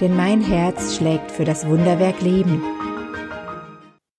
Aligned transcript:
denn 0.00 0.14
mein 0.14 0.40
Herz 0.40 0.96
schlägt 0.96 1.32
für 1.32 1.44
das 1.44 1.66
Wunderwerk 1.66 2.20
Leben. 2.22 2.62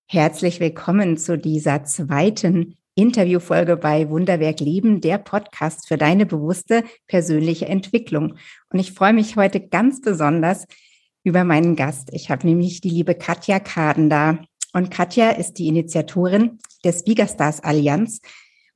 Herzlich 0.06 0.60
willkommen 0.60 1.16
zu 1.16 1.38
dieser 1.38 1.84
zweiten 1.84 2.76
Interviewfolge 2.94 3.78
bei 3.78 4.10
Wunderwerk 4.10 4.60
Leben, 4.60 5.00
der 5.00 5.16
Podcast 5.16 5.88
für 5.88 5.96
deine 5.96 6.26
bewusste 6.26 6.84
persönliche 7.06 7.66
Entwicklung. 7.66 8.34
Und 8.70 8.78
ich 8.78 8.92
freue 8.92 9.14
mich 9.14 9.36
heute 9.36 9.60
ganz 9.60 10.02
besonders 10.02 10.66
über 11.24 11.44
meinen 11.44 11.76
Gast. 11.76 12.10
Ich 12.12 12.30
habe 12.30 12.46
nämlich 12.46 12.82
die 12.82 12.90
liebe 12.90 13.14
Katja 13.14 13.58
Kaden 13.58 14.10
da. 14.10 14.38
Und 14.74 14.90
Katja 14.90 15.30
ist 15.30 15.54
die 15.54 15.68
Initiatorin 15.68 16.58
der 16.84 16.92
Speakerstars 16.92 17.64
Allianz, 17.64 18.20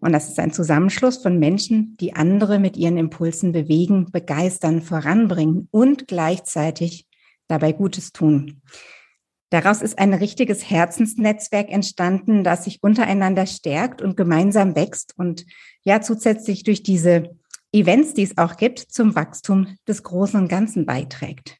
und 0.04 0.12
das 0.12 0.28
ist 0.28 0.38
ein 0.38 0.52
Zusammenschluss 0.52 1.16
von 1.16 1.38
Menschen, 1.38 1.96
die 1.98 2.14
andere 2.14 2.58
mit 2.58 2.76
ihren 2.76 2.98
Impulsen 2.98 3.52
bewegen, 3.52 4.12
begeistern, 4.12 4.82
voranbringen 4.82 5.66
und 5.70 6.06
gleichzeitig 6.08 7.06
dabei 7.48 7.72
Gutes 7.72 8.12
tun. 8.12 8.60
Daraus 9.48 9.80
ist 9.80 9.98
ein 9.98 10.12
richtiges 10.12 10.68
Herzensnetzwerk 10.68 11.70
entstanden, 11.70 12.45
das 12.45 12.64
sich 12.64 12.82
untereinander 12.82 13.46
stärkt 13.46 14.02
und 14.02 14.14
gemeinsam 14.14 14.76
wächst 14.76 15.14
und 15.16 15.46
ja 15.84 16.02
zusätzlich 16.02 16.64
durch 16.64 16.82
diese 16.82 17.30
Events, 17.73 18.12
die 18.12 18.24
es 18.24 18.36
auch 18.36 18.59
gibt, 18.59 18.80
zum 18.80 19.14
Wachstum 19.14 19.79
des 19.88 20.02
Großen 20.02 20.38
und 20.38 20.48
Ganzen 20.48 20.84
beiträgt. 20.84 21.57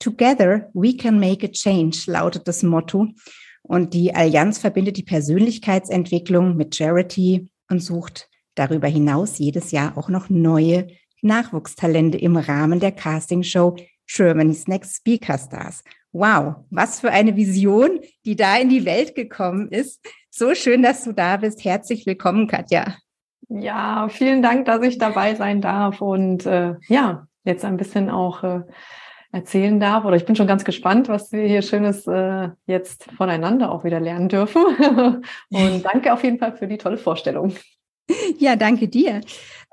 Together 0.00 0.70
we 0.74 0.96
can 0.96 1.20
make 1.20 1.46
a 1.46 1.50
change 1.50 2.10
lautet 2.10 2.48
das 2.48 2.64
Motto. 2.64 3.10
Und 3.62 3.94
die 3.94 4.12
Allianz 4.12 4.58
verbindet 4.58 4.96
die 4.96 5.04
Persönlichkeitsentwicklung 5.04 6.56
mit 6.56 6.74
Charity, 6.74 7.48
und 7.70 7.80
sucht 7.80 8.28
darüber 8.54 8.88
hinaus 8.88 9.38
jedes 9.38 9.70
Jahr 9.70 9.96
auch 9.96 10.08
noch 10.08 10.28
neue 10.28 10.88
Nachwuchstalente 11.22 12.18
im 12.18 12.36
Rahmen 12.36 12.80
der 12.80 12.92
Castingshow 12.92 13.76
Germany's 14.06 14.68
Next 14.68 14.96
Speaker 14.96 15.38
Stars. 15.38 15.82
Wow, 16.12 16.56
was 16.70 17.00
für 17.00 17.10
eine 17.10 17.36
Vision, 17.36 18.00
die 18.24 18.36
da 18.36 18.56
in 18.56 18.68
die 18.68 18.84
Welt 18.84 19.14
gekommen 19.14 19.68
ist. 19.70 20.04
So 20.30 20.54
schön, 20.54 20.82
dass 20.82 21.04
du 21.04 21.12
da 21.12 21.36
bist. 21.36 21.64
Herzlich 21.64 22.06
willkommen, 22.06 22.46
Katja. 22.46 22.96
Ja, 23.48 24.08
vielen 24.08 24.42
Dank, 24.42 24.64
dass 24.66 24.82
ich 24.82 24.98
dabei 24.98 25.34
sein 25.34 25.60
darf 25.60 26.00
und 26.00 26.46
äh, 26.46 26.74
ja, 26.88 27.26
jetzt 27.44 27.64
ein 27.64 27.76
bisschen 27.76 28.10
auch 28.10 28.42
äh, 28.42 28.62
erzählen 29.36 29.78
darf. 29.78 30.04
Oder 30.04 30.16
ich 30.16 30.24
bin 30.24 30.34
schon 30.34 30.46
ganz 30.46 30.64
gespannt, 30.64 31.08
was 31.08 31.30
wir 31.30 31.46
hier 31.46 31.62
Schönes 31.62 32.06
äh, 32.06 32.48
jetzt 32.66 33.08
voneinander 33.16 33.70
auch 33.70 33.84
wieder 33.84 34.00
lernen 34.00 34.28
dürfen. 34.28 34.62
Und 35.50 35.82
danke 35.84 36.12
auf 36.12 36.24
jeden 36.24 36.38
Fall 36.38 36.56
für 36.56 36.66
die 36.66 36.78
tolle 36.78 36.98
Vorstellung. 36.98 37.54
Ja, 38.38 38.56
danke 38.56 38.88
dir. 38.88 39.20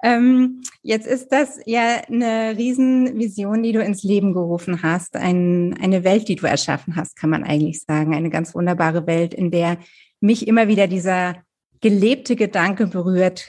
Ähm, 0.03 0.61
jetzt 0.81 1.07
ist 1.07 1.29
das 1.29 1.59
ja 1.65 2.01
eine 2.07 2.55
Riesenvision, 2.57 3.63
die 3.63 3.71
du 3.71 3.81
ins 3.81 4.03
Leben 4.03 4.33
gerufen 4.33 4.83
hast. 4.83 5.15
Ein, 5.15 5.77
eine 5.81 6.03
Welt, 6.03 6.27
die 6.27 6.35
du 6.35 6.45
erschaffen 6.45 6.95
hast, 6.95 7.15
kann 7.15 7.29
man 7.29 7.43
eigentlich 7.43 7.81
sagen. 7.81 8.13
Eine 8.13 8.29
ganz 8.29 8.53
wunderbare 8.53 9.07
Welt, 9.07 9.33
in 9.33 9.49
der 9.49 9.77
mich 10.19 10.47
immer 10.47 10.67
wieder 10.67 10.87
dieser 10.87 11.35
gelebte 11.79 12.35
Gedanke 12.35 12.87
berührt, 12.87 13.47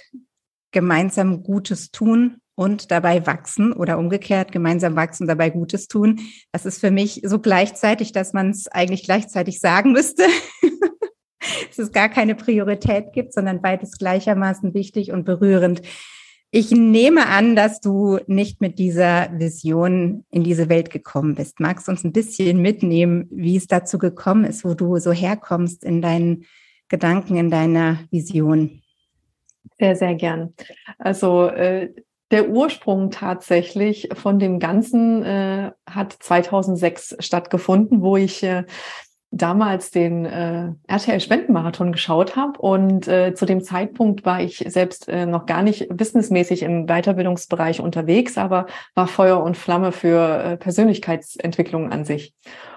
gemeinsam 0.70 1.42
Gutes 1.42 1.90
tun 1.90 2.40
und 2.54 2.90
dabei 2.90 3.26
wachsen 3.26 3.72
oder 3.72 3.98
umgekehrt 3.98 4.52
gemeinsam 4.52 4.96
wachsen, 4.96 5.26
dabei 5.26 5.50
Gutes 5.50 5.88
tun. 5.88 6.20
Das 6.52 6.66
ist 6.66 6.80
für 6.80 6.90
mich 6.90 7.22
so 7.24 7.38
gleichzeitig, 7.38 8.12
dass 8.12 8.32
man 8.32 8.50
es 8.50 8.68
eigentlich 8.68 9.04
gleichzeitig 9.04 9.60
sagen 9.60 9.92
müsste. 9.92 10.24
dass 11.68 11.78
es 11.78 11.92
gar 11.92 12.08
keine 12.08 12.34
Priorität 12.34 13.12
gibt, 13.12 13.32
sondern 13.32 13.60
beides 13.60 13.98
gleichermaßen 13.98 14.74
wichtig 14.74 15.12
und 15.12 15.24
berührend. 15.24 15.82
Ich 16.50 16.70
nehme 16.70 17.26
an, 17.26 17.56
dass 17.56 17.80
du 17.80 18.18
nicht 18.28 18.60
mit 18.60 18.78
dieser 18.78 19.28
Vision 19.38 20.24
in 20.30 20.44
diese 20.44 20.68
Welt 20.68 20.90
gekommen 20.90 21.34
bist. 21.34 21.58
Magst 21.58 21.88
du 21.88 21.92
uns 21.92 22.04
ein 22.04 22.12
bisschen 22.12 22.62
mitnehmen, 22.62 23.26
wie 23.30 23.56
es 23.56 23.66
dazu 23.66 23.98
gekommen 23.98 24.44
ist, 24.44 24.64
wo 24.64 24.74
du 24.74 24.98
so 24.98 25.12
herkommst 25.12 25.82
in 25.84 26.00
deinen 26.00 26.44
Gedanken, 26.88 27.36
in 27.36 27.50
deiner 27.50 27.98
Vision? 28.10 28.82
Sehr, 29.80 29.96
sehr 29.96 30.14
gern. 30.14 30.54
Also 30.98 31.48
äh, 31.48 31.92
der 32.34 32.48
Ursprung 32.48 33.12
tatsächlich 33.12 34.08
von 34.12 34.40
dem 34.40 34.58
Ganzen 34.58 35.22
äh, 35.22 35.70
hat 35.88 36.12
2006 36.18 37.16
stattgefunden, 37.20 38.02
wo 38.02 38.16
ich 38.16 38.42
äh, 38.42 38.64
damals 39.30 39.92
den 39.92 40.24
äh, 40.24 40.72
RTL 40.88 41.20
Spendenmarathon 41.20 41.92
geschaut 41.92 42.34
habe 42.34 42.58
und 42.58 43.06
äh, 43.06 43.34
zu 43.34 43.46
dem 43.46 43.62
Zeitpunkt 43.62 44.24
war 44.24 44.40
ich 44.40 44.64
selbst 44.66 45.08
äh, 45.08 45.26
noch 45.26 45.46
gar 45.46 45.62
nicht 45.62 45.88
businessmäßig 45.96 46.64
im 46.64 46.86
Weiterbildungsbereich 46.86 47.80
unterwegs, 47.80 48.36
aber 48.36 48.66
war 48.96 49.06
Feuer 49.06 49.40
und 49.40 49.56
Flamme 49.56 49.92
für 49.92 50.42
äh, 50.42 50.56
Persönlichkeitsentwicklung 50.56 51.92
an 51.92 52.04
sich. 52.04 52.34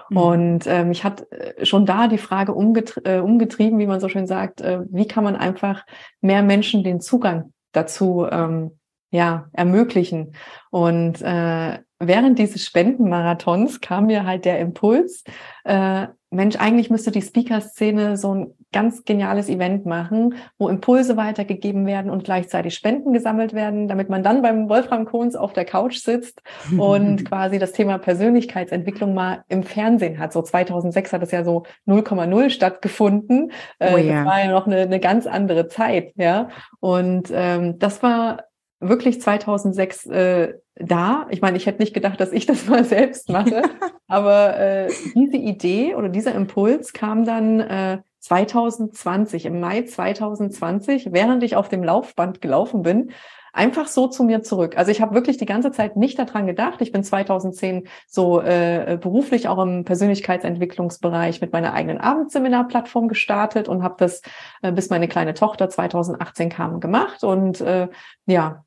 Mhm. 0.08 0.16
Und 0.16 0.66
äh, 0.68 0.84
mich 0.84 1.02
hat 1.02 1.26
schon 1.62 1.84
da 1.84 2.06
die 2.06 2.18
Frage 2.18 2.54
umgetri 2.54 3.00
äh, 3.04 3.18
umgetrieben, 3.18 3.80
wie 3.80 3.88
man 3.88 3.98
so 3.98 4.08
schön 4.08 4.28
sagt, 4.28 4.60
äh, 4.60 4.82
wie 4.88 5.08
kann 5.08 5.24
man 5.24 5.34
einfach 5.34 5.84
mehr 6.20 6.44
Menschen 6.44 6.84
den 6.84 7.00
Zugang 7.00 7.52
dazu 7.72 8.24
ähm, 8.30 8.77
ja, 9.10 9.48
ermöglichen. 9.52 10.34
Und 10.70 11.22
äh, 11.22 11.78
während 11.98 12.38
dieses 12.38 12.64
Spendenmarathons 12.64 13.80
kam 13.80 14.06
mir 14.06 14.24
halt 14.24 14.44
der 14.44 14.58
Impuls, 14.60 15.24
äh, 15.64 16.08
Mensch, 16.30 16.56
eigentlich 16.56 16.90
müsste 16.90 17.10
die 17.10 17.22
Speaker-Szene 17.22 18.18
so 18.18 18.34
ein 18.34 18.54
ganz 18.70 19.04
geniales 19.04 19.48
Event 19.48 19.86
machen, 19.86 20.34
wo 20.58 20.68
Impulse 20.68 21.16
weitergegeben 21.16 21.86
werden 21.86 22.10
und 22.10 22.24
gleichzeitig 22.24 22.74
Spenden 22.74 23.14
gesammelt 23.14 23.54
werden, 23.54 23.88
damit 23.88 24.10
man 24.10 24.22
dann 24.22 24.42
beim 24.42 24.68
Wolfram 24.68 25.06
Kohns 25.06 25.36
auf 25.36 25.54
der 25.54 25.64
Couch 25.64 25.96
sitzt 25.96 26.42
und 26.76 27.24
quasi 27.28 27.58
das 27.58 27.72
Thema 27.72 27.96
Persönlichkeitsentwicklung 27.96 29.14
mal 29.14 29.42
im 29.48 29.62
Fernsehen 29.62 30.18
hat. 30.18 30.34
So 30.34 30.42
2006 30.42 31.14
hat 31.14 31.22
es 31.22 31.30
ja 31.30 31.44
so 31.44 31.64
0,0 31.86 32.50
stattgefunden. 32.50 33.50
Äh, 33.78 33.94
oh 33.94 33.96
ja. 33.96 34.16
Das 34.16 34.26
war 34.26 34.40
ja 34.44 34.50
noch 34.50 34.66
eine, 34.66 34.80
eine 34.82 35.00
ganz 35.00 35.26
andere 35.26 35.68
Zeit, 35.68 36.12
ja. 36.16 36.50
Und 36.80 37.30
ähm, 37.32 37.78
das 37.78 38.02
war 38.02 38.42
wirklich 38.80 39.20
2006 39.20 40.06
äh, 40.06 40.54
da. 40.76 41.26
Ich 41.30 41.40
meine, 41.40 41.56
ich 41.56 41.66
hätte 41.66 41.80
nicht 41.82 41.94
gedacht, 41.94 42.20
dass 42.20 42.32
ich 42.32 42.46
das 42.46 42.66
mal 42.66 42.84
selbst 42.84 43.28
mache, 43.28 43.62
aber 44.08 44.58
äh, 44.58 44.88
diese 45.14 45.36
Idee 45.36 45.94
oder 45.94 46.08
dieser 46.08 46.34
Impuls 46.34 46.92
kam 46.92 47.24
dann 47.24 47.60
äh, 47.60 47.98
2020, 48.20 49.46
im 49.46 49.60
Mai 49.60 49.82
2020, 49.82 51.12
während 51.12 51.42
ich 51.42 51.56
auf 51.56 51.68
dem 51.68 51.82
Laufband 51.82 52.40
gelaufen 52.40 52.82
bin, 52.82 53.12
einfach 53.52 53.86
so 53.86 54.08
zu 54.08 54.24
mir 54.24 54.42
zurück. 54.42 54.76
Also 54.76 54.90
ich 54.90 55.00
habe 55.00 55.14
wirklich 55.14 55.36
die 55.36 55.46
ganze 55.46 55.72
Zeit 55.72 55.96
nicht 55.96 56.18
daran 56.18 56.46
gedacht. 56.46 56.80
Ich 56.80 56.92
bin 56.92 57.04
2010 57.04 57.88
so 58.06 58.40
äh, 58.40 58.98
beruflich 59.00 59.48
auch 59.48 59.58
im 59.62 59.84
Persönlichkeitsentwicklungsbereich 59.84 61.40
mit 61.40 61.52
meiner 61.52 61.74
eigenen 61.74 61.98
Abendseminarplattform 61.98 63.08
gestartet 63.08 63.68
und 63.68 63.82
habe 63.82 63.96
das 63.98 64.22
äh, 64.62 64.72
bis 64.72 64.90
meine 64.90 65.08
kleine 65.08 65.34
Tochter 65.34 65.68
2018 65.68 66.48
kam 66.48 66.80
gemacht 66.80 67.24
und 67.24 67.60
äh, 67.60 67.88
ja 68.26 68.64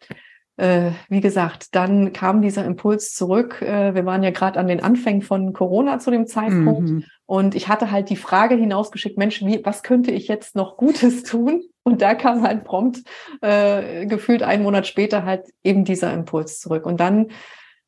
äh, 0.57 0.91
wie 1.09 1.21
gesagt, 1.21 1.75
dann 1.75 2.13
kam 2.13 2.41
dieser 2.41 2.65
Impuls 2.65 3.15
zurück. 3.15 3.61
Äh, 3.61 3.95
wir 3.95 4.05
waren 4.05 4.21
ja 4.21 4.29
gerade 4.29 4.59
an 4.59 4.67
den 4.67 4.83
Anfängen 4.83 5.23
von 5.23 5.53
Corona 5.53 5.97
zu 5.97 6.11
dem 6.11 6.27
Zeitpunkt. 6.27 6.89
Mhm. 6.89 7.03
Und 7.31 7.55
ich 7.55 7.69
hatte 7.69 7.91
halt 7.91 8.09
die 8.09 8.17
Frage 8.17 8.55
hinausgeschickt, 8.55 9.17
Mensch, 9.17 9.41
wie, 9.41 9.63
was 9.63 9.83
könnte 9.83 10.11
ich 10.11 10.27
jetzt 10.27 10.53
noch 10.53 10.75
Gutes 10.75 11.23
tun? 11.31 11.63
Und 11.83 12.01
da 12.01 12.13
kam 12.13 12.43
halt 12.43 12.65
prompt, 12.65 13.03
äh, 13.39 14.05
gefühlt 14.05 14.43
einen 14.43 14.63
Monat 14.63 14.85
später 14.85 15.23
halt 15.23 15.45
eben 15.63 15.85
dieser 15.85 16.13
Impuls 16.13 16.59
zurück. 16.59 16.85
Und 16.85 16.99
dann 16.99 17.27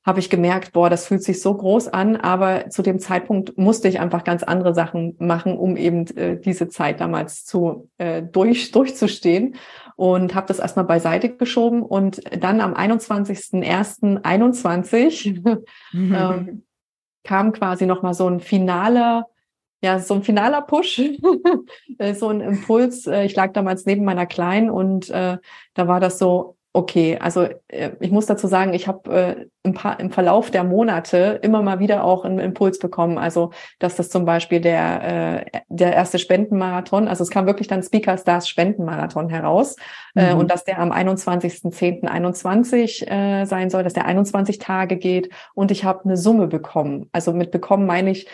habe 0.06 0.22
ich 0.22 0.30
gemerkt, 0.30 0.72
boah, 0.72 0.90
das 0.90 1.07
fühlt 1.07 1.24
sich 1.24 1.42
so 1.42 1.56
groß 1.56 1.90
an, 1.90 2.16
aber 2.16 2.69
zu 2.69 2.84
dem 2.84 3.00
Zeitpunkt 3.00 3.57
musste 3.57 3.90
ich 3.90 4.00
einfach 4.00 4.24
ganz 4.24 4.44
andere 4.44 4.74
Sachen 4.74 5.18
machen, 5.19 5.57
um 5.57 5.75
eben 5.75 6.07
äh, 6.16 6.40
diese 6.40 6.69
Zeit 6.69 7.01
damals 7.01 7.44
zu 7.44 7.90
äh, 7.98 8.24
durch 8.24 8.72
durchzustehen 8.72 9.57
und 9.98 10.36
habe 10.36 10.48
das 10.48 10.60
erstmal 10.60 10.86
beiseite 10.86 11.36
geschoben 11.36 11.84
und 11.84 12.22
dann 12.42 12.62
am 12.62 12.75
21.01.21 12.75 15.60
mhm. 15.92 16.16
ähm, 16.16 16.63
kam 17.25 17.51
quasi 17.51 17.86
noch 17.86 18.04
mal 18.04 18.13
so 18.13 18.25
ein 18.28 18.40
finaler 18.40 19.28
ja, 19.83 20.00
so 20.00 20.13
ein 20.13 20.24
finaler 20.24 20.62
Push, 20.62 21.01
äh, 22.00 22.13
so 22.13 22.30
ein 22.30 22.39
Impuls. 22.39 23.06
Äh, 23.06 23.25
ich 23.25 23.35
lag 23.35 23.51
damals 23.51 23.85
neben 23.85 24.06
meiner 24.06 24.25
Kleinen 24.25 24.69
und 24.69 25.09
äh, 25.09 25.38
da 25.74 25.88
war 25.89 26.00
das 26.00 26.18
so, 26.18 26.56
okay, 26.71 27.18
also 27.19 27.50
äh, 27.68 27.91
ich 28.00 28.09
muss 28.09 28.25
dazu 28.25 28.47
sagen, 28.47 28.74
ich 28.74 28.88
habe 28.88 29.13
äh, 29.13 29.45
im, 29.63 29.77
im 30.00 30.09
Verlauf 30.09 30.51
der 30.51 30.63
Monate 30.63 31.38
immer 31.41 31.62
mal 31.62 31.80
wieder 31.80 32.06
auch 32.06 32.24
einen 32.24 32.39
Impuls 32.39 32.80
bekommen. 32.80 33.18
Also, 33.18 33.51
dass 33.80 33.97
das 33.97 34.09
zum 34.09 34.24
Beispiel 34.24 34.62
der, 34.62 35.53
äh, 35.53 35.59
der 35.68 35.94
erste 35.94 36.18
Spendenmarathon, 36.18 37.09
also 37.09 37.24
es 37.24 37.30
kam 37.30 37.45
wirklich 37.45 37.68
dann 37.68 37.83
Speaker 37.83 38.18
Stars 38.18 38.47
Spendenmarathon 38.47 39.27
heraus 39.27 39.75
äh, 40.15 40.33
mhm. 40.33 40.39
und 40.39 40.50
dass 40.50 40.63
der 40.63 40.80
am 40.80 40.94
21.10.21 40.94 43.06
äh, 43.06 43.44
sein 43.45 43.69
soll, 43.69 43.83
dass 43.83 43.94
der 43.94 44.06
21 44.06 44.59
Tage 44.59 44.95
geht 44.95 45.30
und 45.53 45.71
ich 45.71 45.83
habe 45.83 46.06
eine 46.06 46.15
Summe 46.15 46.47
bekommen. 46.47 47.09
Also 47.12 47.33
mit 47.33 47.51
bekommen 47.51 47.85
meine 47.85 48.12
ich 48.12 48.30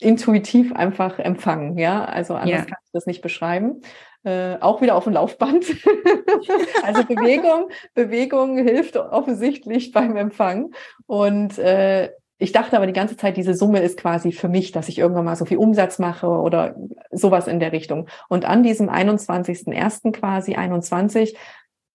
intuitiv 0.00 0.74
einfach 0.74 1.18
empfangen, 1.18 1.78
ja. 1.78 2.04
Also 2.04 2.34
anders 2.34 2.50
ja. 2.50 2.64
kann 2.64 2.78
ich 2.84 2.92
das 2.92 3.06
nicht 3.06 3.22
beschreiben 3.22 3.82
äh, 4.24 4.56
auch 4.60 4.80
wieder 4.80 4.96
auf 4.96 5.04
dem 5.04 5.12
Laufband. 5.12 5.66
also 6.82 7.04
Bewegung, 7.04 7.68
Bewegung 7.94 8.56
hilft 8.56 8.96
offensichtlich 8.96 9.92
beim 9.92 10.16
Empfang. 10.16 10.72
Und 11.06 11.58
äh, 11.58 12.10
ich 12.38 12.52
dachte 12.52 12.76
aber 12.76 12.86
die 12.86 12.92
ganze 12.92 13.16
Zeit, 13.16 13.36
diese 13.36 13.54
Summe 13.54 13.80
ist 13.80 13.98
quasi 13.98 14.32
für 14.32 14.48
mich, 14.48 14.72
dass 14.72 14.88
ich 14.88 14.98
irgendwann 14.98 15.26
mal 15.26 15.36
so 15.36 15.44
viel 15.44 15.58
Umsatz 15.58 15.98
mache 15.98 16.26
oder 16.26 16.74
sowas 17.12 17.46
in 17.46 17.60
der 17.60 17.72
Richtung. 17.72 18.08
Und 18.28 18.44
an 18.44 18.62
diesem 18.62 18.88
21.01. 18.88 20.12
quasi 20.12 20.54
21, 20.54 21.36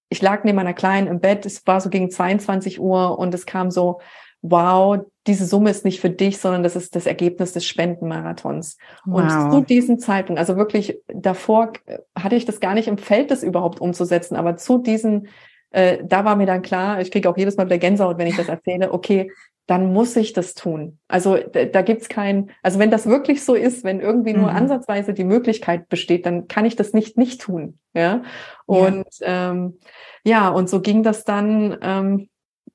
ich 0.10 0.22
lag 0.22 0.44
neben 0.44 0.56
meiner 0.56 0.74
Kleinen 0.74 1.08
im 1.08 1.20
Bett, 1.20 1.46
es 1.46 1.66
war 1.68 1.82
so 1.82 1.90
gegen 1.90 2.10
22 2.10 2.80
Uhr 2.80 3.20
und 3.20 3.34
es 3.34 3.46
kam 3.46 3.70
so, 3.70 4.00
wow, 4.42 5.00
diese 5.30 5.46
Summe 5.46 5.70
ist 5.70 5.86
nicht 5.86 6.02
für 6.02 6.10
dich, 6.10 6.40
sondern 6.40 6.64
das 6.64 6.76
ist 6.76 6.96
das 6.96 7.06
Ergebnis 7.06 7.54
des 7.54 7.66
Spendenmarathons. 7.66 8.78
Wow. 9.06 9.22
Und 9.22 9.52
zu 9.52 9.62
diesem 9.62 10.00
Zeitpunkt, 10.00 10.40
also 10.40 10.58
wirklich 10.58 11.00
davor 11.08 11.74
hatte 12.18 12.36
ich 12.36 12.46
das 12.46 12.60
gar 12.60 12.74
nicht 12.74 12.88
im 12.88 12.98
Feld, 12.98 13.30
das 13.32 13.44
überhaupt 13.44 13.80
umzusetzen, 13.80 14.36
aber 14.36 14.58
zu 14.58 14.80
diesem, 14.80 15.28
äh, 15.70 16.00
da 16.04 16.26
war 16.26 16.36
mir 16.36 16.48
dann 16.48 16.64
klar, 16.64 17.00
ich 17.00 17.12
kriege 17.12 17.30
auch 17.30 17.38
jedes 17.38 17.58
Mal 17.58 17.68
wieder 17.68 17.78
Gänsehaut, 17.78 18.18
wenn 18.18 18.28
ich 18.28 18.38
das 18.38 18.50
erzähle, 18.50 18.92
okay, 18.92 19.32
dann 19.68 19.94
muss 19.94 20.16
ich 20.16 20.34
das 20.34 20.56
tun. 20.56 20.98
Also 21.08 21.38
da, 21.38 21.84
gibt's 21.84 22.10
kein, 22.10 22.50
also 22.64 22.80
wenn 22.80 22.90
das 22.90 23.06
wirklich 23.06 23.46
so 23.46 23.54
ist, 23.54 23.84
wenn 23.84 24.00
irgendwie 24.00 24.34
nur 24.34 24.50
mhm. 24.50 24.58
ansatzweise 24.58 25.14
die 25.14 25.24
Möglichkeit 25.24 25.90
besteht, 25.90 26.26
dann 26.26 26.48
kann 26.48 26.66
ich 26.66 26.76
das 26.76 26.92
nicht 26.92 27.20
nicht 27.20 27.40
tun. 27.40 27.78
Ja. 27.94 28.24
Und 28.66 29.06
ja, 29.20 29.52
ähm, 29.52 29.78
ja 30.24 30.50
und 30.50 30.70
so 30.70 30.82
ging 30.82 31.04
das 31.04 31.24
dann. 31.24 31.78
Ähm, 31.84 32.30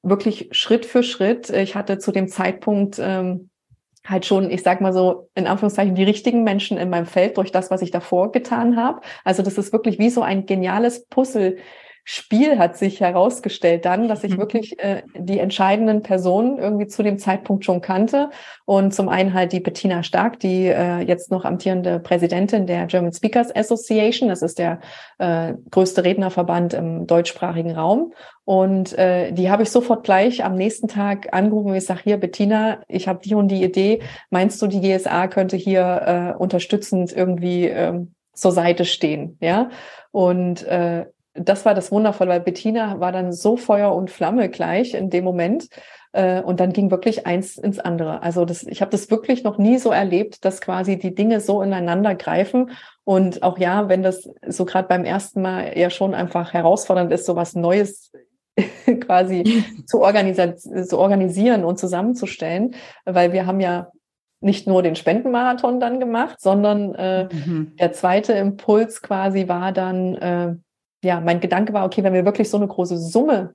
wirklich 0.05 0.49
Schritt 0.53 0.87
für 0.87 1.03
Schritt. 1.03 1.51
Ich 1.51 1.75
hatte 1.75 1.99
zu 1.99 2.13
dem 2.13 2.29
Zeitpunkt 2.29 2.99
ähm, 3.01 3.51
halt 4.07 4.27
schon, 4.27 4.51
ich 4.51 4.63
sag 4.63 4.81
mal 4.81 4.93
so, 4.93 5.31
in 5.35 5.47
Anführungszeichen, 5.47 5.95
die 5.95 6.05
richtigen 6.05 6.45
Menschen 6.45 6.77
in 6.77 6.91
meinem 6.91 7.07
Feld 7.07 7.39
durch 7.39 7.53
das, 7.53 7.71
was 7.71 7.83
ich 7.83 7.91
davor 7.91 8.33
getan 8.33 8.77
habe. 8.77 9.01
Also 9.25 9.43
das 9.43 9.57
ist 9.59 9.73
wirklich 9.73 9.99
wie 9.99 10.11
so 10.11 10.23
ein 10.23 10.47
geniales 10.47 11.07
Puzzle, 11.07 11.57
Spiel 12.07 12.59
hat 12.59 12.77
sich 12.77 13.01
herausgestellt 13.01 13.87
dann, 13.87 14.09
dass 14.09 14.25
ich 14.25 14.35
mhm. 14.35 14.39
wirklich 14.39 14.79
äh, 14.79 15.03
die 15.17 15.39
entscheidenden 15.39 16.03
Personen 16.03 16.59
irgendwie 16.59 16.87
zu 16.87 17.03
dem 17.03 17.19
Zeitpunkt 17.19 17.65
schon 17.65 17.81
kannte. 17.81 18.29
Und 18.67 18.93
zum 18.93 19.09
einen 19.09 19.33
halt 19.33 19.53
die 19.53 19.61
Bettina 19.61 20.03
Stark, 20.03 20.39
die 20.39 20.67
äh, 20.67 21.01
jetzt 21.01 21.31
noch 21.31 21.47
amtierende 21.47 22.01
Präsidentin 22.01 22.67
der 22.67 22.87
German 22.87 23.15
Speakers 23.15 23.55
Association. 23.57 24.29
Das 24.29 24.43
ist 24.43 24.59
der 24.59 24.81
äh, 25.19 25.55
größte 25.71 26.05
Rednerverband 26.05 26.75
im 26.75 27.07
deutschsprachigen 27.07 27.73
Raum. 27.73 28.13
Und 28.45 28.97
äh, 28.99 29.33
die 29.33 29.51
habe 29.51 29.63
ich 29.63 29.71
sofort 29.71 30.05
gleich 30.05 30.45
am 30.45 30.57
nächsten 30.57 30.89
Tag 30.89 31.33
angerufen 31.33 31.71
und 31.71 31.77
ich 31.77 31.87
sage, 31.87 32.01
hier, 32.05 32.19
Bettina, 32.19 32.81
ich 32.87 33.09
habe 33.09 33.21
die 33.25 33.35
und 33.35 33.49
die 33.49 33.65
Idee. 33.65 34.03
Meinst 34.29 34.61
du, 34.61 34.67
die 34.67 34.83
GSA 34.83 35.29
könnte 35.29 35.57
hier 35.57 36.35
äh, 36.37 36.39
unterstützend 36.39 37.13
irgendwie 37.13 37.67
ähm, 37.67 38.13
zur 38.35 38.53
Seite 38.53 38.85
stehen? 38.85 39.39
Ja. 39.41 39.71
Und 40.11 40.63
äh, 40.65 41.07
das 41.35 41.65
war 41.65 41.75
das 41.75 41.91
Wundervolle, 41.91 42.31
weil 42.31 42.41
Bettina 42.41 43.01
war 43.01 43.13
dann 43.13 43.33
so 43.33 43.57
Feuer 43.57 43.95
und 43.95 44.11
Flamme 44.11 44.49
gleich 44.49 44.95
in 44.95 45.11
dem 45.11 45.25
Moment. 45.25 45.69
Äh, 46.13 46.43
und 46.43 46.61
dann 46.61 46.73
ging 46.73 46.91
wirklich 46.91 47.27
eins 47.27 47.59
ins 47.59 47.81
andere. 47.81 48.23
Also 48.23 48.45
das, 48.45 48.63
ich 48.63 48.81
habe 48.81 48.93
das 48.93 49.11
wirklich 49.11 49.43
noch 49.43 49.59
nie 49.59 49.79
so 49.79 49.91
erlebt, 49.91 50.45
dass 50.45 50.61
quasi 50.61 50.97
die 50.97 51.15
Dinge 51.15 51.41
so 51.41 51.61
ineinander 51.61 52.15
greifen. 52.15 52.71
Und 53.03 53.43
auch 53.43 53.59
ja, 53.59 53.89
wenn 53.89 54.03
das 54.03 54.31
so 54.47 54.65
gerade 54.65 54.87
beim 54.87 55.05
ersten 55.05 55.43
Mal 55.43 55.77
ja 55.77 55.91
schon 55.91 56.15
einfach 56.15 56.53
herausfordernd 56.53 57.13
ist, 57.13 57.27
so 57.27 57.35
was 57.35 57.57
Neues 57.57 58.13
quasi 59.01 59.65
zu, 59.87 60.03
organisi 60.03 60.55
zu 60.87 60.99
organisieren 60.99 61.65
und 61.65 61.81
zusammenzustellen, 61.81 62.77
weil 63.05 63.33
wir 63.33 63.47
haben 63.47 63.61
ja 63.61 63.91
nicht 64.41 64.67
nur 64.67 64.83
den 64.83 64.95
Spendenmarathon 64.95 65.81
dann 65.81 65.99
gemacht, 65.99 66.41
sondern 66.41 66.95
äh, 66.95 67.29
mhm. 67.33 67.75
der 67.81 67.93
zweite 67.93 68.35
Impuls 68.35 69.01
quasi 69.01 69.49
war 69.49 69.73
dann, 69.73 70.15
äh, 70.17 70.55
ja, 71.05 71.21
mein 71.21 71.41
Gedanke 71.41 71.73
war, 71.73 71.85
okay, 71.85 72.03
wenn 72.03 72.15
wir 72.15 72.25
wirklich 72.25 72.51
so 72.51 72.57
eine 72.57 72.67
große 72.67 72.99
Summe 72.99 73.55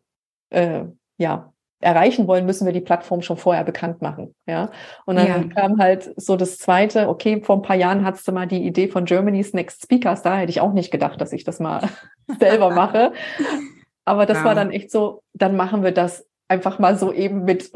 äh, 0.50 0.84
ja, 1.18 1.52
erreichen 1.82 2.28
wollen, 2.28 2.46
müssen 2.46 2.66
wir 2.66 2.74
die 2.74 2.82
Plattform 2.82 3.22
schon 3.22 3.38
vorher 3.38 3.64
bekannt 3.64 4.02
machen. 4.02 4.36
Ja. 4.46 4.70
Und 5.06 5.16
dann 5.16 5.28
ja. 5.28 5.44
kam 5.56 5.80
halt 5.80 6.14
so 6.18 6.36
das 6.36 6.58
zweite, 6.58 7.08
okay, 7.08 7.42
vor 7.42 7.58
ein 7.58 7.62
paar 7.62 7.76
Jahren 7.76 8.04
hattest 8.04 8.28
du 8.28 8.32
mal 8.32 8.48
die 8.48 8.66
Idee 8.66 8.90
von 8.90 9.06
Germany's 9.06 9.54
Next 9.54 9.84
Speakers, 9.84 10.22
da 10.22 10.38
hätte 10.38 10.50
ich 10.50 10.62
auch 10.62 10.74
nicht 10.74 10.92
gedacht, 10.92 11.22
dass 11.22 11.32
ich 11.32 11.44
das 11.44 11.60
mal 11.60 11.82
selber 12.40 12.72
mache. 12.72 13.14
Aber 14.06 14.26
das 14.26 14.40
ja. 14.40 14.44
war 14.46 14.56
dann 14.56 14.72
echt 14.72 14.92
so, 14.92 15.22
dann 15.34 15.56
machen 15.56 15.84
wir 15.84 15.92
das 15.92 16.26
einfach 16.50 16.80
mal 16.80 16.98
so 16.98 17.14
eben 17.14 17.46
mit. 17.46 17.72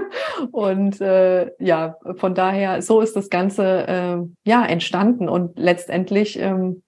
und 0.52 1.00
äh, 1.00 1.50
ja, 1.58 1.96
von 2.16 2.34
daher, 2.34 2.80
so 2.80 3.00
ist 3.00 3.16
das 3.16 3.28
Ganze 3.28 3.86
äh, 3.86 4.16
ja 4.48 4.64
entstanden. 4.64 5.28
Und 5.28 5.58
letztendlich 5.58 6.38
ähm, 6.38 6.82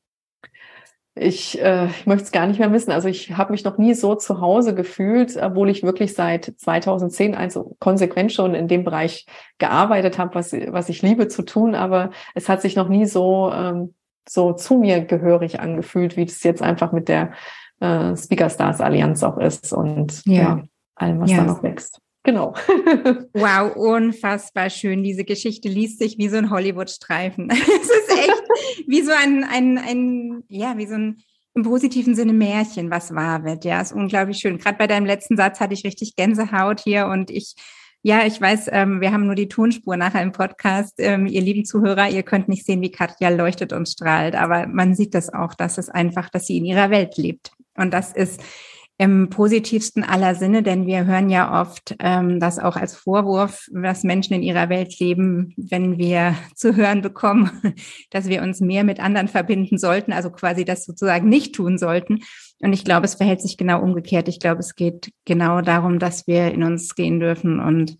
ich, 1.16 1.60
äh, 1.62 1.86
ich 1.86 2.06
möchte 2.06 2.24
es 2.24 2.32
gar 2.32 2.46
nicht 2.46 2.58
mehr 2.58 2.72
wissen. 2.72 2.90
Also 2.90 3.08
ich 3.08 3.36
habe 3.36 3.52
mich 3.52 3.64
noch 3.64 3.78
nie 3.78 3.94
so 3.94 4.16
zu 4.16 4.40
Hause 4.40 4.74
gefühlt, 4.74 5.36
obwohl 5.40 5.70
ich 5.70 5.84
wirklich 5.84 6.14
seit 6.14 6.54
2010 6.56 7.34
also 7.34 7.76
konsequent 7.78 8.32
schon 8.32 8.54
in 8.54 8.66
dem 8.66 8.82
Bereich 8.82 9.26
gearbeitet 9.58 10.18
habe, 10.18 10.34
was, 10.34 10.52
was 10.52 10.88
ich 10.88 11.02
liebe 11.02 11.28
zu 11.28 11.42
tun. 11.42 11.74
Aber 11.76 12.10
es 12.34 12.48
hat 12.48 12.62
sich 12.62 12.74
noch 12.74 12.88
nie 12.88 13.06
so, 13.06 13.52
ähm, 13.54 13.94
so 14.28 14.52
zu 14.54 14.78
mir 14.78 15.04
gehörig 15.04 15.60
angefühlt, 15.60 16.16
wie 16.16 16.24
das 16.24 16.42
jetzt 16.42 16.62
einfach 16.62 16.90
mit 16.90 17.08
der 17.08 17.32
äh, 17.80 18.16
Speaker 18.16 18.50
Stars 18.50 18.80
Allianz 18.80 19.22
auch 19.22 19.38
ist 19.38 19.72
und 19.72 20.24
ja, 20.26 20.34
ja 20.34 20.62
allem, 20.96 21.20
was 21.20 21.30
ja. 21.30 21.38
da 21.38 21.44
noch 21.44 21.62
wächst. 21.62 22.00
Genau. 22.24 22.54
wow, 23.34 23.76
unfassbar 23.76 24.70
schön. 24.70 25.02
Diese 25.04 25.24
Geschichte 25.24 25.68
liest 25.68 25.98
sich 25.98 26.16
wie 26.16 26.28
so 26.28 26.38
ein 26.38 26.50
Hollywood-Streifen. 26.50 27.50
es 27.50 27.58
ist 27.58 28.18
echt 28.18 28.42
wie 28.86 29.02
so 29.02 29.12
ein, 29.12 29.44
ein, 29.44 29.78
ein, 29.78 30.42
ja, 30.48 30.76
wie 30.78 30.86
so 30.86 30.94
ein 30.94 31.22
im 31.54 31.62
positiven 31.62 32.14
Sinne 32.16 32.32
Märchen, 32.32 32.90
was 32.90 33.14
wahr 33.14 33.44
wird. 33.44 33.64
Ja, 33.64 33.80
ist 33.80 33.92
unglaublich 33.92 34.38
schön. 34.38 34.58
Gerade 34.58 34.76
bei 34.76 34.86
deinem 34.86 35.06
letzten 35.06 35.36
Satz 35.36 35.60
hatte 35.60 35.74
ich 35.74 35.84
richtig 35.84 36.16
Gänsehaut 36.16 36.80
hier 36.80 37.06
und 37.06 37.30
ich, 37.30 37.54
ja, 38.02 38.26
ich 38.26 38.40
weiß, 38.40 38.70
ähm, 38.72 39.00
wir 39.00 39.12
haben 39.12 39.26
nur 39.26 39.36
die 39.36 39.48
Tonspur 39.48 39.96
nachher 39.96 40.22
im 40.22 40.32
Podcast. 40.32 40.94
Ähm, 40.98 41.26
ihr 41.26 41.42
lieben 41.42 41.64
Zuhörer, 41.64 42.08
ihr 42.08 42.24
könnt 42.24 42.48
nicht 42.48 42.66
sehen, 42.66 42.80
wie 42.80 42.90
Katja 42.90 43.28
leuchtet 43.28 43.72
und 43.72 43.88
strahlt, 43.88 44.34
aber 44.34 44.66
man 44.66 44.96
sieht 44.96 45.14
das 45.14 45.32
auch, 45.32 45.54
dass 45.54 45.78
es 45.78 45.88
einfach, 45.88 46.28
dass 46.28 46.46
sie 46.46 46.56
in 46.56 46.64
ihrer 46.64 46.90
Welt 46.90 47.16
lebt. 47.18 47.52
Und 47.76 47.92
das 47.94 48.12
ist 48.12 48.40
im 48.96 49.28
positivsten 49.28 50.04
aller 50.04 50.36
Sinne, 50.36 50.62
denn 50.62 50.86
wir 50.86 51.04
hören 51.04 51.28
ja 51.28 51.60
oft 51.60 51.96
ähm, 51.98 52.38
das 52.38 52.60
auch 52.60 52.76
als 52.76 52.94
Vorwurf, 52.94 53.66
dass 53.72 54.04
Menschen 54.04 54.34
in 54.34 54.42
ihrer 54.42 54.68
Welt 54.68 54.98
leben, 55.00 55.52
wenn 55.56 55.98
wir 55.98 56.36
zu 56.54 56.76
hören 56.76 57.02
bekommen, 57.02 57.50
dass 58.10 58.28
wir 58.28 58.42
uns 58.42 58.60
mehr 58.60 58.84
mit 58.84 59.00
anderen 59.00 59.26
verbinden 59.26 59.78
sollten, 59.78 60.12
also 60.12 60.30
quasi 60.30 60.64
das 60.64 60.84
sozusagen 60.84 61.28
nicht 61.28 61.54
tun 61.54 61.76
sollten. 61.76 62.20
Und 62.60 62.72
ich 62.72 62.84
glaube, 62.84 63.06
es 63.06 63.16
verhält 63.16 63.42
sich 63.42 63.56
genau 63.56 63.82
umgekehrt. 63.82 64.28
Ich 64.28 64.38
glaube, 64.38 64.60
es 64.60 64.76
geht 64.76 65.10
genau 65.24 65.60
darum, 65.60 65.98
dass 65.98 66.28
wir 66.28 66.52
in 66.52 66.62
uns 66.62 66.94
gehen 66.94 67.18
dürfen 67.18 67.58
und 67.58 67.96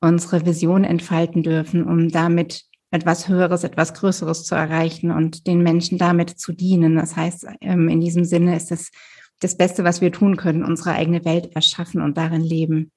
unsere 0.00 0.44
Vision 0.44 0.82
entfalten 0.82 1.44
dürfen, 1.44 1.84
um 1.84 2.08
damit 2.08 2.64
etwas 2.90 3.28
Höheres, 3.28 3.64
etwas 3.64 3.94
Größeres 3.94 4.44
zu 4.44 4.56
erreichen 4.56 5.12
und 5.12 5.46
den 5.46 5.62
Menschen 5.62 5.98
damit 5.98 6.30
zu 6.30 6.52
dienen. 6.52 6.96
Das 6.96 7.16
heißt, 7.16 7.46
ähm, 7.60 7.88
in 7.88 8.00
diesem 8.00 8.24
Sinne 8.24 8.56
ist 8.56 8.72
es 8.72 8.90
das 9.42 9.56
Beste, 9.56 9.84
was 9.84 10.00
wir 10.00 10.12
tun 10.12 10.36
können, 10.36 10.64
unsere 10.64 10.92
eigene 10.92 11.24
Welt 11.24 11.54
erschaffen 11.54 12.00
und 12.00 12.16
darin 12.16 12.42
leben. 12.42 12.90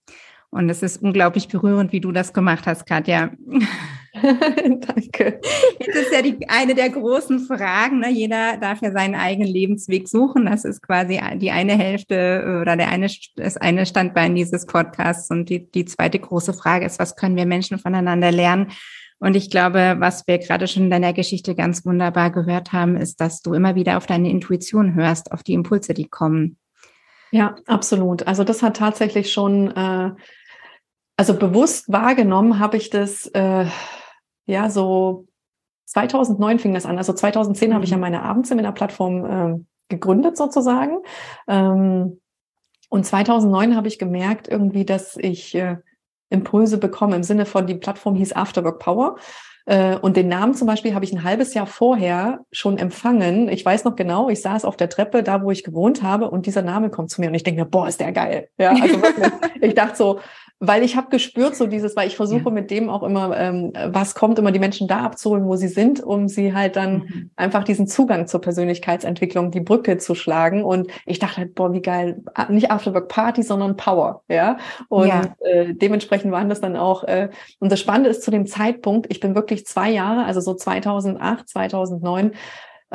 Und 0.52 0.70
es 0.70 0.84
ist 0.84 1.02
unglaublich 1.02 1.48
berührend, 1.50 1.92
wie 1.92 2.00
du 2.00 2.12
das 2.12 2.32
gemacht 2.32 2.66
hast, 2.66 2.86
Katja. 2.86 3.32
Danke. 4.22 5.42
Jetzt 5.80 5.96
ist 5.96 6.14
ja 6.14 6.22
die, 6.22 6.38
eine 6.48 6.74
der 6.76 6.90
großen 6.90 7.42
Fragen. 7.42 8.00
Ne? 8.00 8.10
Jeder 8.12 8.56
darf 8.58 8.82
ja 8.82 8.92
seinen 8.92 9.16
eigenen 9.16 9.50
Lebensweg 9.50 10.08
suchen. 10.08 10.46
Das 10.46 10.64
ist 10.64 10.82
quasi 10.82 11.20
die 11.36 11.52
eine 11.52 11.74
Hälfte 11.74 12.60
oder 12.62 12.78
der 12.78 12.88
eine, 12.90 13.10
das 13.36 13.58
eine 13.58 13.86
Standbein 13.86 14.36
dieses 14.36 14.66
Podcasts. 14.66 15.30
Und 15.30 15.50
die, 15.50 15.70
die 15.70 15.84
zweite 15.84 16.20
große 16.20 16.54
Frage 16.54 16.86
ist, 16.86 17.00
was 17.00 17.18
können 17.18 17.36
wir 17.36 17.46
Menschen 17.46 17.78
voneinander 17.78 18.32
lernen? 18.32 18.72
Und 19.20 19.36
ich 19.36 19.50
glaube, 19.50 19.96
was 20.00 20.28
wir 20.28 20.38
gerade 20.40 20.68
schon 20.68 20.84
in 20.84 20.90
deiner 20.90 21.14
Geschichte 21.14 21.56
ganz 21.56 21.86
wunderbar 21.86 22.32
gehört 22.32 22.74
haben, 22.74 22.98
ist, 22.98 23.22
dass 23.22 23.42
du 23.42 23.54
immer 23.54 23.76
wieder 23.76 23.98
auf 23.98 24.06
deine 24.06 24.30
Intuition 24.30 24.94
hörst, 24.94 25.32
auf 25.32 25.42
die 25.42 25.54
Impulse, 25.54 25.94
die 25.94 26.08
kommen. 26.08 26.58
Ja, 27.32 27.56
absolut. 27.66 28.28
Also 28.28 28.44
das 28.44 28.62
hat 28.62 28.78
tatsächlich 28.78 29.32
schon, 29.32 29.72
äh, 29.72 30.12
also 31.18 31.34
bewusst 31.38 31.92
wahrgenommen 31.92 32.60
habe 32.60 32.78
ich 32.78 32.90
das, 32.90 33.28
äh, 33.28 33.66
ja, 34.46 34.70
so 34.70 35.28
2009 35.86 36.60
fing 36.60 36.74
das 36.74 36.86
an. 36.86 36.98
Also 36.98 37.14
2010 37.14 37.70
mhm. 37.70 37.74
habe 37.74 37.86
ich 37.86 37.92
ja 37.92 37.98
mhm. 37.98 38.02
meine 38.02 38.22
Abendseminarplattform 38.24 39.26
äh, 39.26 39.66
gegründet 39.90 40.36
sozusagen. 40.38 41.00
Ähm, 41.48 42.20
Und 42.90 43.06
2009 43.06 43.76
habe 43.76 43.88
ich 43.88 43.98
gemerkt 43.98 44.48
irgendwie, 44.48 44.86
dass 44.86 45.18
ich 45.18 45.56
äh, 45.56 45.78
Impulse 46.30 46.78
bekomme 46.78 47.16
im 47.16 47.24
Sinne 47.24 47.46
von, 47.46 47.68
die 47.68 47.76
Plattform 47.76 48.16
hieß 48.16 48.34
Afterwork 48.34 48.80
Power. 48.80 49.16
Äh, 49.66 49.96
und 49.98 50.16
den 50.16 50.28
Namen 50.28 50.54
zum 50.54 50.68
Beispiel 50.68 50.94
habe 50.94 51.06
ich 51.06 51.14
ein 51.14 51.24
halbes 51.24 51.54
Jahr 51.54 51.66
vorher 51.66 52.46
schon 52.52 52.78
empfangen. 52.78 53.50
Ich 53.50 53.66
weiß 53.66 53.84
noch 53.84 53.96
genau, 53.96 54.30
ich 54.30 54.42
saß 54.42 54.64
auf 54.66 54.78
der 54.78 54.90
Treppe, 54.90 55.24
da 55.24 55.42
wo 55.42 55.52
ich 55.52 55.64
gewohnt 55.64 56.04
habe, 56.04 56.30
und 56.30 56.46
dieser 56.46 56.62
Name 56.62 56.90
kommt 56.90 57.10
zu 57.10 57.22
mir 57.22 57.28
und 57.28 57.34
ich 57.36 57.44
denke 57.44 57.62
mir, 57.62 57.70
boah, 57.70 57.88
ist 57.88 58.00
der 58.00 58.12
geil. 58.12 58.50
Ja, 58.58 58.72
also 58.72 59.02
wirklich, 59.02 59.32
ich 59.62 59.74
dachte 59.74 59.96
so, 59.96 60.20
weil 60.68 60.84
ich 60.84 60.96
habe 60.96 61.10
gespürt 61.10 61.56
so 61.56 61.68
dieses, 61.68 61.96
weil 61.96 62.08
ich 62.08 62.16
versuche 62.16 62.46
ja. 62.46 62.52
mit 62.52 62.72
dem 62.72 62.90
auch 62.90 63.04
immer, 63.04 63.38
ähm, 63.38 63.74
was 63.88 64.16
kommt, 64.16 64.40
immer 64.40 64.52
die 64.52 64.60
Menschen 64.60 64.88
da 64.88 65.00
abzuholen, 65.02 65.46
wo 65.46 65.56
sie 65.56 65.68
sind, 65.68 66.02
um 66.02 66.28
sie 66.28 66.54
halt 66.54 66.76
dann 66.76 66.94
mhm. 66.94 67.32
einfach 67.36 67.64
diesen 67.64 67.88
Zugang 67.88 68.28
zur 68.28 68.42
Persönlichkeitsentwicklung, 68.42 69.52
die 69.52 69.62
Brücke 69.62 69.98
zu 69.98 70.16
schlagen. 70.16 70.64
Und 70.64 70.92
ich 71.06 71.20
dachte 71.20 71.38
halt, 71.38 71.56
boah, 71.56 71.74
wie 71.74 71.82
geil, 71.82 72.24
nicht 72.50 72.72
Afterwork 72.72 73.08
Party, 73.08 73.44
sondern 73.44 73.78
Power, 73.78 74.24
ja. 74.28 74.58
Und 74.90 75.08
ja. 75.08 75.36
Äh, 75.40 75.74
dementsprechend 75.74 76.32
waren 76.32 76.50
das 76.50 76.62
dann 76.62 76.76
auch. 76.76 77.04
Äh, 77.04 77.30
und 77.60 77.72
das 77.72 77.80
Spannende 77.80 78.10
ist 78.10 78.24
zu 78.24 78.32
dem 78.32 78.46
Zeitpunkt, 78.46 79.08
ich 79.10 79.20
bin 79.20 79.36
wirklich 79.36 79.66
zwei 79.66 79.90
Jahre, 79.90 80.26
also 80.26 80.42
so 80.42 80.54
2008, 80.54 81.50
2009 81.50 82.32
äh, 82.32 82.34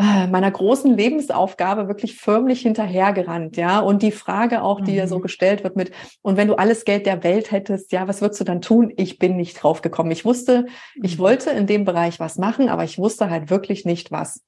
meiner 0.00 0.50
großen 0.50 0.96
Lebensaufgabe 0.96 1.88
wirklich 1.88 2.16
förmlich 2.16 2.62
hinterhergerannt, 2.62 3.56
ja. 3.56 3.80
Und 3.80 4.02
die 4.02 4.12
Frage 4.12 4.62
auch, 4.62 4.80
die 4.80 4.92
mhm. 4.92 4.98
ja 4.98 5.06
so 5.06 5.20
gestellt 5.20 5.64
wird 5.64 5.76
mit, 5.76 5.92
und 6.22 6.36
wenn 6.36 6.48
du 6.48 6.54
alles 6.54 6.84
Geld 6.84 7.06
der 7.06 7.22
Welt 7.22 7.50
hättest, 7.50 7.92
ja, 7.92 8.08
was 8.08 8.20
würdest 8.20 8.40
du 8.40 8.44
dann 8.44 8.62
tun? 8.62 8.92
Ich 8.96 9.18
bin 9.18 9.36
nicht 9.36 9.62
drauf 9.62 9.82
gekommen. 9.82 10.10
Ich 10.10 10.24
wusste, 10.24 10.66
ich 11.02 11.18
mhm. 11.18 11.22
wollte 11.22 11.50
in 11.50 11.66
dem 11.66 11.84
Bereich 11.84 12.20
was 12.20 12.38
machen, 12.38 12.68
aber 12.68 12.84
ich 12.84 12.98
wusste 12.98 13.30
halt 13.30 13.50
wirklich 13.50 13.84
nicht 13.84 14.10
was. 14.10 14.42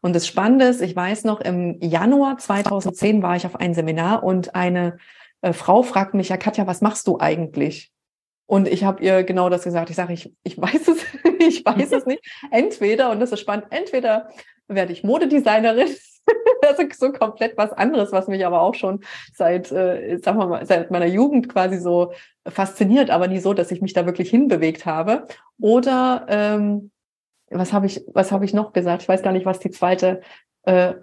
Und 0.00 0.14
das 0.14 0.26
Spannende 0.26 0.66
ist, 0.66 0.82
ich 0.82 0.94
weiß 0.94 1.24
noch, 1.24 1.40
im 1.40 1.78
Januar 1.80 2.38
2010 2.38 3.22
war 3.22 3.36
ich 3.36 3.46
auf 3.46 3.56
ein 3.56 3.74
Seminar 3.74 4.22
und 4.22 4.54
eine 4.54 4.98
äh, 5.40 5.52
Frau 5.52 5.82
fragt 5.82 6.14
mich, 6.14 6.28
ja, 6.28 6.36
Katja, 6.36 6.66
was 6.66 6.80
machst 6.80 7.06
du 7.06 7.18
eigentlich? 7.18 7.92
Und 8.46 8.68
ich 8.68 8.84
habe 8.84 9.02
ihr 9.02 9.22
genau 9.24 9.48
das 9.48 9.64
gesagt. 9.64 9.90
Ich 9.90 9.96
sage, 9.96 10.12
ich, 10.12 10.32
ich 10.42 10.60
weiß 10.60 10.88
es, 10.88 10.98
ich 11.38 11.64
weiß 11.64 11.92
es 11.92 12.06
nicht. 12.06 12.22
Entweder, 12.50 13.10
und 13.10 13.20
das 13.20 13.32
ist 13.32 13.40
spannend, 13.40 13.66
entweder 13.70 14.28
werde 14.74 14.92
ich 14.92 15.04
Modedesignerin. 15.04 15.88
das 16.62 16.78
ist 16.78 17.00
so 17.00 17.12
komplett 17.12 17.56
was 17.56 17.72
anderes, 17.72 18.12
was 18.12 18.28
mich 18.28 18.44
aber 18.46 18.60
auch 18.60 18.74
schon 18.74 19.00
seit, 19.34 19.72
äh, 19.72 20.18
sagen 20.18 20.38
wir 20.38 20.46
mal, 20.46 20.66
seit 20.66 20.90
meiner 20.90 21.06
Jugend 21.06 21.48
quasi 21.48 21.78
so 21.78 22.12
fasziniert, 22.46 23.10
aber 23.10 23.28
nie 23.28 23.40
so, 23.40 23.54
dass 23.54 23.70
ich 23.70 23.82
mich 23.82 23.92
da 23.92 24.06
wirklich 24.06 24.30
hinbewegt 24.30 24.86
habe. 24.86 25.26
Oder 25.60 26.26
ähm, 26.28 26.90
was 27.50 27.72
habe 27.72 27.86
ich, 27.86 28.02
was 28.06 28.32
habe 28.32 28.44
ich 28.44 28.54
noch 28.54 28.72
gesagt? 28.72 29.02
Ich 29.02 29.08
weiß 29.08 29.22
gar 29.22 29.32
nicht, 29.32 29.46
was 29.46 29.58
die 29.58 29.70
zweite 29.70 30.20
äh, 30.62 30.94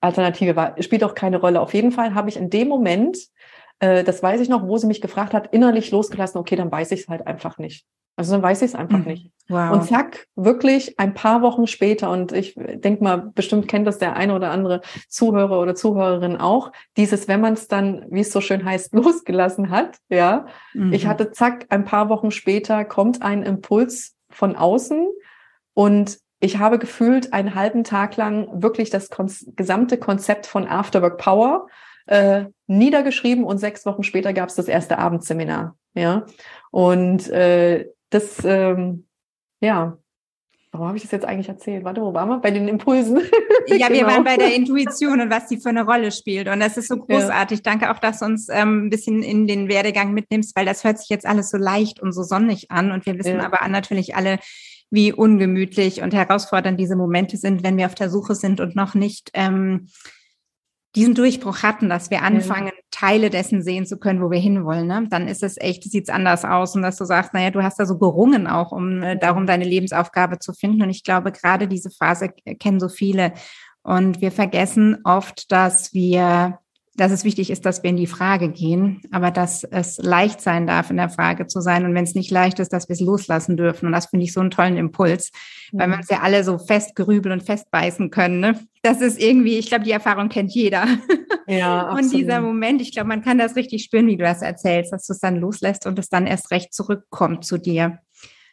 Alternative 0.00 0.56
war. 0.56 0.80
Spielt 0.82 1.04
auch 1.04 1.14
keine 1.14 1.38
Rolle. 1.38 1.60
Auf 1.60 1.74
jeden 1.74 1.92
Fall 1.92 2.14
habe 2.14 2.28
ich 2.28 2.36
in 2.36 2.50
dem 2.50 2.68
Moment, 2.68 3.18
äh, 3.80 4.04
das 4.04 4.22
weiß 4.22 4.40
ich 4.40 4.48
noch, 4.48 4.66
wo 4.66 4.78
sie 4.78 4.86
mich 4.86 5.00
gefragt 5.00 5.34
hat, 5.34 5.52
innerlich 5.52 5.90
losgelassen, 5.90 6.38
okay, 6.38 6.56
dann 6.56 6.72
weiß 6.72 6.92
ich 6.92 7.00
es 7.00 7.08
halt 7.08 7.26
einfach 7.26 7.58
nicht. 7.58 7.86
Also 8.18 8.32
dann 8.32 8.42
weiß 8.42 8.62
ich 8.62 8.70
es 8.70 8.74
einfach 8.74 8.98
mhm. 8.98 9.04
nicht. 9.04 9.30
Wow. 9.48 9.72
Und 9.72 9.84
zack, 9.84 10.26
wirklich 10.36 10.98
ein 10.98 11.12
paar 11.12 11.42
Wochen 11.42 11.66
später, 11.66 12.10
und 12.10 12.32
ich 12.32 12.54
denke 12.56 13.04
mal, 13.04 13.30
bestimmt 13.34 13.68
kennt 13.68 13.86
das 13.86 13.98
der 13.98 14.16
eine 14.16 14.34
oder 14.34 14.50
andere 14.50 14.80
Zuhörer 15.08 15.60
oder 15.60 15.74
Zuhörerin 15.74 16.38
auch, 16.38 16.72
dieses, 16.96 17.28
wenn 17.28 17.42
man 17.42 17.52
es 17.52 17.68
dann, 17.68 18.06
wie 18.10 18.20
es 18.20 18.32
so 18.32 18.40
schön 18.40 18.64
heißt, 18.64 18.94
losgelassen 18.94 19.70
hat, 19.70 19.98
ja. 20.08 20.46
Mhm. 20.72 20.94
Ich 20.94 21.06
hatte 21.06 21.30
zack, 21.30 21.66
ein 21.68 21.84
paar 21.84 22.08
Wochen 22.08 22.30
später 22.30 22.86
kommt 22.86 23.20
ein 23.22 23.42
Impuls 23.42 24.16
von 24.30 24.56
außen 24.56 25.06
und 25.74 26.18
ich 26.40 26.58
habe 26.58 26.78
gefühlt 26.78 27.32
einen 27.32 27.54
halben 27.54 27.84
Tag 27.84 28.16
lang 28.16 28.62
wirklich 28.62 28.90
das 28.90 29.08
gesamte 29.56 29.98
Konzept 29.98 30.46
von 30.46 30.66
Afterwork 30.66 31.18
Power 31.18 31.66
äh, 32.06 32.46
niedergeschrieben 32.66 33.44
und 33.44 33.58
sechs 33.58 33.86
Wochen 33.86 34.02
später 34.02 34.32
gab 34.32 34.48
es 34.48 34.54
das 34.54 34.68
erste 34.68 34.98
Abendseminar. 34.98 35.76
Ja, 35.94 36.26
und 36.70 37.28
äh, 37.30 37.88
das, 38.10 38.44
ähm, 38.44 39.06
ja, 39.60 39.98
Warum 40.76 40.88
habe 40.88 40.98
ich 40.98 41.04
das 41.04 41.12
jetzt 41.12 41.24
eigentlich 41.24 41.48
erzählt? 41.48 41.84
Warte, 41.84 42.02
wo 42.02 42.12
waren 42.12 42.28
wir? 42.28 42.38
Bei 42.38 42.50
den 42.50 42.68
Impulsen. 42.68 43.20
Ja, 43.68 43.88
wir 43.88 43.96
genau. 43.96 44.10
waren 44.10 44.22
bei 44.22 44.36
der 44.36 44.54
Intuition 44.54 45.20
und 45.20 45.28
was 45.28 45.48
die 45.48 45.56
für 45.56 45.70
eine 45.70 45.84
Rolle 45.84 46.12
spielt. 46.12 46.46
Und 46.46 46.60
das 46.60 46.76
ist 46.76 46.86
so 46.86 46.98
großartig. 46.98 47.58
Ja. 47.58 47.62
Danke 47.64 47.90
auch, 47.90 47.98
dass 47.98 48.20
du 48.20 48.26
uns 48.26 48.48
ähm, 48.48 48.86
ein 48.86 48.90
bisschen 48.90 49.24
in 49.24 49.48
den 49.48 49.68
Werdegang 49.68 50.12
mitnimmst, 50.12 50.54
weil 50.54 50.64
das 50.64 50.84
hört 50.84 50.98
sich 50.98 51.08
jetzt 51.08 51.26
alles 51.26 51.50
so 51.50 51.56
leicht 51.56 52.00
und 52.00 52.12
so 52.12 52.22
sonnig 52.22 52.70
an. 52.70 52.92
Und 52.92 53.04
wir 53.04 53.18
wissen 53.18 53.38
ja. 53.38 53.44
aber 53.44 53.66
natürlich 53.68 54.14
alle, 54.14 54.38
wie 54.88 55.12
ungemütlich 55.12 56.00
und 56.00 56.14
herausfordernd 56.14 56.78
diese 56.78 56.94
Momente 56.94 57.38
sind, 57.38 57.64
wenn 57.64 57.76
wir 57.76 57.86
auf 57.86 57.96
der 57.96 58.08
Suche 58.08 58.36
sind 58.36 58.60
und 58.60 58.76
noch 58.76 58.94
nicht 58.94 59.30
ähm, 59.34 59.88
diesen 60.96 61.14
Durchbruch 61.14 61.62
hatten, 61.62 61.88
dass 61.88 62.10
wir 62.10 62.22
anfangen, 62.22 62.68
ja. 62.68 62.72
Teile 62.90 63.28
dessen 63.28 63.62
sehen 63.62 63.86
zu 63.86 63.98
können, 63.98 64.22
wo 64.22 64.30
wir 64.30 64.38
hinwollen, 64.38 64.86
ne? 64.86 65.06
dann 65.10 65.28
ist 65.28 65.42
es 65.42 65.58
echt, 65.58 65.84
sieht's 65.84 66.08
anders 66.08 66.44
aus. 66.44 66.74
Und 66.74 66.82
dass 66.82 66.96
du 66.96 67.04
sagst, 67.04 67.34
naja, 67.34 67.50
du 67.50 67.62
hast 67.62 67.78
da 67.78 67.84
so 67.84 67.98
gerungen 67.98 68.46
auch, 68.46 68.72
um 68.72 69.02
äh, 69.02 69.18
darum 69.18 69.46
deine 69.46 69.64
Lebensaufgabe 69.64 70.38
zu 70.38 70.54
finden. 70.54 70.82
Und 70.82 70.90
ich 70.90 71.04
glaube, 71.04 71.30
gerade 71.30 71.68
diese 71.68 71.90
Phase 71.90 72.30
kennen 72.58 72.80
so 72.80 72.88
viele. 72.88 73.34
Und 73.82 74.20
wir 74.20 74.32
vergessen 74.32 74.98
oft, 75.04 75.52
dass 75.52 75.92
wir 75.92 76.58
dass 76.96 77.12
es 77.12 77.24
wichtig 77.24 77.50
ist, 77.50 77.66
dass 77.66 77.82
wir 77.82 77.90
in 77.90 77.96
die 77.96 78.06
Frage 78.06 78.48
gehen, 78.48 79.00
aber 79.10 79.30
dass 79.30 79.64
es 79.64 79.98
leicht 79.98 80.40
sein 80.40 80.66
darf, 80.66 80.90
in 80.90 80.96
der 80.96 81.10
Frage 81.10 81.46
zu 81.46 81.60
sein. 81.60 81.84
Und 81.84 81.94
wenn 81.94 82.04
es 82.04 82.14
nicht 82.14 82.30
leicht 82.30 82.58
ist, 82.58 82.72
dass 82.72 82.88
wir 82.88 82.94
es 82.94 83.00
loslassen 83.00 83.56
dürfen. 83.56 83.86
Und 83.86 83.92
das 83.92 84.06
finde 84.06 84.24
ich 84.24 84.32
so 84.32 84.40
einen 84.40 84.50
tollen 84.50 84.76
Impuls, 84.76 85.30
mhm. 85.72 85.78
weil 85.78 85.88
wir 85.88 85.96
uns 85.96 86.08
ja 86.08 86.20
alle 86.22 86.42
so 86.42 86.58
fest 86.58 86.96
grübeln 86.96 87.38
und 87.38 87.44
festbeißen 87.44 88.10
können. 88.10 88.40
Ne? 88.40 88.58
Das 88.82 89.00
ist 89.00 89.20
irgendwie, 89.20 89.58
ich 89.58 89.66
glaube, 89.66 89.84
die 89.84 89.90
Erfahrung 89.90 90.28
kennt 90.28 90.52
jeder. 90.52 90.86
Ja, 91.46 91.80
absolut. 91.88 92.04
Und 92.04 92.12
dieser 92.12 92.40
Moment, 92.40 92.80
ich 92.80 92.92
glaube, 92.92 93.08
man 93.08 93.22
kann 93.22 93.38
das 93.38 93.56
richtig 93.56 93.84
spüren, 93.84 94.06
wie 94.06 94.16
du 94.16 94.24
das 94.24 94.42
erzählst, 94.42 94.92
dass 94.92 95.06
du 95.06 95.12
es 95.12 95.20
dann 95.20 95.36
loslässt 95.36 95.86
und 95.86 95.98
es 95.98 96.08
dann 96.08 96.26
erst 96.26 96.50
recht 96.50 96.72
zurückkommt 96.72 97.44
zu 97.44 97.58
dir. 97.58 97.98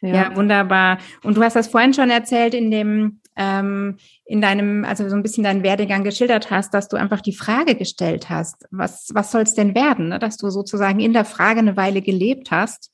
Ja. 0.02 0.14
ja, 0.14 0.36
wunderbar. 0.36 0.98
Und 1.22 1.38
du 1.38 1.42
hast 1.42 1.56
das 1.56 1.68
vorhin 1.68 1.94
schon 1.94 2.10
erzählt 2.10 2.52
in 2.52 2.70
dem, 2.70 3.20
ähm, 3.36 3.96
in 4.24 4.40
deinem, 4.40 4.84
also 4.84 5.08
so 5.08 5.16
ein 5.16 5.22
bisschen 5.22 5.44
deinen 5.44 5.62
Werdegang 5.62 6.04
geschildert 6.04 6.50
hast, 6.50 6.72
dass 6.74 6.88
du 6.88 6.96
einfach 6.96 7.20
die 7.20 7.34
Frage 7.34 7.74
gestellt 7.74 8.30
hast, 8.30 8.66
was, 8.70 9.10
was 9.12 9.32
soll 9.32 9.42
es 9.42 9.54
denn 9.54 9.74
werden? 9.74 10.08
Ne? 10.08 10.18
Dass 10.18 10.36
du 10.36 10.50
sozusagen 10.50 11.00
in 11.00 11.12
der 11.12 11.24
Frage 11.24 11.60
eine 11.60 11.76
Weile 11.76 12.00
gelebt 12.02 12.50
hast, 12.50 12.90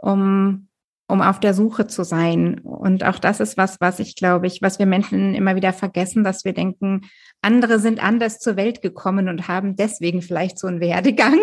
um, 0.00 0.68
um 1.08 1.22
auf 1.22 1.40
der 1.40 1.54
Suche 1.54 1.86
zu 1.86 2.04
sein. 2.04 2.58
Und 2.60 3.04
auch 3.04 3.18
das 3.18 3.40
ist 3.40 3.56
was, 3.56 3.80
was 3.80 3.98
ich 3.98 4.14
glaube 4.14 4.46
ich, 4.46 4.60
was 4.60 4.78
wir 4.78 4.86
Menschen 4.86 5.34
immer 5.34 5.56
wieder 5.56 5.72
vergessen, 5.72 6.22
dass 6.22 6.44
wir 6.44 6.52
denken, 6.52 7.02
andere 7.40 7.78
sind 7.78 8.02
anders 8.02 8.38
zur 8.40 8.56
Welt 8.56 8.82
gekommen 8.82 9.28
und 9.28 9.48
haben 9.48 9.76
deswegen 9.76 10.22
vielleicht 10.22 10.58
so 10.58 10.66
einen 10.66 10.80
Werdegang. 10.80 11.38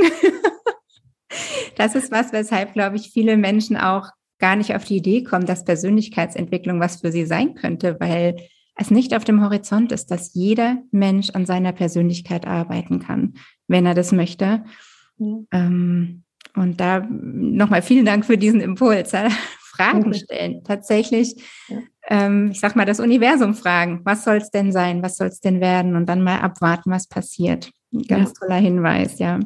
das 1.78 1.96
ist 1.96 2.12
was, 2.12 2.32
weshalb, 2.32 2.74
glaube 2.74 2.98
ich, 2.98 3.12
viele 3.12 3.38
Menschen 3.38 3.76
auch 3.76 4.10
gar 4.40 4.56
nicht 4.56 4.76
auf 4.76 4.84
die 4.84 4.98
Idee 4.98 5.24
kommen, 5.24 5.46
dass 5.46 5.66
Persönlichkeitsentwicklung 5.66 6.80
was 6.80 7.02
für 7.02 7.12
sie 7.12 7.26
sein 7.26 7.56
könnte, 7.56 7.98
weil 8.00 8.36
es 8.76 8.92
nicht 8.92 9.16
auf 9.16 9.24
dem 9.24 9.42
Horizont 9.42 9.92
ist, 9.92 10.12
dass 10.12 10.34
jeder 10.34 10.78
Mensch 10.92 11.30
an 11.30 11.46
seiner 11.46 11.72
Persönlichkeit 11.72 12.46
arbeiten 12.46 13.00
kann, 13.00 13.36
wenn 13.68 13.86
er 13.86 13.94
das 13.94 14.12
möchte. 14.12 14.66
Mhm. 15.18 15.48
Ähm, 15.52 16.24
und 16.56 16.80
da 16.80 17.06
nochmal 17.10 17.82
vielen 17.82 18.06
Dank 18.06 18.26
für 18.26 18.38
diesen 18.38 18.62
Impuls. 18.62 19.14
Fragen 19.76 20.14
stellen, 20.14 20.64
tatsächlich, 20.64 21.36
ja. 21.68 21.80
ähm, 22.08 22.52
ich 22.52 22.62
sag 22.62 22.78
mal, 22.78 22.86
das 22.86 23.02
Universum 23.02 23.56
fragen, 23.56 24.02
was 24.06 24.24
soll 24.24 24.38
es 24.38 24.50
denn 24.50 24.72
sein, 24.72 25.04
was 25.04 25.18
soll 25.18 25.28
es 25.28 25.42
denn 25.42 25.60
werden 25.60 25.98
und 25.98 26.06
dann 26.08 26.24
mal 26.24 26.40
abwarten, 26.40 26.92
was 26.92 27.08
passiert. 27.08 27.72
Ein 27.94 28.04
ganz 28.04 28.30
ja. 28.30 28.36
toller 28.40 28.60
Hinweis, 28.60 29.20
ja. 29.20 29.40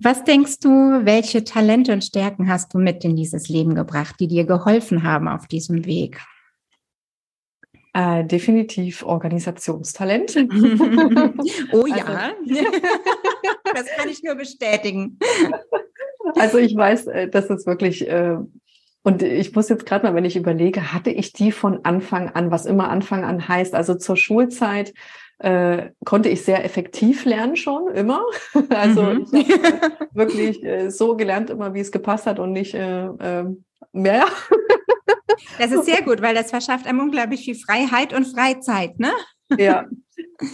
Was 0.00 0.24
denkst 0.24 0.58
du, 0.60 0.70
welche 1.04 1.44
Talente 1.44 1.92
und 1.92 2.02
Stärken 2.02 2.48
hast 2.48 2.74
du 2.74 2.78
mit 2.78 3.04
in 3.04 3.14
dieses 3.14 3.48
Leben 3.48 3.74
gebracht, 3.74 4.16
die 4.18 4.26
dir 4.26 4.44
geholfen 4.44 5.04
haben 5.04 5.28
auf 5.28 5.46
diesem 5.46 5.84
Weg? 5.86 6.20
Äh, 7.92 8.24
definitiv 8.24 9.04
Organisationstalent. 9.04 10.34
oh 11.72 11.86
ja, 11.86 12.04
also, 12.04 12.34
das 13.72 13.86
kann 13.96 14.08
ich 14.08 14.20
nur 14.24 14.34
bestätigen. 14.34 15.16
Also 16.34 16.58
ich 16.58 16.74
weiß, 16.74 17.06
äh, 17.06 17.28
dass 17.28 17.48
es 17.50 17.66
wirklich, 17.66 18.08
äh, 18.08 18.36
und 19.04 19.22
ich 19.22 19.54
muss 19.54 19.68
jetzt 19.68 19.86
gerade 19.86 20.04
mal, 20.04 20.14
wenn 20.16 20.24
ich 20.24 20.34
überlege, 20.34 20.92
hatte 20.92 21.10
ich 21.10 21.32
die 21.32 21.52
von 21.52 21.84
Anfang 21.84 22.30
an, 22.30 22.50
was 22.50 22.66
immer 22.66 22.88
Anfang 22.88 23.22
an 23.22 23.46
heißt, 23.46 23.76
also 23.76 23.94
zur 23.94 24.16
Schulzeit 24.16 24.92
äh, 25.38 25.90
konnte 26.04 26.28
ich 26.28 26.44
sehr 26.44 26.64
effektiv 26.64 27.24
lernen 27.24 27.56
schon 27.56 27.88
immer. 27.88 28.22
Also 28.70 29.02
mhm. 29.02 29.26
ich 29.32 29.50
habe 29.50 29.92
wirklich 30.12 30.64
äh, 30.64 30.90
so 30.90 31.16
gelernt 31.16 31.50
immer, 31.50 31.74
wie 31.74 31.80
es 31.80 31.92
gepasst 31.92 32.26
hat 32.26 32.38
und 32.38 32.52
nicht 32.52 32.74
äh, 32.74 33.06
äh, 33.06 33.44
mehr. 33.92 34.26
Das 35.58 35.72
ist 35.72 35.84
sehr 35.84 36.02
gut, 36.02 36.22
weil 36.22 36.34
das 36.34 36.50
verschafft 36.50 36.86
einem 36.86 37.00
unglaublich 37.00 37.44
viel 37.44 37.56
Freiheit 37.56 38.12
und 38.12 38.24
Freizeit, 38.24 38.98
ne? 38.98 39.12
Ja. 39.58 39.86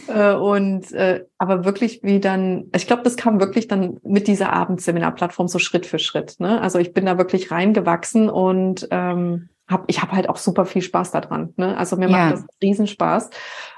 Äh, 0.08 0.34
und 0.34 0.92
äh, 0.92 1.24
aber 1.38 1.64
wirklich 1.64 2.00
wie 2.02 2.20
dann, 2.20 2.70
ich 2.74 2.86
glaube, 2.86 3.02
das 3.02 3.16
kam 3.16 3.40
wirklich 3.40 3.68
dann 3.68 3.98
mit 4.02 4.26
dieser 4.26 4.52
Abendseminarplattform 4.52 5.48
so 5.48 5.58
Schritt 5.58 5.86
für 5.86 5.98
Schritt. 5.98 6.36
Ne? 6.38 6.60
Also 6.60 6.78
ich 6.78 6.92
bin 6.92 7.06
da 7.06 7.18
wirklich 7.18 7.50
reingewachsen 7.50 8.28
und 8.28 8.88
ähm, 8.90 9.48
hab, 9.70 9.84
ich 9.88 10.02
habe 10.02 10.12
halt 10.12 10.28
auch 10.28 10.36
super 10.36 10.66
viel 10.66 10.82
Spaß 10.82 11.12
daran. 11.12 11.54
Ne? 11.56 11.76
Also 11.76 11.96
mir 11.96 12.10
ja. 12.10 12.16
macht 12.16 12.32
das 12.34 12.46
Riesenspaß. 12.62 13.30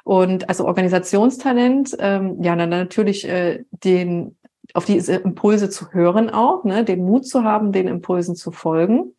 Und 0.05 0.49
also 0.49 0.67
Organisationstalent, 0.67 1.97
ähm, 1.99 2.43
ja, 2.43 2.57
dann 2.57 2.71
natürlich 2.71 3.29
äh, 3.29 3.65
den 3.71 4.37
auf 4.75 4.85
diese 4.85 5.17
Impulse 5.17 5.71
zu 5.71 5.93
hören 5.93 6.31
auch, 6.31 6.65
ne, 6.65 6.85
den 6.85 7.05
Mut 7.05 7.27
zu 7.27 7.45
haben, 7.45 7.73
den 7.73 7.89
Impulsen 7.89 8.37
zu 8.37 8.53
folgen. 8.53 9.15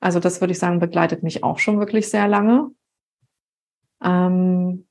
Also 0.00 0.18
das 0.18 0.40
würde 0.40 0.52
ich 0.52 0.58
sagen, 0.58 0.80
begleitet 0.80 1.22
mich 1.22 1.44
auch 1.44 1.58
schon 1.58 1.78
wirklich 1.78 2.08
sehr 2.08 2.26
lange. 2.26 2.70
Ähm, 4.02 4.86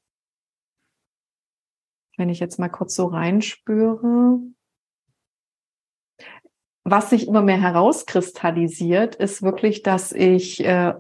wenn 2.17 2.29
ich 2.29 2.39
jetzt 2.39 2.59
mal 2.59 2.69
kurz 2.69 2.95
so 2.95 3.07
reinspüre. 3.07 4.39
Was 6.83 7.09
sich 7.09 7.27
immer 7.27 7.41
mehr 7.41 7.59
herauskristallisiert, 7.59 9.15
ist 9.15 9.41
wirklich, 9.41 9.83
dass 9.83 10.11
ich 10.11 10.63
äh, 10.63 10.95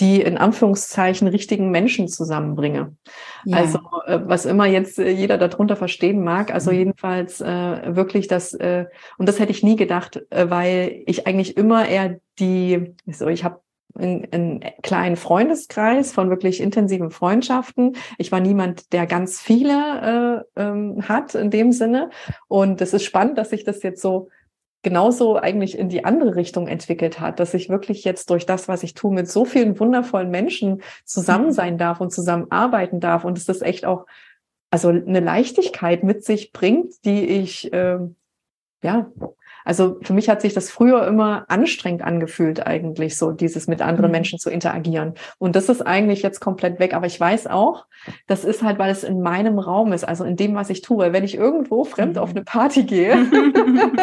die 0.00 0.20
in 0.20 0.36
Anführungszeichen 0.36 1.28
richtigen 1.28 1.70
Menschen 1.70 2.08
zusammenbringe. 2.08 2.96
Ja. 3.44 3.58
Also 3.58 3.78
äh, 4.06 4.20
was 4.24 4.44
immer 4.44 4.66
jetzt 4.66 4.98
äh, 4.98 5.10
jeder 5.10 5.38
darunter 5.38 5.76
verstehen 5.76 6.22
mag, 6.22 6.52
also 6.52 6.70
mhm. 6.70 6.78
jedenfalls 6.78 7.40
äh, 7.40 7.96
wirklich 7.96 8.28
das, 8.28 8.52
äh, 8.54 8.86
und 9.18 9.28
das 9.28 9.38
hätte 9.38 9.52
ich 9.52 9.62
nie 9.62 9.76
gedacht, 9.76 10.22
äh, 10.30 10.50
weil 10.50 11.02
ich 11.06 11.26
eigentlich 11.26 11.56
immer 11.56 11.88
eher 11.88 12.20
die, 12.38 12.94
so 13.06 13.28
ich 13.28 13.44
habe 13.44 13.60
einen 13.98 14.62
kleinen 14.82 15.16
Freundeskreis 15.16 16.12
von 16.12 16.28
wirklich 16.28 16.60
intensiven 16.60 17.10
Freundschaften. 17.10 17.96
Ich 18.18 18.30
war 18.30 18.40
niemand, 18.40 18.92
der 18.92 19.06
ganz 19.06 19.40
viele 19.40 20.44
äh, 20.56 20.60
ähm, 20.60 21.08
hat 21.08 21.34
in 21.34 21.50
dem 21.50 21.72
Sinne. 21.72 22.10
Und 22.48 22.80
es 22.82 22.92
ist 22.92 23.04
spannend, 23.04 23.38
dass 23.38 23.50
sich 23.50 23.64
das 23.64 23.82
jetzt 23.82 24.02
so 24.02 24.28
genauso 24.82 25.36
eigentlich 25.36 25.78
in 25.78 25.88
die 25.88 26.04
andere 26.04 26.36
Richtung 26.36 26.68
entwickelt 26.68 27.18
hat, 27.20 27.40
dass 27.40 27.54
ich 27.54 27.68
wirklich 27.68 28.04
jetzt 28.04 28.30
durch 28.30 28.46
das, 28.46 28.68
was 28.68 28.82
ich 28.82 28.94
tue, 28.94 29.12
mit 29.12 29.28
so 29.28 29.44
vielen 29.44 29.78
wundervollen 29.78 30.30
Menschen 30.30 30.82
zusammen 31.04 31.46
mhm. 31.46 31.52
sein 31.52 31.78
darf 31.78 32.00
und 32.00 32.12
zusammenarbeiten 32.12 33.00
darf 33.00 33.24
und 33.24 33.36
es 33.38 33.46
das 33.46 33.62
echt 33.62 33.84
auch 33.84 34.06
also 34.70 34.88
eine 34.88 35.20
Leichtigkeit 35.20 36.02
mit 36.02 36.24
sich 36.24 36.52
bringt, 36.52 37.04
die 37.04 37.24
ich 37.24 37.72
äh, 37.72 37.98
ja 38.82 39.10
also 39.66 39.98
für 40.02 40.12
mich 40.12 40.28
hat 40.28 40.40
sich 40.40 40.54
das 40.54 40.70
früher 40.70 41.06
immer 41.08 41.44
anstrengend 41.48 42.02
angefühlt, 42.02 42.64
eigentlich 42.64 43.16
so 43.18 43.32
dieses 43.32 43.66
mit 43.66 43.82
anderen 43.82 44.06
mhm. 44.06 44.12
Menschen 44.12 44.38
zu 44.38 44.48
interagieren. 44.48 45.14
Und 45.38 45.56
das 45.56 45.68
ist 45.68 45.82
eigentlich 45.82 46.22
jetzt 46.22 46.40
komplett 46.40 46.78
weg. 46.78 46.94
Aber 46.94 47.06
ich 47.06 47.18
weiß 47.18 47.48
auch, 47.48 47.86
das 48.28 48.44
ist 48.44 48.62
halt, 48.62 48.78
weil 48.78 48.90
es 48.90 49.02
in 49.02 49.20
meinem 49.20 49.58
Raum 49.58 49.92
ist, 49.92 50.04
also 50.04 50.22
in 50.22 50.36
dem, 50.36 50.54
was 50.54 50.70
ich 50.70 50.82
tue. 50.82 51.12
Wenn 51.12 51.24
ich 51.24 51.36
irgendwo 51.36 51.82
fremd 51.82 52.14
mhm. 52.14 52.22
auf 52.22 52.30
eine 52.30 52.44
Party 52.44 52.84
gehe, 52.84 53.16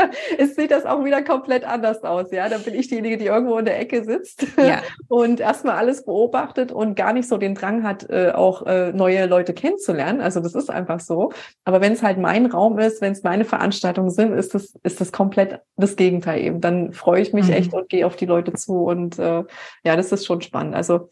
es 0.37 0.55
sieht 0.55 0.71
das 0.71 0.85
auch 0.85 1.05
wieder 1.05 1.23
komplett 1.23 1.63
anders 1.63 2.03
aus. 2.03 2.31
Ja, 2.31 2.49
dann 2.49 2.61
bin 2.63 2.73
ich 2.73 2.89
diejenige, 2.89 3.17
die 3.17 3.27
irgendwo 3.27 3.57
in 3.57 3.63
der 3.63 3.79
Ecke 3.79 4.03
sitzt 4.03 4.45
ja. 4.57 4.81
und 5.07 5.39
erstmal 5.39 5.77
alles 5.77 6.03
beobachtet 6.03 6.73
und 6.73 6.95
gar 6.95 7.13
nicht 7.13 7.29
so 7.29 7.37
den 7.37 7.55
Drang 7.55 7.83
hat, 7.83 8.09
äh, 8.09 8.31
auch 8.35 8.65
äh, 8.65 8.91
neue 8.91 9.27
Leute 9.27 9.53
kennenzulernen. 9.53 10.19
Also 10.19 10.41
das 10.41 10.55
ist 10.55 10.69
einfach 10.69 10.99
so. 10.99 11.31
Aber 11.63 11.79
wenn 11.79 11.93
es 11.93 12.03
halt 12.03 12.17
mein 12.17 12.47
Raum 12.47 12.79
ist, 12.79 13.01
wenn 13.01 13.13
es 13.13 13.23
meine 13.23 13.45
Veranstaltungen 13.45 14.09
sind, 14.09 14.33
ist 14.33 14.53
das, 14.53 14.73
ist 14.83 14.99
das 14.99 15.13
komplett 15.13 15.52
das 15.75 15.95
Gegenteil 15.95 16.41
eben. 16.41 16.61
Dann 16.61 16.93
freue 16.93 17.21
ich 17.21 17.33
mich 17.33 17.47
mhm. 17.47 17.53
echt 17.53 17.73
und 17.73 17.89
gehe 17.89 18.05
auf 18.05 18.15
die 18.15 18.25
Leute 18.25 18.53
zu. 18.53 18.83
Und 18.83 19.19
äh, 19.19 19.43
ja, 19.83 19.95
das 19.95 20.11
ist 20.11 20.25
schon 20.25 20.41
spannend. 20.41 20.75
Also 20.75 21.09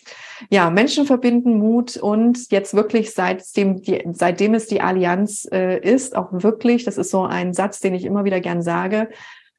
ja, 0.49 0.69
Menschen 0.69 1.05
verbinden 1.05 1.57
Mut 1.57 1.97
und 1.97 2.51
jetzt 2.51 2.73
wirklich 2.73 3.13
seitdem, 3.13 3.81
die, 3.81 4.03
seitdem 4.13 4.53
es 4.53 4.67
die 4.67 4.81
Allianz 4.81 5.47
äh, 5.51 5.79
ist, 5.79 6.15
auch 6.15 6.29
wirklich, 6.31 6.83
das 6.83 6.97
ist 6.97 7.11
so 7.11 7.23
ein 7.23 7.53
Satz, 7.53 7.79
den 7.79 7.93
ich 7.93 8.05
immer 8.05 8.23
wieder 8.23 8.39
gern 8.39 8.61
sage, 8.61 9.09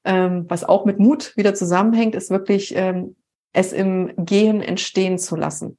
ähm, 0.05 0.47
was 0.49 0.65
auch 0.65 0.85
mit 0.85 0.99
Mut 0.99 1.37
wieder 1.37 1.55
zusammenhängt, 1.55 2.15
ist 2.15 2.31
wirklich 2.31 2.75
ähm, 2.77 3.17
es 3.53 3.73
im 3.73 4.12
Gehen 4.17 4.61
entstehen 4.61 5.19
zu 5.19 5.37
lassen. 5.37 5.79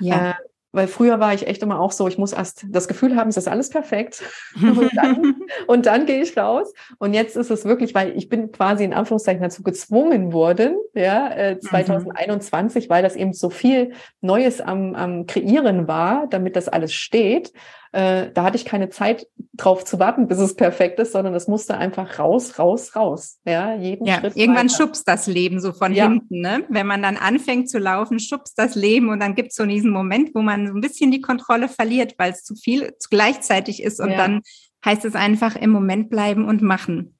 Ja. 0.00 0.30
Äh, 0.30 0.34
weil 0.78 0.86
früher 0.86 1.18
war 1.18 1.34
ich 1.34 1.48
echt 1.48 1.60
immer 1.64 1.80
auch 1.80 1.90
so, 1.90 2.06
ich 2.06 2.18
muss 2.18 2.32
erst 2.32 2.64
das 2.68 2.86
Gefühl 2.86 3.16
haben, 3.16 3.30
es 3.30 3.36
ist 3.36 3.48
alles 3.48 3.68
perfekt. 3.68 4.22
und, 4.62 4.96
dann, 4.96 5.42
und 5.66 5.86
dann 5.86 6.06
gehe 6.06 6.22
ich 6.22 6.36
raus. 6.36 6.72
Und 6.98 7.14
jetzt 7.14 7.36
ist 7.36 7.50
es 7.50 7.64
wirklich, 7.64 7.96
weil 7.96 8.16
ich 8.16 8.28
bin 8.28 8.52
quasi 8.52 8.84
in 8.84 8.94
Anführungszeichen 8.94 9.42
dazu 9.42 9.64
gezwungen 9.64 10.32
worden, 10.32 10.76
ja, 10.94 11.32
äh, 11.32 11.58
2021, 11.58 12.84
mhm. 12.86 12.90
weil 12.90 13.02
das 13.02 13.16
eben 13.16 13.32
so 13.32 13.50
viel 13.50 13.90
Neues 14.20 14.60
am, 14.60 14.94
am 14.94 15.26
Kreieren 15.26 15.88
war, 15.88 16.28
damit 16.28 16.54
das 16.54 16.68
alles 16.68 16.92
steht. 16.92 17.52
Äh, 17.92 18.30
da 18.32 18.42
hatte 18.44 18.56
ich 18.56 18.64
keine 18.64 18.90
Zeit 18.90 19.26
drauf 19.54 19.84
zu 19.84 19.98
warten, 19.98 20.28
bis 20.28 20.38
es 20.38 20.54
perfekt 20.54 20.98
ist, 21.00 21.12
sondern 21.12 21.34
es 21.34 21.48
musste 21.48 21.76
einfach 21.76 22.18
raus, 22.18 22.58
raus, 22.58 22.94
raus. 22.94 23.40
Ja, 23.46 23.74
jeden 23.74 24.06
ja, 24.06 24.20
Schritt 24.20 24.36
irgendwann 24.36 24.68
weiter. 24.68 24.76
schubst 24.76 25.08
das 25.08 25.26
Leben 25.26 25.60
so 25.60 25.72
von 25.72 25.94
ja. 25.94 26.08
hinten, 26.08 26.40
ne? 26.40 26.64
Wenn 26.68 26.86
man 26.86 27.02
dann 27.02 27.16
anfängt 27.16 27.70
zu 27.70 27.78
laufen, 27.78 28.20
schubst 28.20 28.58
das 28.58 28.74
Leben 28.74 29.08
und 29.08 29.20
dann 29.20 29.34
gibt 29.34 29.50
es 29.50 29.56
so 29.56 29.64
diesen 29.64 29.90
Moment, 29.90 30.34
wo 30.34 30.42
man 30.42 30.66
so 30.66 30.74
ein 30.74 30.80
bisschen 30.80 31.10
die 31.10 31.20
Kontrolle 31.20 31.68
verliert, 31.68 32.14
weil 32.18 32.32
es 32.32 32.44
zu 32.44 32.54
viel 32.54 32.94
zu 32.98 33.08
gleichzeitig 33.08 33.82
ist 33.82 34.00
und 34.00 34.10
ja. 34.10 34.16
dann 34.16 34.42
heißt 34.84 35.04
es 35.04 35.14
einfach 35.14 35.56
im 35.56 35.70
Moment 35.70 36.10
bleiben 36.10 36.44
und 36.46 36.62
machen. 36.62 37.18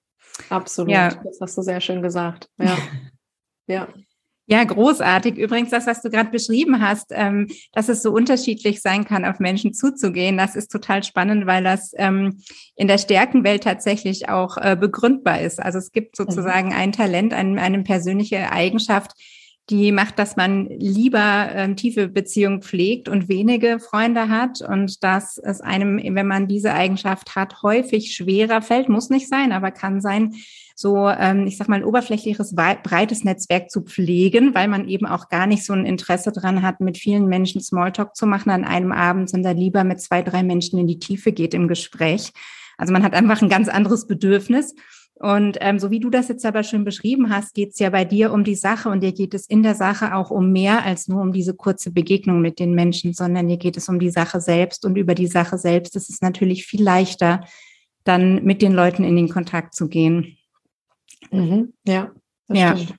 Absolut. 0.50 0.92
Ja. 0.92 1.08
Das 1.08 1.38
hast 1.40 1.58
du 1.58 1.62
sehr 1.62 1.80
schön 1.80 2.02
gesagt. 2.02 2.48
Ja. 2.58 2.76
ja. 3.66 3.88
Ja, 4.50 4.64
großartig. 4.64 5.36
Übrigens, 5.36 5.68
das, 5.68 5.86
was 5.86 6.00
du 6.00 6.08
gerade 6.08 6.30
beschrieben 6.30 6.80
hast, 6.80 7.08
ähm, 7.10 7.48
dass 7.74 7.90
es 7.90 8.02
so 8.02 8.10
unterschiedlich 8.10 8.80
sein 8.80 9.04
kann, 9.04 9.26
auf 9.26 9.40
Menschen 9.40 9.74
zuzugehen, 9.74 10.38
das 10.38 10.56
ist 10.56 10.72
total 10.72 11.04
spannend, 11.04 11.44
weil 11.44 11.62
das 11.62 11.92
ähm, 11.98 12.40
in 12.74 12.88
der 12.88 12.96
Stärkenwelt 12.96 13.62
tatsächlich 13.62 14.30
auch 14.30 14.56
äh, 14.56 14.74
begründbar 14.74 15.42
ist. 15.42 15.60
Also 15.60 15.76
es 15.76 15.92
gibt 15.92 16.18
mhm. 16.18 16.24
sozusagen 16.24 16.72
ein 16.72 16.92
Talent, 16.92 17.34
ein, 17.34 17.58
eine 17.58 17.82
persönliche 17.82 18.50
Eigenschaft, 18.50 19.12
die 19.68 19.92
macht, 19.92 20.18
dass 20.18 20.36
man 20.36 20.66
lieber 20.70 21.50
ähm, 21.52 21.76
tiefe 21.76 22.08
Beziehungen 22.08 22.62
pflegt 22.62 23.10
und 23.10 23.28
wenige 23.28 23.78
Freunde 23.78 24.30
hat 24.30 24.62
und 24.62 25.04
dass 25.04 25.36
es 25.36 25.60
einem, 25.60 25.98
wenn 25.98 26.26
man 26.26 26.48
diese 26.48 26.72
Eigenschaft 26.72 27.36
hat, 27.36 27.62
häufig 27.62 28.14
schwerer 28.14 28.62
fällt, 28.62 28.88
muss 28.88 29.10
nicht 29.10 29.28
sein, 29.28 29.52
aber 29.52 29.72
kann 29.72 30.00
sein, 30.00 30.36
so, 30.80 31.08
ähm, 31.08 31.48
ich 31.48 31.56
sag 31.56 31.68
mal, 31.68 31.74
ein 31.74 31.84
oberflächliches, 31.84 32.54
breites 32.54 33.24
Netzwerk 33.24 33.68
zu 33.68 33.82
pflegen, 33.82 34.54
weil 34.54 34.68
man 34.68 34.88
eben 34.88 35.06
auch 35.06 35.28
gar 35.28 35.48
nicht 35.48 35.64
so 35.64 35.72
ein 35.72 35.84
Interesse 35.84 36.30
dran 36.30 36.62
hat, 36.62 36.78
mit 36.78 36.96
vielen 36.96 37.26
Menschen 37.26 37.60
Smalltalk 37.60 38.14
zu 38.14 38.28
machen 38.28 38.50
an 38.50 38.64
einem 38.64 38.92
Abend, 38.92 39.28
sondern 39.28 39.56
lieber 39.56 39.82
mit 39.82 40.00
zwei, 40.00 40.22
drei 40.22 40.44
Menschen 40.44 40.78
in 40.78 40.86
die 40.86 41.00
Tiefe 41.00 41.32
geht 41.32 41.52
im 41.52 41.66
Gespräch. 41.66 42.30
Also 42.76 42.92
man 42.92 43.02
hat 43.02 43.14
einfach 43.14 43.42
ein 43.42 43.48
ganz 43.48 43.68
anderes 43.68 44.06
Bedürfnis. 44.06 44.76
Und 45.14 45.58
ähm, 45.60 45.80
so 45.80 45.90
wie 45.90 45.98
du 45.98 46.10
das 46.10 46.28
jetzt 46.28 46.46
aber 46.46 46.62
schön 46.62 46.84
beschrieben 46.84 47.28
hast, 47.28 47.54
geht 47.54 47.72
es 47.72 47.80
ja 47.80 47.90
bei 47.90 48.04
dir 48.04 48.32
um 48.32 48.44
die 48.44 48.54
Sache 48.54 48.88
und 48.88 49.00
dir 49.00 49.10
geht 49.10 49.34
es 49.34 49.46
in 49.46 49.64
der 49.64 49.74
Sache 49.74 50.14
auch 50.14 50.30
um 50.30 50.52
mehr 50.52 50.84
als 50.84 51.08
nur 51.08 51.20
um 51.22 51.32
diese 51.32 51.54
kurze 51.54 51.90
Begegnung 51.90 52.40
mit 52.40 52.60
den 52.60 52.72
Menschen, 52.72 53.14
sondern 53.14 53.48
dir 53.48 53.56
geht 53.56 53.76
es 53.76 53.88
um 53.88 53.98
die 53.98 54.10
Sache 54.10 54.40
selbst 54.40 54.84
und 54.84 54.96
über 54.96 55.16
die 55.16 55.26
Sache 55.26 55.58
selbst 55.58 55.96
ist 55.96 56.08
es 56.08 56.20
natürlich 56.20 56.66
viel 56.66 56.84
leichter, 56.84 57.40
dann 58.04 58.44
mit 58.44 58.62
den 58.62 58.72
Leuten 58.72 59.02
in 59.02 59.16
den 59.16 59.28
Kontakt 59.28 59.74
zu 59.74 59.88
gehen. 59.88 60.37
Mhm. 61.30 61.72
Ja, 61.84 62.12
ja. 62.48 62.76
Stimmt. 62.76 62.98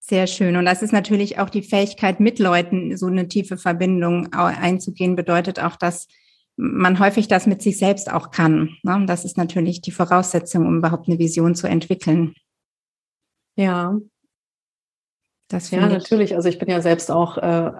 Sehr 0.00 0.26
schön. 0.26 0.56
Und 0.56 0.66
das 0.66 0.82
ist 0.82 0.92
natürlich 0.92 1.38
auch 1.38 1.48
die 1.48 1.62
Fähigkeit, 1.62 2.20
mit 2.20 2.38
Leuten 2.38 2.96
so 2.96 3.06
eine 3.06 3.28
tiefe 3.28 3.56
Verbindung 3.56 4.32
einzugehen, 4.32 5.16
bedeutet 5.16 5.60
auch, 5.60 5.76
dass 5.76 6.06
man 6.56 6.98
häufig 6.98 7.28
das 7.28 7.46
mit 7.46 7.62
sich 7.62 7.78
selbst 7.78 8.12
auch 8.12 8.30
kann. 8.30 8.76
Ne? 8.82 9.04
Das 9.06 9.24
ist 9.24 9.38
natürlich 9.38 9.80
die 9.80 9.90
Voraussetzung, 9.90 10.66
um 10.66 10.78
überhaupt 10.78 11.08
eine 11.08 11.18
Vision 11.18 11.54
zu 11.54 11.66
entwickeln. 11.66 12.34
Ja. 13.56 13.96
Das 15.48 15.70
ja, 15.70 15.86
natürlich. 15.86 16.34
Also 16.34 16.48
ich 16.48 16.58
bin 16.58 16.68
ja 16.68 16.80
selbst 16.80 17.10
auch 17.10 17.38
äh, 17.38 17.72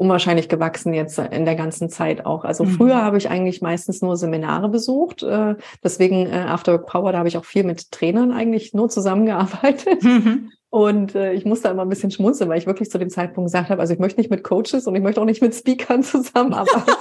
unwahrscheinlich 0.00 0.48
gewachsen 0.48 0.94
jetzt 0.94 1.18
in 1.18 1.44
der 1.44 1.56
ganzen 1.56 1.90
Zeit 1.90 2.24
auch. 2.24 2.44
Also 2.44 2.64
mhm. 2.64 2.70
früher 2.70 3.02
habe 3.02 3.18
ich 3.18 3.28
eigentlich 3.28 3.60
meistens 3.60 4.00
nur 4.00 4.16
Seminare 4.16 4.70
besucht. 4.70 5.22
Äh, 5.22 5.56
deswegen 5.84 6.26
äh, 6.26 6.46
Afterwork 6.48 6.86
Power, 6.86 7.12
da 7.12 7.18
habe 7.18 7.28
ich 7.28 7.36
auch 7.36 7.44
viel 7.44 7.64
mit 7.64 7.92
Trainern 7.92 8.32
eigentlich 8.32 8.72
nur 8.72 8.88
zusammengearbeitet. 8.88 10.02
Mhm. 10.02 10.52
Und 10.70 11.14
äh, 11.14 11.34
ich 11.34 11.44
musste 11.44 11.68
immer 11.68 11.82
ein 11.82 11.88
bisschen 11.90 12.10
schmunzeln, 12.10 12.48
weil 12.48 12.58
ich 12.58 12.66
wirklich 12.66 12.90
zu 12.90 12.96
dem 12.96 13.10
Zeitpunkt 13.10 13.48
gesagt 13.48 13.68
habe, 13.68 13.80
also 13.82 13.92
ich 13.92 13.98
möchte 13.98 14.20
nicht 14.20 14.30
mit 14.30 14.42
Coaches 14.42 14.86
und 14.86 14.94
ich 14.94 15.02
möchte 15.02 15.20
auch 15.20 15.26
nicht 15.26 15.42
mit 15.42 15.54
Speakern 15.54 16.02
zusammenarbeiten. 16.02 16.92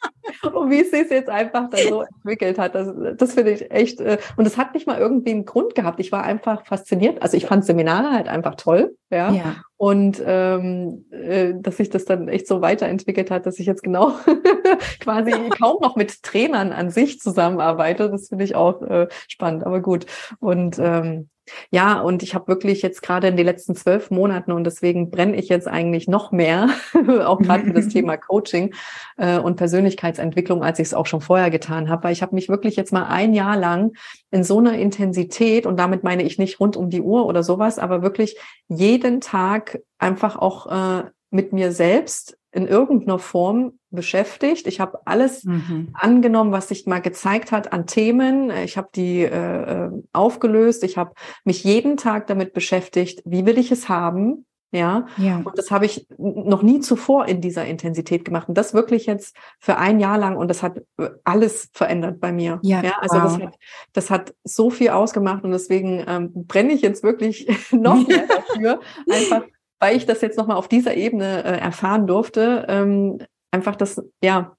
und 0.52 0.70
wie 0.70 0.80
es 0.80 0.90
sich 0.90 1.10
jetzt 1.10 1.28
einfach 1.28 1.70
dann 1.70 1.88
so 1.88 2.02
entwickelt 2.02 2.58
hat, 2.58 2.74
das, 2.74 2.88
das 3.16 3.34
finde 3.34 3.52
ich 3.52 3.70
echt. 3.70 4.00
Äh, 4.00 4.18
und 4.36 4.46
es 4.46 4.56
hat 4.56 4.74
nicht 4.74 4.86
mal 4.86 4.98
irgendwie 4.98 5.30
einen 5.30 5.44
Grund 5.44 5.74
gehabt. 5.74 6.00
Ich 6.00 6.12
war 6.12 6.22
einfach 6.22 6.66
fasziniert. 6.66 7.22
Also 7.22 7.36
ich 7.36 7.46
fand 7.46 7.64
Seminare 7.64 8.12
halt 8.12 8.28
einfach 8.28 8.54
toll, 8.54 8.96
ja. 9.10 9.32
ja. 9.32 9.56
Und 9.76 10.22
ähm, 10.24 11.06
äh, 11.10 11.54
dass 11.56 11.76
sich 11.76 11.90
das 11.90 12.04
dann 12.04 12.28
echt 12.28 12.46
so 12.46 12.60
weiterentwickelt 12.60 13.30
hat, 13.30 13.46
dass 13.46 13.58
ich 13.58 13.66
jetzt 13.66 13.82
genau 13.82 14.12
quasi 15.00 15.32
kaum 15.50 15.78
noch 15.80 15.96
mit 15.96 16.22
Trainern 16.22 16.72
an 16.72 16.90
sich 16.90 17.20
zusammenarbeite. 17.20 18.10
Das 18.10 18.28
finde 18.28 18.44
ich 18.44 18.54
auch 18.54 18.82
äh, 18.82 19.08
spannend, 19.28 19.64
aber 19.64 19.80
gut. 19.80 20.06
Und 20.40 20.78
ähm, 20.78 21.28
ja, 21.70 22.00
und 22.00 22.22
ich 22.22 22.34
habe 22.34 22.48
wirklich 22.48 22.82
jetzt 22.82 23.02
gerade 23.02 23.28
in 23.28 23.36
den 23.36 23.46
letzten 23.46 23.74
zwölf 23.74 24.10
Monaten 24.10 24.52
und 24.52 24.64
deswegen 24.64 25.10
brenne 25.10 25.36
ich 25.36 25.48
jetzt 25.48 25.68
eigentlich 25.68 26.08
noch 26.08 26.32
mehr, 26.32 26.70
auch 27.24 27.38
gerade 27.38 27.64
für 27.64 27.72
das 27.72 27.88
Thema 27.88 28.16
Coaching 28.16 28.74
äh, 29.16 29.38
und 29.38 29.56
Persönlichkeitsentwicklung, 29.56 30.62
als 30.62 30.78
ich 30.78 30.88
es 30.88 30.94
auch 30.94 31.06
schon 31.06 31.20
vorher 31.20 31.50
getan 31.50 31.88
habe, 31.88 32.04
weil 32.04 32.12
ich 32.12 32.22
habe 32.22 32.34
mich 32.34 32.48
wirklich 32.48 32.76
jetzt 32.76 32.92
mal 32.92 33.06
ein 33.06 33.34
Jahr 33.34 33.56
lang 33.56 33.92
in 34.30 34.44
so 34.44 34.58
einer 34.58 34.78
Intensität 34.78 35.66
und 35.66 35.78
damit 35.78 36.04
meine 36.04 36.22
ich 36.22 36.38
nicht 36.38 36.60
rund 36.60 36.76
um 36.76 36.90
die 36.90 37.02
Uhr 37.02 37.26
oder 37.26 37.42
sowas, 37.42 37.78
aber 37.78 38.02
wirklich 38.02 38.38
jeden 38.68 39.20
Tag 39.20 39.80
einfach 39.98 40.36
auch 40.36 40.66
äh, 41.00 41.10
mit 41.30 41.52
mir 41.52 41.72
selbst 41.72 42.37
in 42.52 42.66
irgendeiner 42.66 43.18
Form 43.18 43.78
beschäftigt. 43.90 44.66
Ich 44.66 44.80
habe 44.80 45.00
alles 45.06 45.44
mhm. 45.44 45.88
angenommen, 45.92 46.52
was 46.52 46.68
sich 46.68 46.86
mal 46.86 47.00
gezeigt 47.00 47.52
hat 47.52 47.72
an 47.72 47.86
Themen. 47.86 48.50
Ich 48.50 48.76
habe 48.76 48.88
die 48.94 49.22
äh, 49.22 49.86
äh, 49.86 49.90
aufgelöst. 50.12 50.84
Ich 50.84 50.96
habe 50.96 51.12
mich 51.44 51.64
jeden 51.64 51.96
Tag 51.96 52.26
damit 52.26 52.52
beschäftigt, 52.52 53.22
wie 53.24 53.46
will 53.46 53.58
ich 53.58 53.70
es 53.70 53.88
haben. 53.88 54.46
Ja? 54.70 55.06
ja. 55.16 55.40
Und 55.42 55.56
das 55.56 55.70
habe 55.70 55.86
ich 55.86 56.06
noch 56.18 56.62
nie 56.62 56.80
zuvor 56.80 57.26
in 57.26 57.40
dieser 57.40 57.64
Intensität 57.64 58.24
gemacht. 58.24 58.48
Und 58.48 58.58
das 58.58 58.74
wirklich 58.74 59.06
jetzt 59.06 59.34
für 59.58 59.78
ein 59.78 59.98
Jahr 59.98 60.18
lang. 60.18 60.36
Und 60.36 60.48
das 60.48 60.62
hat 60.62 60.78
äh, 60.98 61.08
alles 61.24 61.70
verändert 61.72 62.20
bei 62.20 62.32
mir. 62.32 62.60
Ja. 62.62 62.82
ja 62.82 62.98
also 63.00 63.16
wow. 63.16 63.22
das, 63.22 63.40
hat, 63.40 63.54
das 63.92 64.10
hat 64.10 64.34
so 64.44 64.68
viel 64.68 64.90
ausgemacht. 64.90 65.44
Und 65.44 65.52
deswegen 65.52 66.04
ähm, 66.06 66.32
brenne 66.46 66.72
ich 66.72 66.82
jetzt 66.82 67.02
wirklich 67.02 67.48
noch 67.72 68.06
mehr 68.06 68.26
dafür. 68.28 68.80
Einfach 69.10 69.44
weil 69.80 69.96
ich 69.96 70.06
das 70.06 70.20
jetzt 70.20 70.36
nochmal 70.36 70.56
auf 70.56 70.68
dieser 70.68 70.94
Ebene 70.94 71.44
äh, 71.44 71.58
erfahren 71.58 72.06
durfte, 72.06 72.66
ähm, 72.68 73.18
einfach 73.50 73.76
das, 73.76 74.02
ja, 74.22 74.56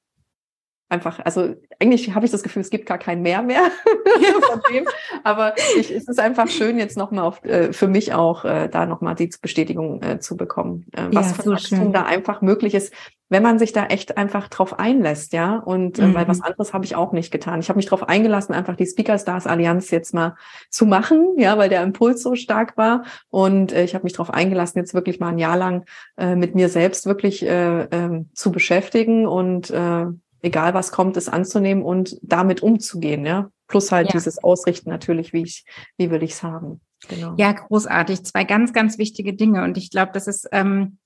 einfach, 0.89 1.19
also 1.23 1.55
eigentlich 1.79 2.13
habe 2.15 2.25
ich 2.25 2.31
das 2.31 2.43
Gefühl, 2.43 2.61
es 2.61 2.69
gibt 2.69 2.85
gar 2.85 2.97
kein 2.97 3.21
Mehr 3.21 3.41
mehr 3.41 3.61
von 4.49 4.61
dem, 4.73 4.87
aber 5.23 5.55
ich, 5.77 5.91
es 5.91 6.07
ist 6.07 6.19
einfach 6.19 6.47
schön, 6.47 6.77
jetzt 6.77 6.97
nochmal 6.97 7.23
auf, 7.23 7.43
äh, 7.45 7.71
für 7.71 7.87
mich 7.87 8.13
auch 8.13 8.43
äh, 8.43 8.67
da 8.67 8.85
nochmal 8.85 9.15
die 9.15 9.29
Bestätigung 9.41 10.01
äh, 10.01 10.19
zu 10.19 10.35
bekommen, 10.35 10.85
äh, 10.93 11.03
was 11.11 11.37
ja, 11.37 11.43
für 11.43 11.57
so 11.57 11.89
da 11.89 12.03
einfach 12.03 12.41
möglich 12.41 12.73
ist, 12.73 12.93
wenn 13.29 13.43
man 13.43 13.59
sich 13.59 13.71
da 13.71 13.85
echt 13.85 14.17
einfach 14.17 14.47
drauf 14.47 14.79
einlässt, 14.79 15.33
ja, 15.33 15.57
und 15.57 15.99
äh, 15.99 16.07
mhm. 16.07 16.15
weil 16.15 16.27
was 16.27 16.41
anderes 16.41 16.73
habe 16.73 16.83
ich 16.85 16.95
auch 16.95 17.11
nicht 17.11 17.31
getan. 17.31 17.59
Ich 17.59 17.69
habe 17.69 17.77
mich 17.77 17.85
drauf 17.85 18.09
eingelassen, 18.09 18.55
einfach 18.55 18.75
die 18.75 18.87
Speaker 18.87 19.19
Stars 19.19 19.45
Allianz 19.45 19.91
jetzt 19.91 20.15
mal 20.15 20.35
zu 20.69 20.87
machen, 20.87 21.35
ja, 21.37 21.57
weil 21.57 21.69
der 21.69 21.83
Impuls 21.83 22.23
so 22.23 22.33
stark 22.35 22.75
war. 22.75 23.03
Und 23.29 23.71
äh, 23.71 23.83
ich 23.83 23.93
habe 23.93 24.03
mich 24.03 24.13
drauf 24.13 24.33
eingelassen, 24.33 24.79
jetzt 24.79 24.95
wirklich 24.95 25.19
mal 25.19 25.29
ein 25.29 25.37
Jahr 25.37 25.57
lang 25.57 25.85
äh, 26.17 26.35
mit 26.35 26.55
mir 26.55 26.69
selbst 26.69 27.05
wirklich 27.05 27.45
äh, 27.45 27.83
äh, 27.83 28.25
zu 28.33 28.51
beschäftigen. 28.51 29.27
Und 29.27 29.69
äh, 29.69 30.07
egal 30.41 30.73
was 30.73 30.91
kommt, 30.91 31.17
es 31.17 31.29
anzunehmen 31.29 31.83
und 31.83 32.17
damit 32.21 32.61
umzugehen, 32.61 33.25
ja. 33.25 33.49
Plus 33.67 33.91
halt 33.91 34.07
ja. 34.07 34.13
dieses 34.13 34.43
Ausrichten 34.43 34.89
natürlich, 34.89 35.31
wie 35.31 35.43
ich, 35.43 35.63
wie 35.97 36.09
will 36.09 36.23
ich 36.23 36.31
es 36.31 36.43
haben. 36.43 36.81
Genau. 37.07 37.35
Ja, 37.37 37.51
großartig. 37.51 38.23
Zwei 38.23 38.43
ganz, 38.43 38.73
ganz 38.73 38.97
wichtige 38.97 39.33
Dinge. 39.33 39.63
Und 39.63 39.77
ich 39.77 39.91
glaube, 39.91 40.11
das 40.13 40.27
ist 40.27 40.47
ähm, 40.51 40.97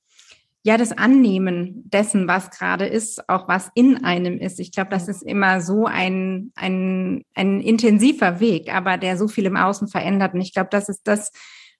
ja 0.63 0.78
das 0.78 0.93
Annehmen 0.93 1.84
dessen, 1.89 2.28
was 2.28 2.50
gerade 2.52 2.86
ist, 2.86 3.28
auch 3.30 3.48
was 3.50 3.69
in 3.76 4.04
einem 4.04 4.39
ist. 4.39 4.60
Ich 4.60 4.72
glaube, 4.72 4.89
das 4.89 5.10
ist 5.10 5.24
immer 5.24 5.60
so 5.62 5.86
ein, 5.86 6.52
ein, 6.56 7.24
ein 7.36 7.60
intensiver 7.60 8.39
Weg, 8.39 8.74
aber 8.74 8.98
der 8.98 9.17
so 9.17 9.28
viel 9.28 9.46
im 9.46 9.58
Außen 9.58 9.89
verändert. 9.89 10.34
Und 10.34 10.41
ich 10.41 10.54
glaube, 10.54 10.69
das 10.72 10.88
ist 10.88 11.02
das, 11.04 11.32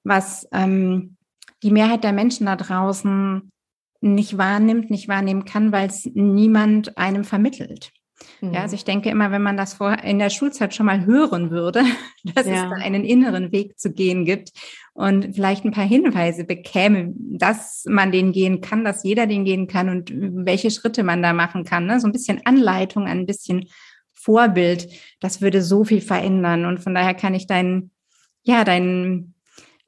was 0.04 0.48
ähm, 0.52 1.16
die 1.64 1.72
Mehrheit 1.72 2.04
der 2.04 2.12
Menschen 2.12 2.46
da 2.46 2.58
draußen 2.58 3.53
nicht 4.04 4.38
wahrnimmt, 4.38 4.90
nicht 4.90 5.08
wahrnehmen 5.08 5.46
kann, 5.46 5.72
weil 5.72 5.88
es 5.88 6.06
niemand 6.14 6.98
einem 6.98 7.24
vermittelt. 7.24 7.92
Mhm. 8.42 8.54
Ja, 8.54 8.62
also 8.62 8.76
ich 8.76 8.84
denke 8.84 9.10
immer, 9.10 9.32
wenn 9.32 9.42
man 9.42 9.58
das 9.58 9.76
vor, 9.76 9.98
in 10.04 10.20
der 10.20 10.30
Schulzeit 10.30 10.74
schon 10.74 10.86
mal 10.86 11.06
hören 11.06 11.52
würde, 11.52 11.84
dass 12.36 12.46
ja. 12.46 12.56
es 12.56 12.62
da 12.62 12.72
einen 12.72 13.06
inneren 13.06 13.52
Weg 13.52 13.80
zu 13.80 13.92
gehen 13.92 14.26
gibt 14.26 14.52
und 14.94 15.36
vielleicht 15.36 15.66
ein 15.66 15.72
paar 15.72 15.88
Hinweise 15.88 16.44
bekäme, 16.44 17.14
dass 17.16 17.86
man 17.88 18.12
den 18.12 18.32
gehen 18.32 18.62
kann, 18.62 18.84
dass 18.84 19.04
jeder 19.04 19.26
den 19.26 19.46
gehen 19.46 19.68
kann 19.68 19.90
und 19.90 20.12
welche 20.14 20.70
Schritte 20.70 21.04
man 21.04 21.24
da 21.24 21.34
machen 21.34 21.64
kann. 21.64 21.86
Ne? 21.86 22.00
So 22.00 22.08
ein 22.08 22.14
bisschen 22.14 22.46
Anleitung, 22.46 23.06
ein 23.06 23.26
bisschen 23.26 23.70
Vorbild, 24.12 24.90
das 25.20 25.42
würde 25.42 25.62
so 25.62 25.84
viel 25.84 26.02
verändern. 26.02 26.66
Und 26.66 26.80
von 26.80 26.94
daher 26.94 27.14
kann 27.14 27.34
ich 27.34 27.48
deinen, 27.48 27.92
ja, 28.44 28.64
deinen 28.64 29.33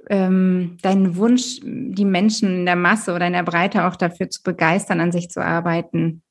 ähm, 0.10 0.78
deinen 0.82 1.16
Wunsch, 1.18 1.60
die 1.64 2.06
Menschen 2.06 2.60
in 2.60 2.66
der 2.66 2.76
Masse 2.76 3.14
oder 3.14 3.28
in 3.28 3.34
der 3.34 3.44
Breite 3.44 3.86
auch 3.86 3.96
dafür 3.96 4.30
zu 4.30 4.44
begeistern, 4.44 5.00
an 5.00 5.12
sich 5.12 5.30
zu 5.30 5.44
arbeiten, 5.44 6.22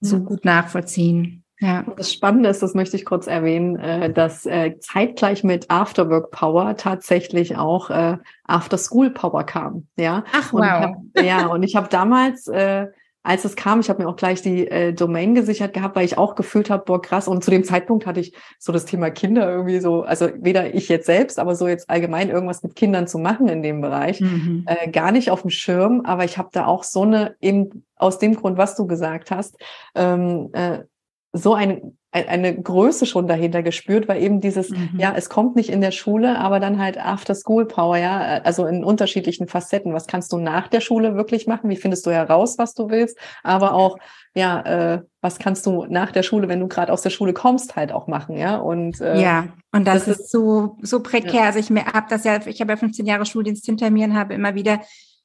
so 0.00 0.16
ja. 0.16 0.22
gut 0.22 0.44
nachvollziehen. 0.44 1.44
Ja. 1.60 1.84
Das 1.96 2.10
Spannende 2.10 2.48
ist, 2.48 2.62
das 2.62 2.74
möchte 2.74 2.96
ich 2.96 3.04
kurz 3.04 3.26
erwähnen, 3.26 3.76
äh, 3.76 4.10
dass 4.10 4.46
äh, 4.46 4.78
zeitgleich 4.80 5.44
mit 5.44 5.70
Afterwork 5.70 6.30
Power 6.30 6.74
tatsächlich 6.76 7.56
auch 7.56 7.90
äh, 7.90 8.16
After 8.44 8.78
School 8.78 9.10
Power 9.10 9.44
kam. 9.44 9.86
Ja. 9.96 10.24
Ach 10.32 10.52
wow. 10.54 10.60
Und 10.60 10.64
hab, 10.64 10.96
ja, 11.22 11.46
und 11.48 11.62
ich 11.62 11.76
habe 11.76 11.88
damals 11.90 12.48
äh, 12.48 12.86
als 13.22 13.44
es 13.44 13.54
kam, 13.54 13.80
ich 13.80 13.90
habe 13.90 14.02
mir 14.02 14.08
auch 14.08 14.16
gleich 14.16 14.40
die 14.40 14.66
äh, 14.66 14.94
Domain 14.94 15.34
gesichert 15.34 15.74
gehabt, 15.74 15.94
weil 15.94 16.06
ich 16.06 16.16
auch 16.16 16.34
gefühlt 16.34 16.70
habe, 16.70 16.84
boah, 16.86 17.02
krass. 17.02 17.28
Und 17.28 17.44
zu 17.44 17.50
dem 17.50 17.64
Zeitpunkt 17.64 18.06
hatte 18.06 18.20
ich 18.20 18.34
so 18.58 18.72
das 18.72 18.86
Thema 18.86 19.10
Kinder 19.10 19.50
irgendwie 19.50 19.80
so, 19.80 20.02
also 20.02 20.28
weder 20.38 20.74
ich 20.74 20.88
jetzt 20.88 21.06
selbst, 21.06 21.38
aber 21.38 21.54
so 21.54 21.68
jetzt 21.68 21.90
allgemein 21.90 22.30
irgendwas 22.30 22.62
mit 22.62 22.76
Kindern 22.76 23.06
zu 23.06 23.18
machen 23.18 23.48
in 23.48 23.62
dem 23.62 23.82
Bereich, 23.82 24.20
mhm. 24.20 24.64
äh, 24.66 24.90
gar 24.90 25.12
nicht 25.12 25.30
auf 25.30 25.42
dem 25.42 25.50
Schirm. 25.50 26.02
Aber 26.04 26.24
ich 26.24 26.38
habe 26.38 26.48
da 26.52 26.66
auch 26.66 26.82
so 26.82 27.02
eine, 27.02 27.36
eben 27.40 27.84
aus 27.96 28.18
dem 28.18 28.34
Grund, 28.34 28.56
was 28.56 28.74
du 28.74 28.86
gesagt 28.86 29.30
hast, 29.30 29.56
ähm, 29.94 30.48
äh, 30.52 30.78
so 31.32 31.54
ein 31.54 31.98
eine 32.12 32.60
Größe 32.60 33.06
schon 33.06 33.28
dahinter 33.28 33.62
gespürt, 33.62 34.08
weil 34.08 34.20
eben 34.20 34.40
dieses, 34.40 34.70
mhm. 34.70 34.90
ja, 34.98 35.12
es 35.16 35.28
kommt 35.28 35.54
nicht 35.54 35.70
in 35.70 35.80
der 35.80 35.92
Schule, 35.92 36.38
aber 36.38 36.58
dann 36.58 36.80
halt 36.80 36.98
After 36.98 37.36
School 37.36 37.66
Power, 37.66 37.96
ja, 37.96 38.40
also 38.42 38.66
in 38.66 38.82
unterschiedlichen 38.82 39.46
Facetten. 39.46 39.94
Was 39.94 40.08
kannst 40.08 40.32
du 40.32 40.38
nach 40.38 40.66
der 40.66 40.80
Schule 40.80 41.14
wirklich 41.14 41.46
machen? 41.46 41.70
Wie 41.70 41.76
findest 41.76 42.04
du 42.06 42.10
heraus, 42.10 42.58
was 42.58 42.74
du 42.74 42.90
willst? 42.90 43.16
Aber 43.44 43.74
auch, 43.74 43.96
ja, 44.34 44.60
äh, 44.62 45.02
was 45.20 45.38
kannst 45.38 45.66
du 45.66 45.86
nach 45.88 46.10
der 46.10 46.24
Schule, 46.24 46.48
wenn 46.48 46.58
du 46.58 46.66
gerade 46.66 46.92
aus 46.92 47.02
der 47.02 47.10
Schule 47.10 47.32
kommst, 47.32 47.76
halt 47.76 47.92
auch 47.92 48.08
machen, 48.08 48.36
ja? 48.36 48.56
Und 48.56 49.00
äh, 49.00 49.20
ja, 49.20 49.48
und 49.70 49.86
das, 49.86 50.06
das 50.06 50.18
ist 50.18 50.30
so 50.32 50.78
so 50.82 51.02
prekär. 51.02 51.42
Ja. 51.42 51.46
Also 51.46 51.60
ich 51.60 51.70
habe 51.70 52.06
das 52.10 52.24
ja, 52.24 52.44
ich 52.44 52.60
habe 52.60 52.72
ja 52.72 52.76
15 52.76 53.06
Jahre 53.06 53.24
Schuldienst 53.24 53.66
hinter 53.66 53.88
mir 53.90 54.06
und 54.06 54.18
habe 54.18 54.34
immer 54.34 54.56
wieder 54.56 54.80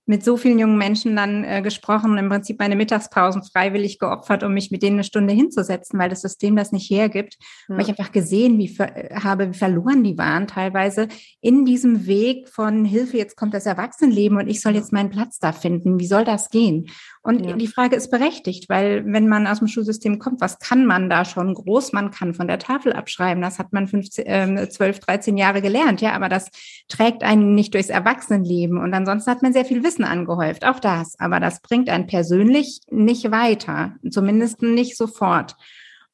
mit 0.08 0.24
so 0.24 0.38
vielen 0.38 0.60
jungen 0.60 0.78
Menschen 0.78 1.16
dann 1.16 1.44
äh, 1.44 1.62
gesprochen 1.62 2.12
und 2.12 2.18
im 2.18 2.30
Prinzip 2.30 2.60
meine 2.60 2.76
Mittagspausen 2.76 3.44
freiwillig 3.44 3.98
geopfert, 3.98 4.44
um 4.44 4.54
mich 4.54 4.70
mit 4.70 4.84
denen 4.84 4.98
eine 4.98 5.04
Stunde 5.04 5.34
hinzusetzen, 5.34 5.98
weil 5.98 6.10
das 6.10 6.22
System 6.22 6.56
das 6.56 6.72
nicht 6.72 6.90
hergibt. 6.90 7.38
Ja. 7.68 7.76
Weil 7.76 7.84
ich 7.84 7.90
einfach 7.90 8.12
gesehen 8.12 8.60
wie 8.60 8.70
habe, 8.78 9.52
wie 9.52 9.58
verloren 9.58 10.04
die 10.04 10.18
waren 10.18 10.48
teilweise 10.48 11.08
in 11.42 11.66
diesem 11.66 12.06
Weg 12.06 12.50
von 12.50 12.86
Hilfe, 12.86 13.18
jetzt 13.18 13.36
kommt 13.36 13.54
das 13.54 13.66
Erwachsenenleben 13.66 14.38
und 14.38 14.48
ich 14.48 14.62
soll 14.62 14.76
jetzt 14.76 14.94
meinen 14.94 15.10
Platz 15.10 15.40
da 15.40 15.52
finden. 15.52 16.00
Wie 16.00 16.08
soll 16.08 16.24
das 16.24 16.50
gehen? 16.50 16.88
Und 17.26 17.44
ja. 17.44 17.56
die 17.56 17.68
Frage 17.68 17.96
ist 17.96 18.12
berechtigt, 18.12 18.70
weil 18.70 19.04
wenn 19.08 19.28
man 19.28 19.48
aus 19.48 19.58
dem 19.58 19.68
Schulsystem 19.68 20.20
kommt, 20.20 20.42
was 20.42 20.60
kann 20.60 20.86
man 20.86 21.10
da 21.10 21.26
schon 21.26 21.56
groß? 21.56 21.92
Man 21.92 22.12
kann 22.12 22.36
von 22.36 22.48
der 22.48 22.60
Tafel 22.60 22.94
abschreiben. 22.94 23.42
Das 23.42 23.58
hat 23.58 23.74
man 23.74 23.88
15, 23.88 24.28
äh, 24.28 24.70
12, 24.70 25.00
13 25.00 25.36
Jahre 25.36 25.64
gelernt, 25.64 26.02
ja, 26.02 26.14
aber 26.14 26.30
das 26.30 26.52
trägt 26.88 27.24
einen 27.24 27.56
nicht 27.56 27.74
durchs 27.74 27.90
Erwachsenenleben. 27.90 28.78
Und 28.78 28.94
ansonsten 28.94 29.32
hat 29.32 29.42
man 29.42 29.54
sehr 29.54 29.66
viel 29.66 29.84
Wissen 29.84 29.95
angehäuft, 30.04 30.66
auch 30.66 30.80
das. 30.80 31.16
Aber 31.20 31.40
das 31.40 31.62
bringt 31.62 31.90
einen 31.90 32.08
persönlich 32.08 32.82
nicht 32.90 33.32
weiter, 33.32 33.94
zumindest 34.10 34.62
nicht 34.62 34.98
sofort. 34.98 35.56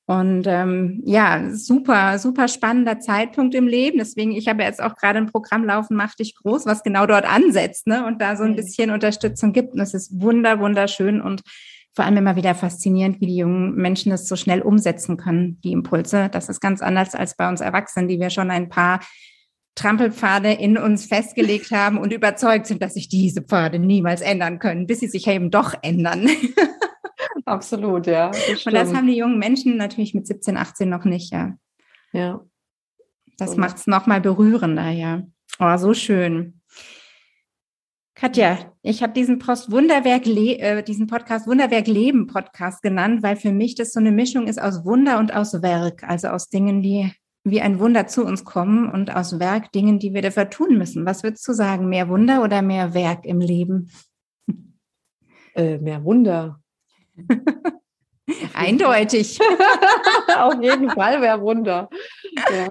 Und 0.05 0.45
ähm, 0.45 1.01
ja, 1.05 1.51
super, 1.53 2.19
super 2.19 2.47
spannender 2.47 2.99
Zeitpunkt 2.99 3.55
im 3.55 3.67
Leben. 3.67 3.99
Deswegen, 3.99 4.31
ich 4.33 4.47
habe 4.49 4.63
jetzt 4.63 4.81
auch 4.81 4.95
gerade 4.95 5.19
ein 5.19 5.31
Programm 5.31 5.63
laufen, 5.63 5.95
Mach 5.95 6.15
dich 6.15 6.35
groß, 6.35 6.65
was 6.65 6.83
genau 6.83 7.05
dort 7.05 7.25
ansetzt 7.25 7.87
ne? 7.87 8.05
und 8.05 8.21
da 8.21 8.35
so 8.35 8.43
ein 8.43 8.55
bisschen 8.55 8.91
Unterstützung 8.91 9.53
gibt. 9.53 9.73
Und 9.73 9.79
es 9.79 9.93
ist 9.93 10.21
wunder, 10.21 10.59
wunderschön 10.59 11.21
und 11.21 11.43
vor 11.93 12.05
allem 12.05 12.17
immer 12.17 12.35
wieder 12.35 12.55
faszinierend, 12.55 13.21
wie 13.21 13.27
die 13.27 13.37
jungen 13.37 13.75
Menschen 13.75 14.11
das 14.11 14.27
so 14.27 14.35
schnell 14.35 14.61
umsetzen 14.61 15.17
können, 15.17 15.59
die 15.63 15.71
Impulse. 15.71 16.29
Das 16.29 16.49
ist 16.49 16.61
ganz 16.61 16.81
anders 16.81 17.15
als 17.15 17.35
bei 17.35 17.47
uns 17.47 17.61
Erwachsenen, 17.61 18.07
die 18.07 18.19
wir 18.19 18.29
schon 18.29 18.49
ein 18.49 18.69
paar 18.69 19.01
Trampelpfade 19.75 20.51
in 20.51 20.77
uns 20.77 21.05
festgelegt 21.05 21.71
haben 21.71 21.97
und 21.97 22.11
überzeugt 22.11 22.67
sind, 22.67 22.81
dass 22.81 22.95
sich 22.95 23.07
diese 23.07 23.41
Pfade 23.41 23.79
niemals 23.79 24.21
ändern 24.21 24.59
können, 24.59 24.85
bis 24.85 24.99
sie 24.99 25.07
sich 25.07 25.27
eben 25.27 25.49
doch 25.49 25.73
ändern. 25.81 26.29
Absolut, 27.45 28.07
ja. 28.07 28.31
Das 28.31 28.65
und 28.65 28.73
das 28.73 28.93
haben 28.93 29.07
die 29.07 29.15
jungen 29.15 29.39
Menschen 29.39 29.77
natürlich 29.77 30.13
mit 30.13 30.27
17, 30.27 30.57
18 30.57 30.89
noch 30.89 31.05
nicht, 31.05 31.31
ja. 31.31 31.55
Ja. 32.11 32.41
Das 33.37 33.51
so. 33.51 33.57
macht 33.57 33.77
es 33.77 33.87
nochmal 33.87 34.21
berührender, 34.21 34.89
ja. 34.89 35.23
Oh, 35.59 35.77
so 35.77 35.93
schön. 35.93 36.61
Katja, 38.13 38.71
ich 38.83 39.01
habe 39.01 39.13
diesen 39.13 39.39
Post 39.39 39.71
Wunderwerk, 39.71 40.27
äh, 40.27 40.83
diesen 40.83 41.07
Podcast 41.07 41.47
Wunderwerk 41.47 41.87
Leben 41.87 42.27
Podcast 42.27 42.83
genannt, 42.83 43.23
weil 43.23 43.35
für 43.35 43.51
mich 43.51 43.73
das 43.73 43.93
so 43.93 43.99
eine 43.99 44.11
Mischung 44.11 44.47
ist 44.47 44.61
aus 44.61 44.85
Wunder 44.85 45.17
und 45.17 45.33
aus 45.33 45.53
Werk, 45.63 46.03
also 46.03 46.27
aus 46.27 46.49
Dingen, 46.49 46.83
die 46.83 47.11
wie 47.43 47.61
ein 47.61 47.79
Wunder 47.79 48.07
zu 48.07 48.25
uns 48.25 48.43
kommen 48.45 48.89
und 48.89 49.15
aus 49.15 49.39
Werk 49.39 49.71
Dingen, 49.71 49.99
die 49.99 50.13
wir 50.13 50.21
dafür 50.21 50.49
tun 50.49 50.77
müssen. 50.77 51.05
Was 51.05 51.23
würdest 51.23 51.47
du 51.47 51.53
sagen, 51.53 51.89
mehr 51.89 52.09
Wunder 52.09 52.43
oder 52.43 52.61
mehr 52.61 52.93
Werk 52.93 53.25
im 53.25 53.39
Leben? 53.39 53.91
Äh, 55.55 55.79
mehr 55.79 56.03
Wunder. 56.03 56.59
Eindeutig. 58.53 59.39
Auf 60.37 60.61
jeden 60.61 60.89
Fall 60.89 61.21
wäre 61.21 61.41
Wunder. 61.41 61.89
Ja. 62.51 62.69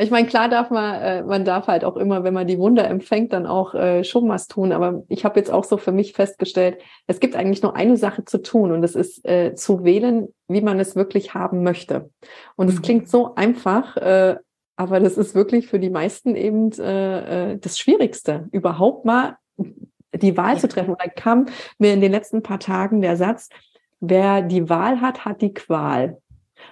Ich 0.00 0.10
meine, 0.10 0.26
klar 0.28 0.48
darf 0.48 0.70
man, 0.70 1.00
äh, 1.00 1.22
man 1.22 1.44
darf 1.44 1.66
halt 1.66 1.84
auch 1.84 1.96
immer, 1.96 2.24
wenn 2.24 2.34
man 2.34 2.46
die 2.46 2.58
Wunder 2.58 2.88
empfängt, 2.88 3.32
dann 3.32 3.46
auch 3.46 3.74
äh, 3.74 4.04
schon 4.04 4.28
was 4.28 4.46
tun. 4.46 4.72
Aber 4.72 5.02
ich 5.08 5.24
habe 5.24 5.38
jetzt 5.38 5.50
auch 5.50 5.64
so 5.64 5.76
für 5.76 5.92
mich 5.92 6.12
festgestellt, 6.12 6.78
es 7.06 7.20
gibt 7.20 7.36
eigentlich 7.36 7.62
nur 7.62 7.76
eine 7.76 7.96
Sache 7.96 8.24
zu 8.24 8.42
tun 8.42 8.72
und 8.72 8.82
das 8.82 8.94
ist 8.94 9.26
äh, 9.26 9.54
zu 9.54 9.84
wählen, 9.84 10.28
wie 10.46 10.60
man 10.60 10.78
es 10.80 10.96
wirklich 10.96 11.34
haben 11.34 11.62
möchte. 11.62 12.10
Und 12.56 12.68
es 12.68 12.76
mhm. 12.76 12.82
klingt 12.82 13.08
so 13.08 13.34
einfach, 13.34 13.96
äh, 13.96 14.36
aber 14.76 15.00
das 15.00 15.18
ist 15.18 15.34
wirklich 15.34 15.66
für 15.66 15.78
die 15.78 15.90
meisten 15.90 16.36
eben 16.36 16.70
äh, 16.78 17.52
äh 17.52 17.58
das 17.58 17.78
Schwierigste, 17.78 18.48
überhaupt 18.52 19.04
mal 19.04 19.36
die 20.14 20.36
Wahl 20.36 20.54
ja. 20.54 20.60
zu 20.60 20.68
treffen. 20.68 20.90
Und 20.90 21.00
dann 21.00 21.14
kam 21.14 21.46
mir 21.78 21.92
in 21.92 22.00
den 22.00 22.12
letzten 22.12 22.42
paar 22.42 22.60
Tagen 22.60 23.00
der 23.00 23.16
Satz, 23.16 23.48
wer 24.00 24.42
die 24.42 24.68
Wahl 24.68 25.00
hat, 25.00 25.24
hat 25.24 25.42
die 25.42 25.54
Qual. 25.54 26.18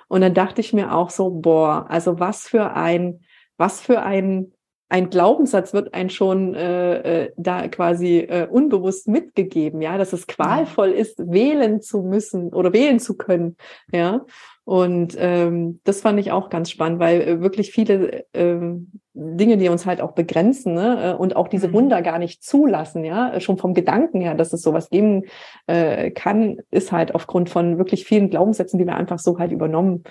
Und 0.09 0.21
dann 0.21 0.35
dachte 0.35 0.61
ich 0.61 0.73
mir 0.73 0.95
auch 0.95 1.11
so, 1.11 1.31
boah, 1.31 1.87
also 1.89 2.19
was 2.19 2.49
für 2.49 2.73
ein, 2.75 3.21
was 3.57 3.81
für 3.81 4.03
ein 4.03 4.53
ein 4.89 5.11
Glaubenssatz 5.11 5.73
wird 5.75 5.95
ein 5.95 6.11
schon 6.11 6.55
äh, 6.55 7.25
äh, 7.25 7.33
da 7.37 7.67
quasi 7.69 8.19
äh, 8.19 8.47
unbewusst 8.49 9.09
mitgegeben, 9.09 9.83
ja, 9.83 9.99
dass 9.99 10.13
es 10.13 10.27
qualvoll 10.27 10.91
ist, 10.91 11.19
wählen 11.31 11.81
zu 11.81 12.03
müssen 12.03 12.53
oder 12.53 12.73
wählen 12.73 13.01
zu 13.01 13.17
können, 13.17 13.57
ja. 13.93 14.25
Und 14.65 15.17
ähm, 15.21 15.81
das 15.85 16.01
fand 16.01 16.19
ich 16.19 16.33
auch 16.33 16.51
ganz 16.51 16.71
spannend, 16.71 16.99
weil 16.99 17.21
äh, 17.21 17.41
wirklich 17.41 17.71
viele 17.71 18.27
ähm, 18.35 18.91
Dinge, 19.15 19.59
die 19.59 19.69
uns 19.69 19.87
halt 19.87 20.01
auch 20.01 20.11
begrenzen 20.11 20.75
ne? 20.75 21.13
Äh, 21.13 21.15
und 21.15 21.37
auch 21.37 21.47
diese 21.47 21.69
mhm. 21.69 21.73
Wunder 21.75 22.03
gar 22.03 22.19
nicht 22.19 22.43
zulassen, 22.43 23.05
ja, 23.05 23.39
schon 23.39 23.59
vom 23.59 23.75
Gedanken 23.75 24.21
her, 24.21 24.35
dass 24.35 24.53
es 24.53 24.63
sowas 24.63 24.91
geben 24.91 25.23
äh, 25.69 26.11
kann, 26.11 26.59
ist 26.73 26.91
halt 26.91 27.15
aufgrund 27.15 27.49
von 27.49 27.79
wirklich 27.79 28.05
vielen 28.05 28.29
Glaubenssätzen, 28.29 28.77
die 28.81 28.87
wir 28.87 28.97
einfach 28.97 29.21
so 29.21 29.39
halt 29.39 29.53
übernommen 29.53 30.03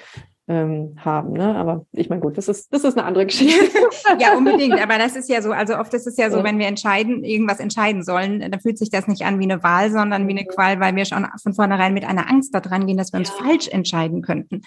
ähm, 0.47 0.95
haben. 0.97 1.33
Ne? 1.33 1.55
Aber 1.55 1.85
ich 1.91 2.09
meine, 2.09 2.21
gut, 2.21 2.37
das 2.37 2.47
ist, 2.47 2.71
das 2.71 2.83
ist 2.83 2.97
eine 2.97 3.05
andere 3.05 3.25
Geschichte. 3.25 3.65
ja, 4.19 4.37
unbedingt. 4.37 4.79
Aber 4.81 4.97
das 4.97 5.15
ist 5.15 5.29
ja 5.29 5.41
so, 5.41 5.51
also 5.51 5.75
oft 5.77 5.93
ist 5.93 6.05
es 6.05 6.17
ja 6.17 6.29
so, 6.29 6.37
ja. 6.37 6.43
wenn 6.43 6.59
wir 6.59 6.67
entscheiden, 6.67 7.23
irgendwas 7.23 7.59
entscheiden 7.59 8.03
sollen, 8.03 8.39
dann 8.39 8.59
fühlt 8.59 8.77
sich 8.77 8.89
das 8.89 9.07
nicht 9.07 9.23
an 9.23 9.39
wie 9.39 9.45
eine 9.45 9.63
Wahl, 9.63 9.91
sondern 9.91 10.27
wie 10.27 10.31
eine 10.31 10.43
mhm. 10.43 10.53
Qual, 10.53 10.79
weil 10.79 10.95
wir 10.95 11.05
schon 11.05 11.25
von 11.41 11.53
vornherein 11.53 11.93
mit 11.93 12.05
einer 12.05 12.29
Angst 12.29 12.53
da 12.53 12.59
dran 12.59 12.85
gehen, 12.85 12.97
dass 12.97 13.11
wir 13.11 13.19
uns 13.19 13.31
ja. 13.39 13.45
falsch 13.45 13.67
entscheiden 13.67 14.21
könnten. 14.21 14.61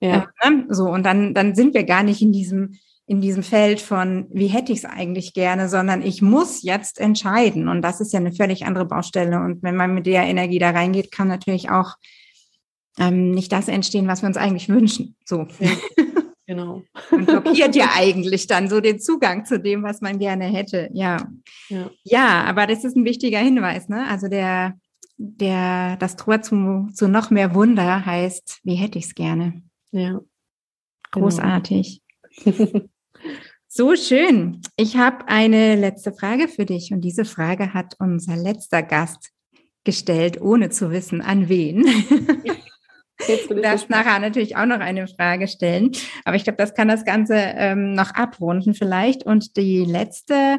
Ja. 0.00 0.28
Ähm, 0.44 0.66
so, 0.68 0.88
und 0.88 1.04
dann, 1.04 1.34
dann 1.34 1.56
sind 1.56 1.74
wir 1.74 1.82
gar 1.82 2.04
nicht 2.04 2.22
in 2.22 2.30
diesem, 2.30 2.74
in 3.06 3.20
diesem 3.20 3.42
Feld 3.42 3.80
von, 3.80 4.26
wie 4.30 4.46
hätte 4.46 4.70
ich 4.70 4.78
es 4.78 4.84
eigentlich 4.84 5.34
gerne, 5.34 5.68
sondern 5.68 6.02
ich 6.02 6.22
muss 6.22 6.62
jetzt 6.62 7.00
entscheiden. 7.00 7.66
Und 7.66 7.82
das 7.82 8.00
ist 8.00 8.12
ja 8.12 8.20
eine 8.20 8.32
völlig 8.32 8.66
andere 8.66 8.84
Baustelle. 8.84 9.40
Und 9.40 9.64
wenn 9.64 9.74
man 9.74 9.94
mit 9.94 10.06
der 10.06 10.22
Energie 10.22 10.60
da 10.60 10.70
reingeht, 10.70 11.10
kann 11.10 11.26
natürlich 11.26 11.70
auch 11.70 11.94
ähm, 12.98 13.30
nicht 13.30 13.52
das 13.52 13.68
entstehen, 13.68 14.06
was 14.06 14.22
wir 14.22 14.28
uns 14.28 14.36
eigentlich 14.36 14.68
wünschen. 14.68 15.16
So. 15.24 15.46
Ja, 15.60 15.70
genau. 16.46 16.82
Und 17.10 17.26
blockiert 17.26 17.76
ja 17.76 17.90
eigentlich 17.94 18.46
dann 18.46 18.68
so 18.68 18.80
den 18.80 19.00
Zugang 19.00 19.44
zu 19.44 19.58
dem, 19.58 19.82
was 19.82 20.00
man 20.00 20.18
gerne 20.18 20.44
hätte. 20.44 20.90
Ja. 20.92 21.28
Ja, 21.68 21.90
ja 22.04 22.44
aber 22.44 22.66
das 22.66 22.84
ist 22.84 22.96
ein 22.96 23.04
wichtiger 23.04 23.40
Hinweis, 23.40 23.88
ne? 23.88 24.06
Also 24.08 24.28
der, 24.28 24.74
der, 25.16 25.96
das 25.96 26.16
Tor 26.16 26.42
zu, 26.42 26.88
zu 26.92 27.08
noch 27.08 27.30
mehr 27.30 27.54
Wunder 27.54 28.04
heißt, 28.04 28.60
wie 28.64 28.74
hätte 28.74 28.98
ich 28.98 29.06
es 29.06 29.14
gerne? 29.14 29.62
Ja. 29.90 30.20
Großartig. 31.12 32.02
Genau. 32.44 32.80
So 33.70 33.94
schön. 33.96 34.62
Ich 34.76 34.96
habe 34.96 35.28
eine 35.28 35.76
letzte 35.76 36.12
Frage 36.12 36.48
für 36.48 36.64
dich 36.64 36.90
und 36.90 37.02
diese 37.02 37.26
Frage 37.26 37.74
hat 37.74 37.96
unser 37.98 38.34
letzter 38.34 38.82
Gast 38.82 39.30
gestellt, 39.84 40.40
ohne 40.40 40.70
zu 40.70 40.90
wissen, 40.90 41.20
an 41.20 41.48
wen. 41.50 41.84
Du 43.48 43.54
darfst 43.60 43.90
nachher 43.90 44.18
natürlich 44.20 44.56
auch 44.56 44.66
noch 44.66 44.80
eine 44.80 45.08
Frage 45.08 45.48
stellen. 45.48 45.92
Aber 46.24 46.36
ich 46.36 46.44
glaube, 46.44 46.56
das 46.56 46.74
kann 46.74 46.88
das 46.88 47.04
Ganze 47.04 47.34
ähm, 47.34 47.94
noch 47.94 48.14
abrunden 48.14 48.74
vielleicht. 48.74 49.24
Und 49.24 49.56
die 49.56 49.84
letzte, 49.84 50.58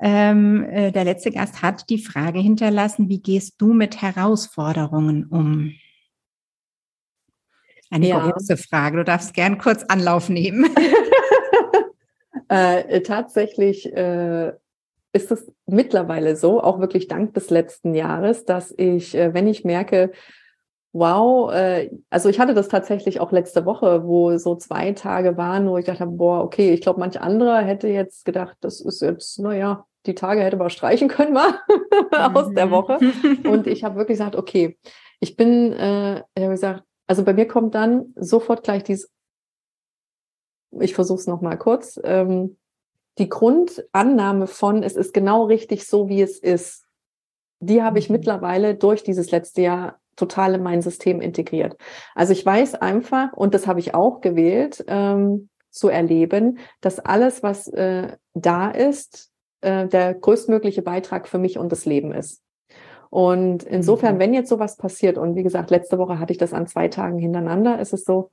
ähm, 0.00 0.64
äh, 0.64 0.90
der 0.90 1.04
letzte 1.04 1.30
Gast 1.30 1.62
hat 1.62 1.88
die 1.90 2.02
Frage 2.02 2.40
hinterlassen, 2.40 3.08
wie 3.08 3.22
gehst 3.22 3.54
du 3.58 3.72
mit 3.72 4.02
Herausforderungen 4.02 5.26
um? 5.26 5.74
Eine 7.90 8.08
ja. 8.08 8.30
große 8.30 8.56
Frage. 8.56 8.96
Du 8.96 9.04
darfst 9.04 9.34
gern 9.34 9.58
kurz 9.58 9.84
Anlauf 9.84 10.28
nehmen. 10.28 10.74
äh, 12.48 13.02
tatsächlich 13.02 13.92
äh, 13.94 14.52
ist 15.12 15.30
es 15.30 15.52
mittlerweile 15.66 16.36
so, 16.36 16.62
auch 16.62 16.80
wirklich 16.80 17.06
dank 17.06 17.34
des 17.34 17.50
letzten 17.50 17.94
Jahres, 17.94 18.44
dass 18.44 18.74
ich, 18.76 19.14
äh, 19.14 19.34
wenn 19.34 19.46
ich 19.46 19.64
merke, 19.64 20.12
Wow, 20.94 21.50
äh, 21.52 21.90
also 22.10 22.28
ich 22.28 22.38
hatte 22.38 22.52
das 22.52 22.68
tatsächlich 22.68 23.18
auch 23.18 23.32
letzte 23.32 23.64
Woche, 23.64 24.04
wo 24.04 24.36
so 24.36 24.56
zwei 24.56 24.92
Tage 24.92 25.38
waren, 25.38 25.68
wo 25.68 25.78
ich 25.78 25.86
dachte, 25.86 26.06
boah, 26.06 26.44
okay, 26.44 26.74
ich 26.74 26.82
glaube, 26.82 27.00
manch 27.00 27.18
anderer 27.18 27.60
hätte 27.62 27.88
jetzt 27.88 28.26
gedacht, 28.26 28.58
das 28.60 28.80
ist 28.82 29.00
jetzt, 29.00 29.38
naja, 29.38 29.86
die 30.04 30.14
Tage 30.14 30.42
hätte 30.42 30.58
man 30.58 30.68
streichen 30.68 31.08
können 31.08 31.32
mal 31.32 31.54
aus 32.34 32.52
der 32.52 32.70
Woche. 32.70 32.98
Und 33.48 33.66
ich 33.66 33.84
habe 33.84 33.96
wirklich 33.96 34.18
gesagt, 34.18 34.36
okay, 34.36 34.78
ich 35.20 35.36
bin, 35.36 35.72
äh, 35.72 36.18
ich 36.34 36.42
habe 36.42 36.50
gesagt, 36.50 36.84
also 37.06 37.24
bei 37.24 37.32
mir 37.32 37.48
kommt 37.48 37.74
dann 37.74 38.12
sofort 38.16 38.62
gleich 38.62 38.82
dieses, 38.82 39.10
ich 40.78 40.94
versuche 40.94 41.20
es 41.20 41.26
nochmal 41.26 41.56
kurz, 41.56 41.98
ähm, 42.04 42.58
die 43.18 43.28
Grundannahme 43.30 44.46
von, 44.46 44.82
es 44.82 44.96
ist 44.96 45.14
genau 45.14 45.44
richtig 45.44 45.86
so, 45.86 46.08
wie 46.08 46.20
es 46.20 46.38
ist, 46.38 46.84
die 47.60 47.82
habe 47.82 47.98
ich 47.98 48.10
mhm. 48.10 48.16
mittlerweile 48.16 48.74
durch 48.74 49.02
dieses 49.02 49.30
letzte 49.30 49.62
Jahr 49.62 50.01
total 50.16 50.54
in 50.54 50.62
mein 50.62 50.82
System 50.82 51.20
integriert. 51.20 51.76
Also 52.14 52.32
ich 52.32 52.44
weiß 52.44 52.74
einfach, 52.76 53.32
und 53.32 53.54
das 53.54 53.66
habe 53.66 53.80
ich 53.80 53.94
auch 53.94 54.20
gewählt, 54.20 54.84
ähm, 54.88 55.48
zu 55.70 55.88
erleben, 55.88 56.58
dass 56.80 56.98
alles, 57.00 57.42
was 57.42 57.66
äh, 57.68 58.16
da 58.34 58.70
ist, 58.70 59.30
äh, 59.62 59.88
der 59.88 60.14
größtmögliche 60.14 60.82
Beitrag 60.82 61.26
für 61.26 61.38
mich 61.38 61.58
und 61.58 61.72
das 61.72 61.86
Leben 61.86 62.12
ist. 62.12 62.42
Und 63.08 63.62
insofern, 63.64 64.14
mhm. 64.14 64.18
wenn 64.20 64.34
jetzt 64.34 64.48
sowas 64.48 64.76
passiert, 64.76 65.18
und 65.18 65.34
wie 65.36 65.42
gesagt, 65.42 65.70
letzte 65.70 65.98
Woche 65.98 66.18
hatte 66.18 66.32
ich 66.32 66.38
das 66.38 66.52
an 66.52 66.66
zwei 66.66 66.88
Tagen 66.88 67.18
hintereinander, 67.18 67.78
ist 67.78 67.92
es 67.92 68.04
so, 68.04 68.30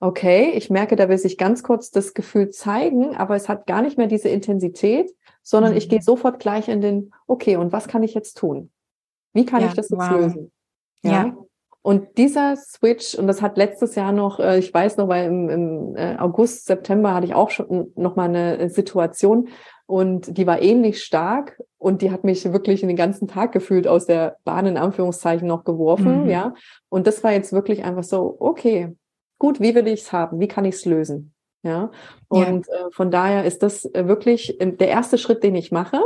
okay, 0.00 0.52
ich 0.54 0.70
merke, 0.70 0.96
da 0.96 1.08
will 1.08 1.18
sich 1.18 1.38
ganz 1.38 1.62
kurz 1.62 1.90
das 1.90 2.14
Gefühl 2.14 2.50
zeigen, 2.50 3.16
aber 3.16 3.36
es 3.36 3.48
hat 3.48 3.66
gar 3.66 3.82
nicht 3.82 3.98
mehr 3.98 4.06
diese 4.06 4.28
Intensität, 4.28 5.14
sondern 5.42 5.72
mhm. 5.72 5.78
ich 5.78 5.88
gehe 5.88 6.02
sofort 6.02 6.38
gleich 6.38 6.68
in 6.68 6.80
den, 6.80 7.12
okay, 7.26 7.56
und 7.56 7.72
was 7.72 7.88
kann 7.88 8.02
ich 8.02 8.14
jetzt 8.14 8.38
tun? 8.38 8.70
Wie 9.32 9.46
kann 9.46 9.60
ja, 9.60 9.68
ich 9.68 9.74
das 9.74 9.90
jetzt 9.90 9.98
wow. 9.98 10.10
lösen? 10.10 10.52
Ja. 11.02 11.10
ja. 11.10 11.36
Und 11.82 12.18
dieser 12.18 12.56
Switch, 12.56 13.14
und 13.14 13.28
das 13.28 13.42
hat 13.42 13.56
letztes 13.56 13.94
Jahr 13.94 14.10
noch, 14.10 14.40
äh, 14.40 14.58
ich 14.58 14.74
weiß 14.74 14.96
noch, 14.96 15.06
weil 15.06 15.26
im, 15.26 15.48
im 15.48 15.96
äh, 15.96 16.16
August, 16.18 16.66
September 16.66 17.14
hatte 17.14 17.26
ich 17.26 17.34
auch 17.34 17.50
schon 17.50 17.92
noch 17.94 18.16
mal 18.16 18.28
eine 18.28 18.68
Situation 18.70 19.50
und 19.86 20.36
die 20.36 20.48
war 20.48 20.60
ähnlich 20.60 21.04
stark 21.04 21.62
und 21.78 22.02
die 22.02 22.10
hat 22.10 22.24
mich 22.24 22.52
wirklich 22.52 22.80
den 22.80 22.96
ganzen 22.96 23.28
Tag 23.28 23.52
gefühlt 23.52 23.86
aus 23.86 24.06
der 24.06 24.36
Bahn 24.42 24.66
in 24.66 24.78
Anführungszeichen 24.78 25.46
noch 25.46 25.62
geworfen, 25.62 26.24
mhm. 26.24 26.28
ja. 26.28 26.54
Und 26.88 27.06
das 27.06 27.22
war 27.22 27.30
jetzt 27.30 27.52
wirklich 27.52 27.84
einfach 27.84 28.02
so, 28.02 28.36
okay, 28.40 28.96
gut, 29.38 29.60
wie 29.60 29.76
will 29.76 29.86
ich 29.86 30.00
es 30.00 30.12
haben? 30.12 30.40
Wie 30.40 30.48
kann 30.48 30.64
ich 30.64 30.74
es 30.74 30.86
lösen? 30.86 31.34
Ja. 31.62 31.92
Und 32.26 32.66
ja. 32.66 32.74
Äh, 32.74 32.90
von 32.90 33.12
daher 33.12 33.44
ist 33.44 33.62
das 33.62 33.84
wirklich 33.94 34.58
der 34.60 34.88
erste 34.88 35.18
Schritt, 35.18 35.44
den 35.44 35.54
ich 35.54 35.70
mache. 35.70 36.00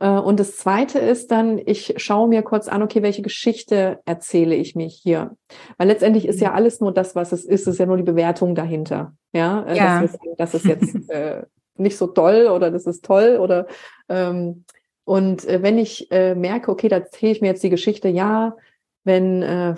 Äh, 0.00 0.08
und 0.08 0.40
das 0.40 0.56
zweite 0.56 0.98
ist 0.98 1.30
dann, 1.30 1.60
ich 1.64 1.94
schaue 1.98 2.28
mir 2.28 2.42
kurz 2.42 2.66
an, 2.66 2.82
okay, 2.82 3.02
welche 3.02 3.22
Geschichte 3.22 4.00
erzähle 4.04 4.56
ich 4.56 4.74
mir 4.74 4.88
hier? 4.88 5.36
Weil 5.78 5.88
letztendlich 5.88 6.26
ist 6.26 6.40
ja 6.40 6.50
mhm. 6.50 6.56
alles 6.56 6.80
nur 6.80 6.92
das, 6.92 7.14
was 7.14 7.32
es 7.32 7.44
ist, 7.44 7.62
es 7.62 7.74
ist 7.74 7.78
ja 7.78 7.86
nur 7.86 7.96
die 7.96 8.02
Bewertung 8.02 8.54
dahinter. 8.54 9.14
Ja, 9.32 9.62
äh, 9.64 9.76
ja. 9.76 10.02
Das, 10.02 10.10
ist, 10.10 10.20
das 10.38 10.54
ist 10.54 10.64
jetzt 10.64 10.94
äh, 11.10 11.42
nicht 11.76 11.96
so 11.96 12.08
toll 12.08 12.48
oder 12.48 12.70
das 12.70 12.86
ist 12.86 13.04
toll 13.04 13.38
oder 13.40 13.66
ähm, 14.08 14.64
und 15.04 15.44
äh, 15.46 15.62
wenn 15.62 15.78
ich 15.78 16.10
äh, 16.10 16.34
merke, 16.34 16.70
okay, 16.70 16.88
da 16.88 16.96
erzähle 16.96 17.32
ich 17.32 17.40
mir 17.40 17.48
jetzt 17.48 17.62
die 17.62 17.70
Geschichte, 17.70 18.08
ja, 18.08 18.56
wenn 19.04 19.42
äh, 19.42 19.74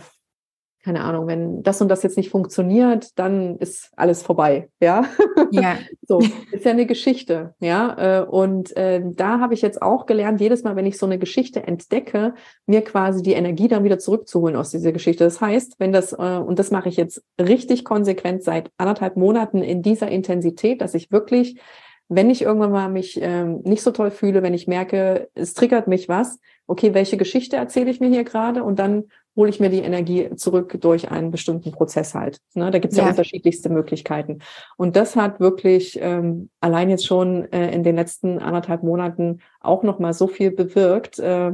keine 0.82 1.02
Ahnung, 1.02 1.26
wenn 1.26 1.62
das 1.62 1.80
und 1.80 1.88
das 1.88 2.02
jetzt 2.02 2.16
nicht 2.16 2.30
funktioniert, 2.30 3.18
dann 3.18 3.56
ist 3.58 3.90
alles 3.96 4.22
vorbei, 4.22 4.68
ja. 4.80 5.04
Ja. 5.50 5.76
so, 6.02 6.18
ist 6.52 6.64
ja 6.64 6.70
eine 6.70 6.86
Geschichte, 6.86 7.54
ja. 7.60 8.20
Äh, 8.20 8.24
und 8.24 8.76
äh, 8.76 9.02
da 9.04 9.38
habe 9.40 9.54
ich 9.54 9.62
jetzt 9.62 9.80
auch 9.80 10.06
gelernt, 10.06 10.40
jedes 10.40 10.64
Mal, 10.64 10.76
wenn 10.76 10.86
ich 10.86 10.98
so 10.98 11.06
eine 11.06 11.18
Geschichte 11.18 11.62
entdecke, 11.66 12.34
mir 12.66 12.82
quasi 12.82 13.22
die 13.22 13.32
Energie 13.32 13.68
dann 13.68 13.84
wieder 13.84 13.98
zurückzuholen 13.98 14.56
aus 14.56 14.70
dieser 14.70 14.92
Geschichte. 14.92 15.24
Das 15.24 15.40
heißt, 15.40 15.76
wenn 15.78 15.92
das, 15.92 16.12
äh, 16.12 16.16
und 16.16 16.58
das 16.58 16.70
mache 16.70 16.88
ich 16.88 16.96
jetzt 16.96 17.22
richtig 17.40 17.84
konsequent 17.84 18.42
seit 18.42 18.70
anderthalb 18.76 19.16
Monaten 19.16 19.62
in 19.62 19.82
dieser 19.82 20.08
Intensität, 20.08 20.80
dass 20.80 20.94
ich 20.94 21.12
wirklich 21.12 21.60
wenn 22.14 22.28
ich 22.28 22.42
irgendwann 22.42 22.72
mal 22.72 22.88
mich 22.90 23.18
ähm, 23.22 23.62
nicht 23.64 23.82
so 23.82 23.90
toll 23.90 24.10
fühle, 24.10 24.42
wenn 24.42 24.52
ich 24.52 24.66
merke, 24.66 25.30
es 25.34 25.54
triggert 25.54 25.88
mich 25.88 26.10
was, 26.10 26.38
okay, 26.66 26.92
welche 26.92 27.16
Geschichte 27.16 27.56
erzähle 27.56 27.90
ich 27.90 28.00
mir 28.00 28.08
hier 28.08 28.24
gerade 28.24 28.64
und 28.64 28.78
dann 28.78 29.04
hole 29.36 29.50
ich 29.50 29.60
mir 29.60 29.70
die 29.70 29.80
Energie 29.80 30.34
zurück 30.36 30.76
durch 30.80 31.10
einen 31.10 31.30
bestimmten 31.30 31.72
Prozess 31.72 32.14
halt. 32.14 32.38
Ne? 32.54 32.70
Da 32.70 32.78
gibt 32.78 32.92
es 32.92 32.98
ja. 32.98 33.04
ja. 33.04 33.10
unterschiedlichste 33.10 33.70
Möglichkeiten. 33.70 34.40
Und 34.76 34.96
das 34.96 35.16
hat 35.16 35.40
wirklich 35.40 35.98
ähm, 36.00 36.50
allein 36.60 36.90
jetzt 36.90 37.06
schon 37.06 37.50
äh, 37.52 37.70
in 37.72 37.82
den 37.82 37.96
letzten 37.96 38.38
anderthalb 38.38 38.82
Monaten 38.82 39.38
auch 39.60 39.82
noch 39.82 39.98
mal 39.98 40.12
so 40.12 40.26
viel 40.26 40.50
bewirkt. 40.50 41.18
Äh, 41.18 41.52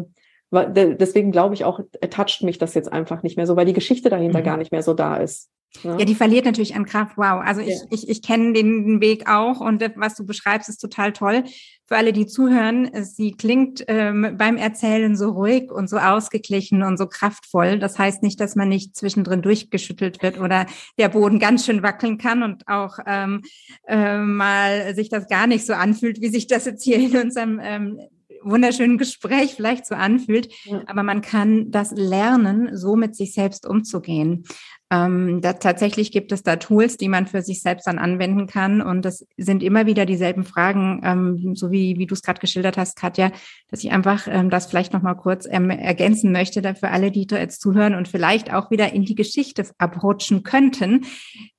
deswegen 0.50 1.30
glaube 1.30 1.54
ich 1.54 1.64
auch, 1.64 1.80
toucht 2.10 2.42
mich 2.42 2.58
das 2.58 2.74
jetzt 2.74 2.92
einfach 2.92 3.22
nicht 3.22 3.36
mehr 3.36 3.46
so, 3.46 3.54
weil 3.54 3.66
die 3.66 3.74
Geschichte 3.74 4.08
dahinter 4.08 4.40
mhm. 4.40 4.44
gar 4.44 4.56
nicht 4.56 4.72
mehr 4.72 4.82
so 4.82 4.94
da 4.94 5.16
ist. 5.16 5.50
Ja. 5.83 5.96
die 5.96 6.14
verliert 6.14 6.44
natürlich 6.44 6.74
an 6.74 6.87
Kraft. 6.87 7.16
Wow. 7.16 7.40
Also 7.44 7.61
ich, 7.61 7.68
ja. 7.68 7.87
ich, 7.90 8.09
ich 8.09 8.22
kenne 8.22 8.52
den 8.52 9.00
Weg 9.00 9.28
auch 9.28 9.61
und 9.61 9.83
was 9.96 10.14
du 10.14 10.24
beschreibst, 10.24 10.68
ist 10.68 10.78
total 10.78 11.12
toll. 11.12 11.44
Für 11.87 11.96
alle, 11.96 12.12
die 12.12 12.26
zuhören, 12.26 12.90
sie 13.02 13.33
klingt 13.33 13.85
ähm, 13.88 14.35
beim 14.37 14.57
Erzählen 14.57 15.16
so 15.16 15.31
ruhig 15.31 15.70
und 15.70 15.88
so 15.88 15.98
ausgeglichen 15.98 16.83
und 16.83 16.98
so 16.98 17.07
kraftvoll. 17.07 17.78
Das 17.78 17.98
heißt 17.98 18.22
nicht, 18.22 18.40
dass 18.40 18.57
man 18.57 18.68
nicht 18.68 18.96
zwischendrin 18.96 19.40
durchgeschüttelt 19.40 20.22
wird 20.22 20.38
oder 20.38 20.66
der 20.98 21.09
Boden 21.09 21.38
ganz 21.38 21.64
schön 21.64 21.83
wackeln 21.83 22.18
kann 22.18 22.42
und 22.42 22.66
auch 22.68 22.98
ähm, 23.07 23.42
äh, 23.87 24.18
mal 24.18 24.94
sich 24.94 25.09
das 25.09 25.28
gar 25.28 25.46
nicht 25.46 25.64
so 25.64 25.72
anfühlt, 25.74 26.20
wie 26.20 26.28
sich 26.28 26.46
das 26.46 26.66
jetzt 26.66 26.83
hier 26.83 26.98
in 26.98 27.16
unserem 27.16 27.61
ähm, 27.62 27.98
wunderschönen 28.42 28.98
Gespräch 28.98 29.54
vielleicht 29.54 29.87
so 29.87 29.94
anfühlt, 29.94 30.52
ja. 30.64 30.83
aber 30.87 31.02
man 31.02 31.22
kann 31.22 31.70
das 31.70 31.92
lernen, 31.92 32.76
so 32.76 32.96
mit 32.96 33.16
sich 33.16 33.33
selbst 33.33 33.66
umzugehen. 33.66 34.44
Ähm, 34.90 35.42
da, 35.42 35.53
tatsächlich 35.53 36.12
gibt 36.12 36.33
es 36.33 36.42
da 36.42 36.57
Tools, 36.57 36.96
die 36.96 37.09
man 37.09 37.27
für 37.27 37.42
sich 37.42 37.61
selbst 37.61 37.87
dann 37.87 37.98
anwenden 37.98 38.46
kann. 38.46 38.81
Und 38.81 39.05
das 39.05 39.27
sind 39.37 39.62
immer 39.62 39.85
wieder 39.85 40.07
dieselben 40.07 40.44
Fragen, 40.44 41.03
ähm, 41.05 41.55
so 41.55 41.70
wie, 41.70 41.98
wie 41.98 42.07
du 42.07 42.14
es 42.14 42.22
gerade 42.22 42.40
geschildert 42.40 42.79
hast, 42.79 42.96
Katja, 42.96 43.31
dass 43.70 43.85
ich 43.85 43.92
einfach 43.92 44.27
ähm, 44.31 44.48
das 44.48 44.66
vielleicht 44.66 44.94
nochmal 44.94 45.16
kurz 45.16 45.46
ähm, 45.51 45.68
ergänzen 45.68 46.33
möchte, 46.33 46.62
da 46.62 46.72
für 46.74 46.88
alle, 46.88 47.11
die 47.11 47.27
da 47.27 47.38
jetzt 47.38 47.61
zuhören 47.61 47.94
und 47.94 48.09
vielleicht 48.09 48.53
auch 48.53 48.70
wieder 48.70 48.92
in 48.92 49.05
die 49.05 49.14
Geschichte 49.14 49.66
abrutschen 49.77 50.42
könnten. 50.42 51.05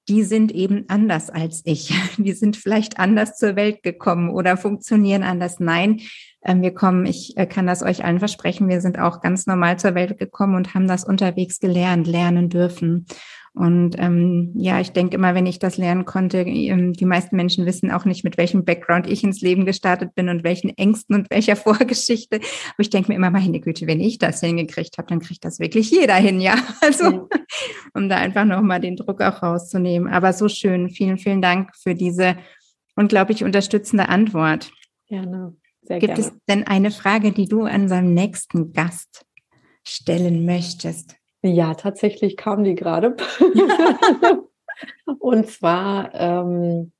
Die 0.07 0.23
sind 0.23 0.51
eben 0.51 0.85
anders 0.87 1.29
als 1.29 1.61
ich. 1.65 1.93
Die 2.17 2.33
sind 2.33 2.57
vielleicht 2.57 2.97
anders 2.97 3.37
zur 3.37 3.55
Welt 3.55 3.83
gekommen 3.83 4.31
oder 4.31 4.57
funktionieren 4.57 5.21
anders. 5.21 5.59
Nein, 5.59 6.01
wir 6.41 6.73
kommen, 6.73 7.05
ich 7.05 7.37
äh, 7.37 7.45
kann 7.45 7.67
das 7.67 7.83
euch 7.83 8.03
allen 8.03 8.19
versprechen, 8.19 8.69
wir 8.69 8.81
sind 8.81 8.97
auch 8.97 9.21
ganz 9.21 9.45
normal 9.45 9.77
zur 9.77 9.95
Welt 9.95 10.17
gekommen 10.17 10.55
und 10.55 10.73
haben 10.73 10.87
das 10.87 11.03
unterwegs 11.03 11.59
gelernt, 11.59 12.07
lernen 12.07 12.49
dürfen. 12.49 13.05
Und 13.53 13.95
ähm, 13.97 14.53
ja, 14.55 14.79
ich 14.79 14.91
denke 14.91 15.15
immer, 15.15 15.33
wenn 15.35 15.45
ich 15.45 15.59
das 15.59 15.77
lernen 15.77 16.05
konnte, 16.05 16.39
ähm, 16.41 16.93
die 16.93 17.05
meisten 17.05 17.35
Menschen 17.35 17.65
wissen 17.65 17.91
auch 17.91 18.05
nicht, 18.05 18.23
mit 18.23 18.37
welchem 18.37 18.63
Background 18.63 19.07
ich 19.07 19.23
ins 19.23 19.41
Leben 19.41 19.65
gestartet 19.65 20.15
bin 20.15 20.29
und 20.29 20.43
welchen 20.43 20.69
Ängsten 20.77 21.15
und 21.15 21.29
welcher 21.29 21.55
Vorgeschichte. 21.57 22.37
Aber 22.37 22.79
ich 22.79 22.89
denke 22.89 23.11
mir 23.11 23.15
immer, 23.15 23.31
meine 23.31 23.59
Güte, 23.59 23.87
wenn 23.87 23.99
ich 23.99 24.17
das 24.17 24.39
hingekriegt 24.39 24.97
habe, 24.97 25.09
dann 25.09 25.19
kriegt 25.19 25.43
das 25.43 25.59
wirklich 25.59 25.89
jeder 25.91 26.15
hin, 26.15 26.39
ja. 26.39 26.55
Also, 26.81 27.27
um 27.93 28.07
da 28.07 28.15
einfach 28.17 28.45
nochmal 28.45 28.79
den 28.79 28.95
Druck 28.95 29.21
auch 29.21 29.43
rauszunehmen. 29.43 30.07
Aber 30.07 30.31
so 30.31 30.47
schön. 30.47 30.89
Vielen, 30.89 31.17
vielen 31.17 31.41
Dank 31.41 31.75
für 31.75 31.95
diese 31.95 32.37
unglaublich 32.95 33.43
unterstützende 33.43 34.09
Antwort. 34.09 34.71
Gerne. 35.07 35.58
Sehr 35.89 35.97
Gibt 35.97 36.15
gerne. 36.15 36.31
es 36.31 36.45
denn 36.47 36.67
eine 36.67 36.91
Frage, 36.91 37.31
die 37.31 37.47
du 37.47 37.63
an 37.63 37.89
seinem 37.89 38.13
nächsten 38.13 38.73
Gast 38.73 39.25
stellen 39.83 40.45
möchtest? 40.45 41.15
Ja, 41.41 41.73
tatsächlich 41.73 42.37
kam 42.37 42.63
die 42.63 42.75
gerade. 42.75 43.17
Und 45.19 45.49
zwar, 45.49 46.13
ähm, 46.13 46.91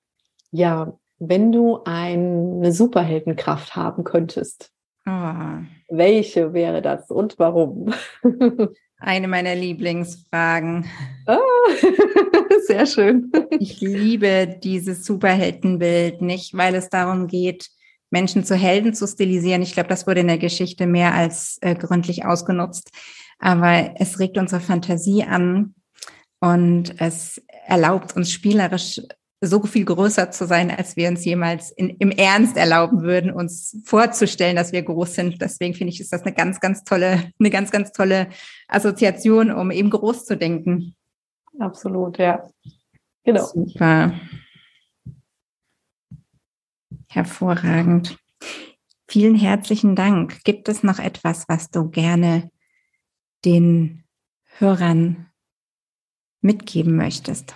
ja, 0.50 0.98
wenn 1.20 1.52
du 1.52 1.84
eine 1.86 2.72
Superheldenkraft 2.72 3.76
haben 3.76 4.04
könntest, 4.04 4.72
oh. 5.06 5.60
welche 5.90 6.54
wäre 6.54 6.82
das 6.82 7.12
und 7.12 7.38
warum? 7.38 7.94
Eine 9.02 9.28
meiner 9.28 9.54
Lieblingsfragen. 9.56 10.86
Ah, 11.26 11.38
sehr 12.66 12.86
schön. 12.86 13.32
Ich 13.60 13.80
liebe 13.82 14.60
dieses 14.62 15.06
Superheldenbild 15.06 16.22
nicht, 16.22 16.58
weil 16.58 16.76
es 16.76 16.90
darum 16.90 17.28
geht, 17.28 17.70
Menschen 18.12 18.44
zu 18.44 18.56
Helden 18.56 18.94
zu 18.94 19.08
stilisieren. 19.08 19.62
Ich 19.62 19.74
glaube, 19.74 19.90
das 19.90 20.08
wurde 20.08 20.22
in 20.22 20.28
der 20.28 20.38
Geschichte 20.38 20.88
mehr 20.88 21.14
als 21.14 21.58
äh, 21.62 21.76
gründlich 21.76 22.26
ausgenutzt. 22.26 22.92
Aber 23.40 23.94
es 23.96 24.20
regt 24.20 24.38
unsere 24.38 24.62
Fantasie 24.62 25.24
an 25.24 25.76
und 26.40 27.00
es 27.00 27.42
erlaubt 27.66 28.16
uns 28.16 28.32
spielerisch 28.32 29.02
so 29.42 29.64
viel 29.64 29.86
größer 29.86 30.32
zu 30.32 30.46
sein, 30.46 30.70
als 30.70 30.98
wir 30.98 31.08
uns 31.08 31.24
jemals 31.24 31.72
in, 31.72 31.90
im 31.92 32.12
Ernst 32.12 32.58
erlauben 32.58 33.04
würden, 33.04 33.32
uns 33.32 33.78
vorzustellen, 33.86 34.58
dass 34.58 34.74
wir 34.74 34.84
groß 34.84 35.16
sind. 35.16 35.42
Deswegen 35.42 35.74
finde 35.74 35.94
ich, 35.94 36.02
ist 36.02 36.12
das 36.12 36.24
eine 36.24 36.34
ganz, 36.34 36.60
ganz 36.60 36.84
tolle, 36.84 37.32
eine 37.40 37.50
ganz, 37.50 37.72
ganz 37.72 37.92
tolle 37.94 38.28
Assoziation, 38.68 39.52
um 39.52 39.72
eben 39.72 39.90
groß 39.90 40.26
zu 40.26 40.36
denken. 40.36 40.96
Absolut, 41.58 42.18
ja. 42.18 42.50
Genau. 43.24 43.46
Super. 43.46 44.14
Hervorragend. 47.12 48.20
Vielen 49.08 49.36
herzlichen 49.36 49.96
Dank. 49.96 50.44
Gibt 50.44 50.70
es 50.70 50.84
noch 50.84 51.00
etwas, 51.00 51.46
was 51.48 51.72
du 51.72 51.90
gerne 51.90 52.52
den 53.44 54.04
Hörern 54.60 55.32
mitgeben 56.42 56.96
möchtest? 56.96 57.56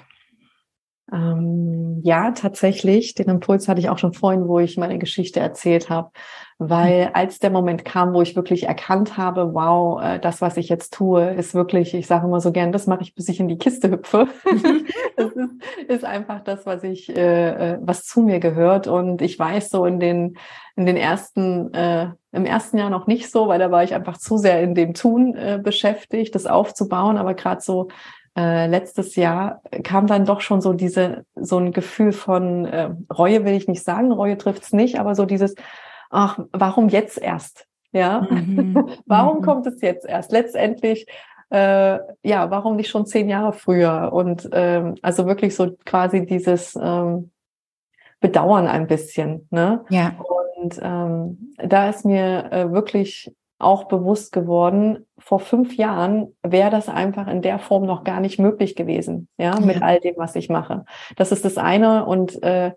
Ähm, 1.14 2.00
ja, 2.04 2.32
tatsächlich. 2.32 3.14
Den 3.14 3.30
Impuls 3.30 3.68
hatte 3.68 3.80
ich 3.80 3.90
auch 3.90 4.00
schon 4.00 4.14
vorhin, 4.14 4.48
wo 4.48 4.60
ich 4.60 4.78
meine 4.78 4.98
Geschichte 4.98 5.40
erzählt 5.40 5.90
habe. 5.90 6.10
Weil 6.58 7.08
mhm. 7.08 7.12
als 7.14 7.40
der 7.40 7.50
Moment 7.50 7.86
kam, 7.86 8.14
wo 8.14 8.22
ich 8.22 8.36
wirklich 8.36 8.64
erkannt 8.64 9.18
habe, 9.18 9.54
wow, 9.54 10.02
äh, 10.02 10.20
das, 10.20 10.42
was 10.42 10.58
ich 10.58 10.70
jetzt 10.70 10.94
tue, 10.94 11.30
ist 11.32 11.54
wirklich, 11.54 11.94
ich 11.94 12.08
sage 12.08 12.26
immer 12.26 12.42
so 12.42 12.52
gern, 12.52 12.72
das 12.72 12.88
mache 12.88 13.04
ich, 13.04 13.14
bis 13.14 13.30
ich 13.30 13.40
in 13.40 13.48
die 13.48 13.58
Kiste 13.58 13.92
hüpfe. 13.92 14.28
das 15.18 15.32
ist, 15.34 15.52
ist, 15.88 16.06
einfach 16.06 16.42
das, 16.42 16.66
was 16.66 16.84
ich, 16.84 17.16
äh, 17.16 17.74
äh, 17.74 17.80
was 17.82 18.06
zu 18.06 18.22
mir 18.22 18.40
gehört. 18.40 18.88
Und 18.88 19.22
ich 19.22 19.38
weiß 19.38 19.70
so 19.70 19.86
in 19.86 20.00
den, 20.00 20.38
in 20.76 20.86
den 20.88 20.98
ersten, 20.98 21.74
äh, 21.74 22.10
im 22.32 22.46
ersten 22.46 22.78
Jahr 22.80 22.90
noch 22.90 23.06
nicht 23.06 23.30
so, 23.30 23.48
weil 23.48 23.60
da 23.60 23.70
war 23.70 23.84
ich 23.84 23.94
einfach 23.94 24.18
zu 24.18 24.38
sehr 24.38 24.62
in 24.62 24.74
dem 24.74 24.96
Tun 24.96 25.36
äh, 25.36 25.60
beschäftigt, 25.62 26.34
das 26.34 26.48
aufzubauen. 26.48 27.18
Aber 27.18 27.36
gerade 27.36 27.62
so 27.62 27.90
äh, 28.36 28.68
letztes 28.68 29.16
Jahr 29.16 29.62
kam 29.84 30.08
dann 30.08 30.26
doch 30.26 30.42
schon 30.42 30.62
so 30.62 30.74
diese, 30.74 31.26
so 31.36 31.58
ein 31.58 31.72
Gefühl 31.72 32.12
von 32.12 32.66
äh, 32.66 32.90
Reue 33.16 33.46
will 33.46 33.54
ich 33.54 33.68
nicht 33.68 33.84
sagen, 33.84 34.12
Reue 34.12 34.38
trifft's 34.38 34.74
nicht, 34.74 35.00
aber 35.00 35.14
so 35.16 35.26
dieses, 35.26 35.56
ach, 36.10 36.40
warum 36.52 36.90
jetzt 36.90 37.20
erst? 37.20 37.68
Ja, 37.92 38.28
mhm. 38.30 38.90
warum 39.06 39.38
mhm. 39.38 39.42
kommt 39.44 39.68
es 39.68 39.82
jetzt 39.82 40.06
erst? 40.06 40.32
Letztendlich, 40.32 41.06
äh, 41.52 42.00
ja, 42.24 42.50
warum 42.50 42.76
nicht 42.76 42.90
schon 42.90 43.06
zehn 43.06 43.30
Jahre 43.30 43.54
früher? 43.54 44.12
Und 44.12 44.50
ähm, 44.52 44.96
also 45.04 45.28
wirklich 45.28 45.56
so 45.56 45.76
quasi 45.86 46.26
dieses 46.26 46.76
ähm, 46.76 47.30
Bedauern 48.20 48.68
ein 48.68 48.88
bisschen. 48.88 49.48
Ne? 49.52 49.86
Ja. 49.90 50.16
Und 50.18 50.80
ähm, 50.82 51.54
da 51.58 51.90
ist 51.90 52.04
mir 52.04 52.52
äh, 52.52 52.72
wirklich 52.72 53.32
auch 53.64 53.86
bewusst 53.86 54.32
geworden, 54.32 55.06
vor 55.18 55.40
fünf 55.40 55.76
Jahren 55.76 56.36
wäre 56.44 56.70
das 56.70 56.90
einfach 56.90 57.28
in 57.28 57.42
der 57.42 57.60
Form 57.60 57.86
noch 57.86 58.04
gar 58.04 58.20
nicht 58.20 58.40
möglich 58.40 58.76
gewesen, 58.76 59.28
ja, 59.38 59.60
mit 59.60 59.82
all 59.82 60.00
dem, 60.00 60.16
was 60.18 60.36
ich 60.36 60.50
mache. 60.50 60.86
Das 61.16 61.32
ist 61.32 61.46
das 61.46 61.58
eine. 61.58 62.06
Und 62.06 62.42
äh, 62.44 62.74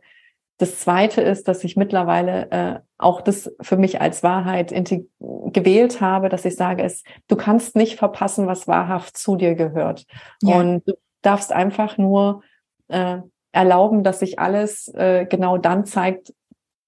das 0.59 0.81
zweite 0.81 1.20
ist, 1.20 1.49
dass 1.49 1.64
ich 1.64 1.77
mittlerweile 1.77 2.51
äh, 2.51 2.81
auch 2.99 3.20
das 3.20 3.53
für 3.61 3.77
mich 3.77 4.01
als 4.01 4.22
Wahrheit 4.22 4.72
gewählt 5.18 6.01
habe, 6.01 6.29
dass 6.29 6.44
ich 6.44 6.57
sage, 6.57 6.83
es, 6.83 7.03
du 7.29 7.37
kannst 7.37 7.77
nicht 7.77 7.99
verpassen, 7.99 8.46
was 8.46 8.66
wahrhaft 8.66 9.16
zu 9.16 9.37
dir 9.37 9.55
gehört. 9.55 10.07
Ja. 10.42 10.57
Und 10.57 10.87
du 10.87 10.94
darfst 11.20 11.53
einfach 11.53 11.99
nur 11.99 12.42
äh, 12.88 13.18
erlauben, 13.53 14.03
dass 14.03 14.20
sich 14.20 14.38
alles 14.38 14.88
äh, 14.94 15.27
genau 15.27 15.59
dann 15.59 15.85
zeigt, 15.85 16.33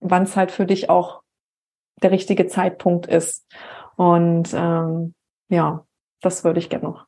wann 0.00 0.22
es 0.22 0.37
halt 0.37 0.50
für 0.50 0.64
dich 0.64 0.88
auch 0.88 1.22
der 2.02 2.11
richtige 2.11 2.46
Zeitpunkt 2.46 3.06
ist. 3.06 3.46
Und 3.98 4.50
ähm, 4.54 5.12
ja, 5.48 5.84
das 6.20 6.44
würde 6.44 6.61
ich 6.61 6.68
gerne 6.68 6.84
noch 6.84 7.06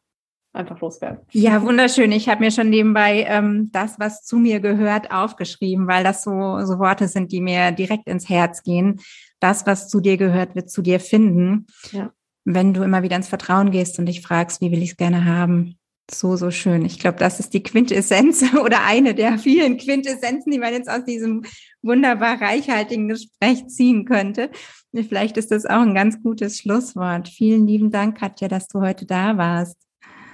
einfach 0.53 0.81
loswerden. 0.81 1.21
Ja, 1.31 1.63
wunderschön. 1.63 2.11
Ich 2.11 2.29
habe 2.29 2.41
mir 2.41 2.51
schon 2.51 2.69
nebenbei 2.69 3.25
ähm, 3.29 3.71
das, 3.73 4.01
was 4.01 4.25
zu 4.25 4.39
mir 4.39 4.59
gehört, 4.59 5.13
aufgeschrieben, 5.13 5.87
weil 5.87 6.03
das 6.03 6.25
so, 6.25 6.31
so 6.65 6.81
Worte 6.81 7.07
sind, 7.07 7.31
die 7.31 7.41
mir 7.41 7.71
direkt 7.71 8.09
ins 8.09 8.29
Herz 8.29 8.65
gehen. 8.65 9.01
Das, 9.39 9.67
was 9.67 9.89
zu 9.89 10.01
dir 10.01 10.17
gehört, 10.17 10.57
wird 10.57 10.69
zu 10.69 10.83
dir 10.83 10.99
finden. 10.99 11.67
Ja. 11.93 12.11
Wenn 12.45 12.75
du 12.75 12.83
immer 12.83 13.05
wieder 13.05 13.15
ins 13.15 13.29
Vertrauen 13.29 13.71
gehst 13.71 14.01
und 14.01 14.07
dich 14.07 14.21
fragst, 14.21 14.61
wie 14.61 14.73
will 14.73 14.83
ich 14.83 14.91
es 14.91 14.97
gerne 14.97 15.25
haben, 15.27 15.79
so, 16.13 16.37
so 16.37 16.51
schön. 16.51 16.85
Ich 16.85 16.99
glaube, 16.99 17.19
das 17.19 17.41
ist 17.41 17.55
die 17.55 17.63
Quintessenz 17.63 18.45
oder 18.65 18.85
eine 18.85 19.15
der 19.15 19.39
vielen 19.39 19.77
Quintessenzen, 19.77 20.51
die 20.53 20.59
man 20.59 20.73
jetzt 20.73 20.91
aus 20.91 21.05
diesem 21.05 21.43
wunderbar 21.83 22.41
reichhaltigen 22.41 23.09
Gespräch 23.09 23.67
ziehen 23.69 24.05
könnte. 24.05 24.51
Vielleicht 24.93 25.37
ist 25.37 25.51
das 25.51 25.67
auch 25.67 25.81
ein 25.81 25.95
ganz 25.95 26.23
gutes 26.23 26.59
Schlusswort. 26.59 27.29
Vielen 27.29 27.67
lieben 27.67 27.91
Dank, 27.91 28.19
Katja, 28.19 28.49
dass 28.49 28.69
du 28.69 28.81
heute 28.81 29.07
da 29.07 29.37
warst. 29.37 29.77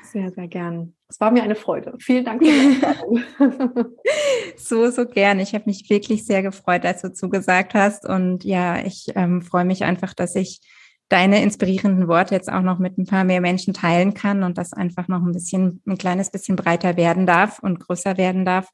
Sehr, 0.03 0.31
sehr 0.33 0.49
gern. 0.49 0.95
Es 1.09 1.21
war 1.21 1.31
mir 1.31 1.43
eine 1.43 1.55
Freude. 1.55 1.95
Vielen 1.99 2.25
Dank 2.25 2.43
So, 4.57 4.91
so 4.91 5.07
gern. 5.07 5.39
Ich 5.41 5.55
habe 5.55 5.65
mich 5.67 5.89
wirklich 5.89 6.25
sehr 6.25 6.43
gefreut, 6.43 6.85
als 6.85 7.03
du 7.03 7.13
zugesagt 7.13 7.75
hast. 7.75 8.05
Und 8.05 8.45
ja, 8.45 8.85
ich 8.85 9.07
ähm, 9.15 9.43
freue 9.43 9.65
mich 9.65 9.85
einfach, 9.85 10.15
dass 10.15 10.35
ich 10.35 10.61
deine 11.09 11.43
inspirierenden 11.43 12.09
Worte 12.09 12.35
jetzt 12.35 12.51
auch 12.51 12.63
noch 12.63 12.79
mit 12.79 12.99
ein 12.99 13.07
paar 13.07 13.25
mehr 13.25 13.41
Menschen 13.41 13.75
teilen 13.75 14.15
kann 14.15 14.43
und 14.43 14.59
das 14.59 14.73
einfach 14.73 15.09
noch 15.09 15.23
ein 15.23 15.33
bisschen, 15.33 15.81
ein 15.87 15.99
kleines 15.99 16.31
bisschen 16.31 16.57
breiter 16.57 16.97
werden 16.97 17.27
darf 17.27 17.59
und 17.61 17.81
größer 17.81 18.17
werden 18.17 18.45
darf. 18.45 18.71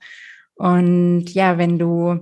Und 0.54 1.32
ja, 1.34 1.58
wenn 1.58 1.78
du 1.78 2.20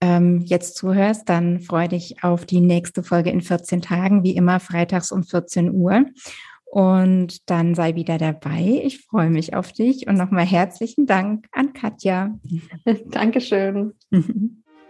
ähm, 0.00 0.40
jetzt 0.44 0.76
zuhörst, 0.76 1.28
dann 1.28 1.60
freue 1.60 1.88
dich 1.88 2.22
auf 2.22 2.44
die 2.44 2.60
nächste 2.60 3.02
Folge 3.02 3.30
in 3.30 3.40
14 3.40 3.82
Tagen, 3.82 4.24
wie 4.24 4.36
immer 4.36 4.60
freitags 4.60 5.12
um 5.12 5.22
14 5.22 5.72
Uhr. 5.72 6.06
Und 6.64 7.48
dann 7.48 7.74
sei 7.74 7.94
wieder 7.94 8.18
dabei. 8.18 8.80
Ich 8.84 9.04
freue 9.06 9.30
mich 9.30 9.54
auf 9.54 9.72
dich 9.72 10.08
und 10.08 10.16
nochmal 10.16 10.44
herzlichen 10.44 11.06
Dank 11.06 11.46
an 11.52 11.72
Katja. 11.72 12.38
Dankeschön. 13.06 13.94